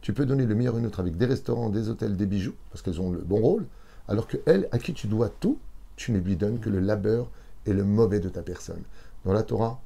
[0.01, 2.55] tu peux donner le meilleur à une autre avec des restaurants, des hôtels, des bijoux,
[2.71, 3.65] parce qu'elles ont le bon rôle,
[4.07, 5.59] alors que elle, à qui tu dois tout,
[5.95, 7.29] tu ne lui donnes que le labeur
[7.67, 8.81] et le mauvais de ta personne.
[9.25, 9.79] Dans la Torah,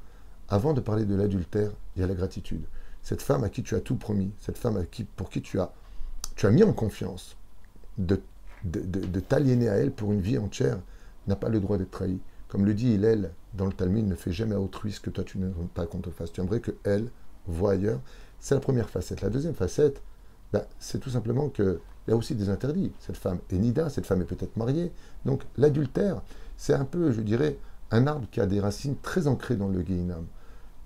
[0.51, 2.65] avant de parler de l'adultère, il y a la gratitude.
[3.03, 5.59] Cette femme à qui tu as tout promis, cette femme à qui, pour qui tu
[5.59, 5.71] as,
[6.35, 7.37] tu as mis en confiance
[7.97, 8.21] de,
[8.65, 10.77] de, t'aliéner à elle pour une vie entière,
[11.27, 12.19] n'a pas le droit d'être trahi.
[12.49, 15.23] Comme le dit Hillel dans le Talmud, ne fais jamais à autrui ce que toi
[15.23, 16.33] tu ne veux pas qu'on te fasse.
[16.33, 17.07] Tu aimerais que elle
[17.47, 18.01] voit ailleurs.
[18.41, 19.21] C'est la première facette.
[19.21, 20.01] La deuxième facette,
[20.51, 21.79] ben, c'est tout simplement qu'il
[22.09, 22.91] y a aussi des interdits.
[22.99, 24.91] Cette femme est nida, cette femme est peut-être mariée.
[25.23, 26.21] Donc l'adultère,
[26.57, 27.57] c'est un peu, je dirais,
[27.89, 30.25] un arbre qui a des racines très ancrées dans le Guéinam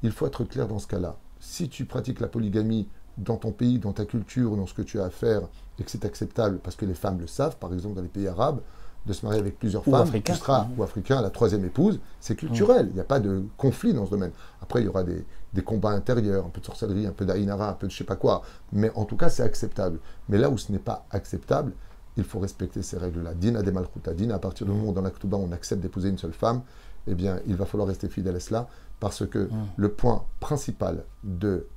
[0.06, 1.18] il faut être clair dans ce cas-là.
[1.40, 2.88] Si tu pratiques la polygamie
[3.18, 5.42] dans ton pays, dans ta culture, dans ce que tu as à faire,
[5.80, 8.28] et que c'est acceptable parce que les femmes le savent, par exemple dans les pays
[8.28, 8.62] arabes,
[9.06, 10.34] de se marier avec plusieurs Ou femmes, africain.
[10.34, 12.88] tu seras, ou africain, la troisième épouse, c'est culturel.
[12.90, 14.32] Il n'y a pas de conflit dans ce domaine.
[14.62, 17.70] Après, il y aura des, des combats intérieurs, un peu de sorcellerie, un peu d'Aïnara,
[17.70, 18.42] un peu de je sais pas quoi.
[18.72, 20.00] Mais en tout cas, c'est acceptable.
[20.28, 21.74] Mais là où ce n'est pas acceptable,
[22.18, 23.34] il faut respecter ces règles-là.
[23.36, 26.18] Dina de Malchuta, Dina, à partir du moment où dans la on accepte d'épouser une
[26.18, 26.62] seule femme,
[27.08, 28.68] eh bien, il va falloir rester fidèle à cela,
[29.00, 31.68] parce que le point principal de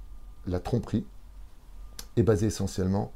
[0.47, 1.05] la tromperie
[2.16, 3.12] est basé essentiellement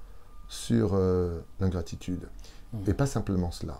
[0.48, 2.28] sur euh, l'ingratitude.
[2.86, 3.74] Et pas simplement cela.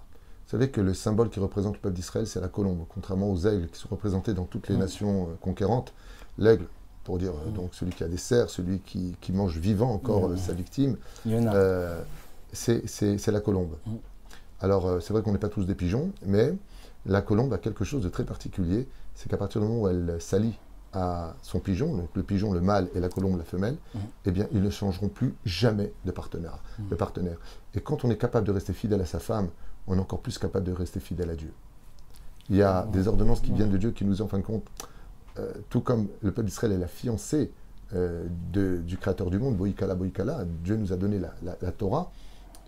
[0.47, 3.47] Vous savez que le symbole qui représente le peuple d'Israël, c'est la colombe, contrairement aux
[3.47, 5.95] aigles qui sont représentés dans toutes les nations euh, conquérantes.
[6.39, 6.67] L'aigle,
[7.05, 10.37] pour dire euh, donc celui qui a des serres, celui qui, qui mange vivant encore
[10.37, 10.97] sa victime,
[12.53, 13.77] c'est la colombe.
[14.61, 16.55] Alors, c'est vrai qu'on n'est pas tous des pigeons, mais
[17.07, 18.87] la colombe a quelque chose de très particulier.
[19.15, 20.59] C'est qu'à partir du moment où elle s'allie
[20.95, 23.99] à son pigeon, donc le pigeon, le mâle, et la colombe, la femelle, Mm.
[24.27, 26.59] eh bien, ils ne changeront plus jamais de partenaire.
[26.79, 27.39] de partenaire.
[27.75, 29.49] Et quand on est capable de rester fidèle à sa femme,
[29.87, 31.53] on est encore plus capable de rester fidèle à Dieu.
[32.51, 34.65] Il y a des ordonnances qui viennent de Dieu qui nous, en fin de compte,
[35.39, 37.51] euh, tout comme le peuple d'Israël est la fiancée
[37.95, 41.73] euh, de- du Créateur du monde, Boïkala, Boïkala, Dieu nous a donné la, la- la
[41.73, 42.11] Torah,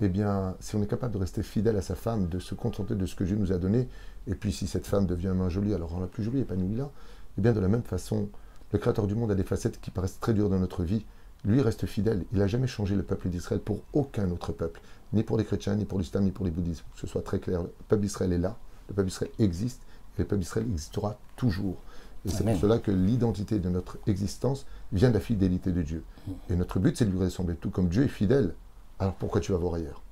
[0.02, 2.94] eh bien, si on est capable de rester fidèle à sa femme, de se contenter
[2.94, 3.88] de ce que Dieu nous a donné,
[4.26, 6.90] et puis si cette femme devient moins jolie, alors rend-la plus jolie, épanouie-la,
[7.38, 8.28] eh bien, de la même façon,
[8.72, 11.04] le Créateur du monde a des facettes qui paraissent très dures dans notre vie.
[11.44, 12.24] Lui reste fidèle.
[12.32, 14.80] Il n'a jamais changé le peuple d'Israël pour aucun autre peuple,
[15.12, 16.84] ni pour les chrétiens, ni pour l'islam, ni pour les bouddhistes.
[16.94, 18.56] Que ce soit très clair, le peuple d'Israël est là,
[18.88, 19.82] le peuple d'Israël existe,
[20.16, 21.76] et le peuple d'Israël existera toujours.
[22.24, 26.02] Et c'est pour cela que l'identité de notre existence vient de la fidélité de Dieu.
[26.48, 27.56] Et notre but, c'est de lui ressembler.
[27.56, 28.54] Tout comme Dieu est fidèle,
[28.98, 30.03] alors pourquoi tu vas voir ailleurs?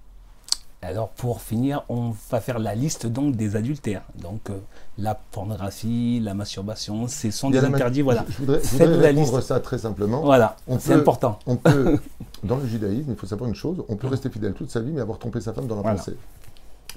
[0.84, 4.02] Alors pour finir, on va faire la liste donc des adultères.
[4.20, 4.58] Donc euh,
[4.98, 8.02] la pornographie, la masturbation, ce sont des interdits.
[8.02, 8.24] Voilà.
[8.28, 9.48] Je voudrais, je Faites voudrais la répondre liste.
[9.48, 10.22] ça très simplement.
[10.22, 11.38] Voilà, c'est important.
[11.46, 12.00] On peut,
[12.44, 14.90] dans le judaïsme, il faut savoir une chose, on peut rester fidèle toute sa vie,
[14.90, 15.98] mais avoir trompé sa femme dans la Voilà.
[15.98, 16.16] pensée.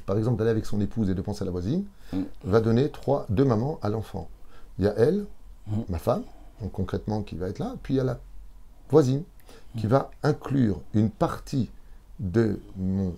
[0.07, 2.21] Par exemple, d'aller avec son épouse et de penser à la voisine, Mm.
[2.43, 4.27] va donner trois, deux mamans à l'enfant.
[4.79, 5.25] Il y a elle,
[5.67, 5.73] Mm.
[5.89, 6.23] ma femme,
[6.61, 8.17] donc concrètement qui va être là, puis il y a la
[8.89, 9.23] voisine
[9.77, 11.69] qui va inclure une partie
[12.19, 13.13] de mon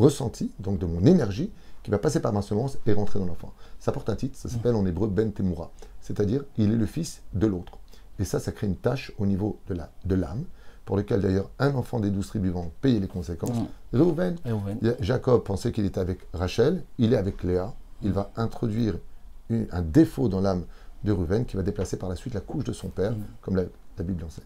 [0.00, 1.50] ressenti, donc de mon énergie,
[1.82, 3.52] qui va passer par ma semence et rentrer dans l'enfant.
[3.78, 5.70] Ça porte un titre, ça s'appelle en hébreu Ben Temura,
[6.00, 7.78] c'est-à-dire il est le fils de l'autre.
[8.18, 10.44] Et ça, ça crée une tâche au niveau de la- de l'âme,
[10.84, 13.56] pour lequel d'ailleurs un enfant des douze tribus vont payer les conséquences.
[14.82, 17.72] Il a- Jacob pensait qu'il était avec Rachel, il est avec Léa,
[18.02, 18.98] il va introduire
[19.48, 20.64] une- un défaut dans l'âme
[21.04, 23.62] de Reuven qui va déplacer par la suite la couche de son père, comme la,
[23.96, 24.44] la Bible enseigne.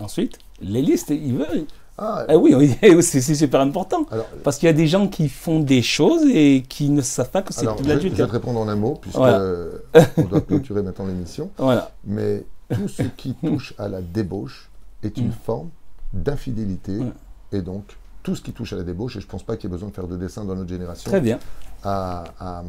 [0.00, 1.66] Ensuite, les listes, ils veulent.
[1.98, 4.04] Ah, Ah oui, oui, c'est super important.
[4.10, 7.30] alors, Parce qu'il y a des gens qui font des choses et qui ne savent
[7.30, 9.38] pas que c'est de je, je vais te répondre en un mot, puisque Voilà.
[9.40, 9.78] euh,
[10.18, 11.50] on doit clôturer maintenant l'émission.
[11.56, 11.90] Voilà.
[12.04, 12.44] Mais
[12.74, 14.68] tout ce qui touche à la débauche
[15.02, 15.70] est une forme
[16.12, 16.92] d'infidélité.
[16.92, 17.12] Mm.
[17.52, 17.84] Et donc,
[18.22, 19.74] tout ce qui touche à la débauche, et je ne pense pas qu'il y ait
[19.74, 21.38] besoin de faire de dessin dans notre génération, Très bien.
[21.84, 22.62] à, à-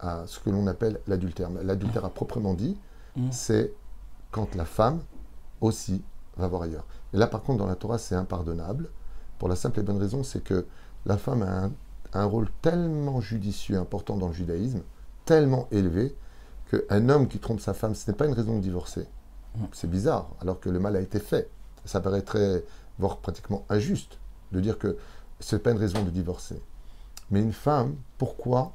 [0.00, 1.48] à ce que l'on appelle l'adultère.
[1.62, 2.76] L'adultère à proprement dit,
[3.14, 3.28] Mm.
[3.30, 3.72] c'est
[4.30, 5.00] quand la femme
[5.60, 6.00] aussi
[6.38, 6.86] va voir ailleurs.
[7.14, 8.88] Et là, par contre, dans la Torah, c'est impardonnable.
[9.38, 10.66] Pour la simple et bonne raison, c'est que
[11.04, 11.72] la femme a un,
[12.12, 14.82] un rôle tellement judicieux, important dans le judaïsme,
[15.24, 16.14] tellement élevé,
[16.70, 19.06] qu'un homme qui trompe sa femme, ce n'est pas une raison de divorcer.
[19.72, 21.50] C'est bizarre, alors que le mal a été fait.
[21.84, 22.64] Ça paraîtrait,
[22.98, 24.18] voire pratiquement injuste,
[24.52, 24.96] de dire que
[25.40, 26.62] ce n'est pas une raison de divorcer.
[27.30, 28.72] Mais une femme, pourquoi,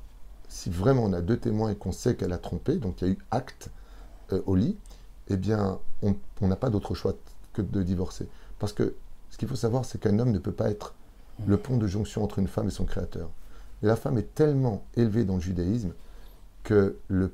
[0.47, 3.09] si vraiment on a deux témoins et qu'on sait qu'elle a trompé, donc il y
[3.09, 3.69] a eu acte
[4.31, 4.77] euh, au lit,
[5.29, 7.13] eh bien, on n'a pas d'autre choix
[7.57, 8.27] que de divorcer.
[8.59, 8.95] Parce que
[9.29, 10.93] ce qu'il faut savoir, c'est qu'un homme ne peut pas être
[11.45, 13.29] le pont de jonction entre une femme et son créateur.
[13.83, 15.91] Et la femme est tellement élevée dans le judaïsme
[16.63, 17.31] que le,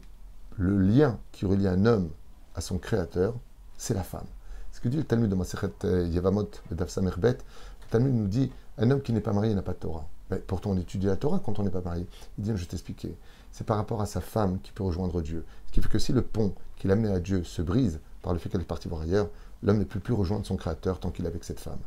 [0.57, 2.09] le lien qui relie un homme
[2.55, 3.35] à son créateur,
[3.77, 4.27] c'est la femme.
[4.71, 6.49] Ce que dit le Talmud de Masechet euh, Yevamot,
[6.87, 10.07] Samerbet, le Talmud nous dit un homme qui n'est pas marié n'a pas de Torah.
[10.29, 12.07] Mais pourtant, on étudie la Torah quand on n'est pas marié.
[12.37, 13.15] Il dit, je vais t'expliquer.
[13.51, 15.45] C'est par rapport à sa femme qui peut rejoindre Dieu.
[15.67, 18.39] Ce qui fait que si le pont qui l'amenait à Dieu se brise par le
[18.39, 19.29] fait qu'elle est partie voir ailleurs,
[19.63, 21.79] l'homme ne peut plus rejoindre son créateur tant qu'il est avec cette femme.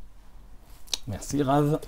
[1.07, 1.79] Merci, Rav.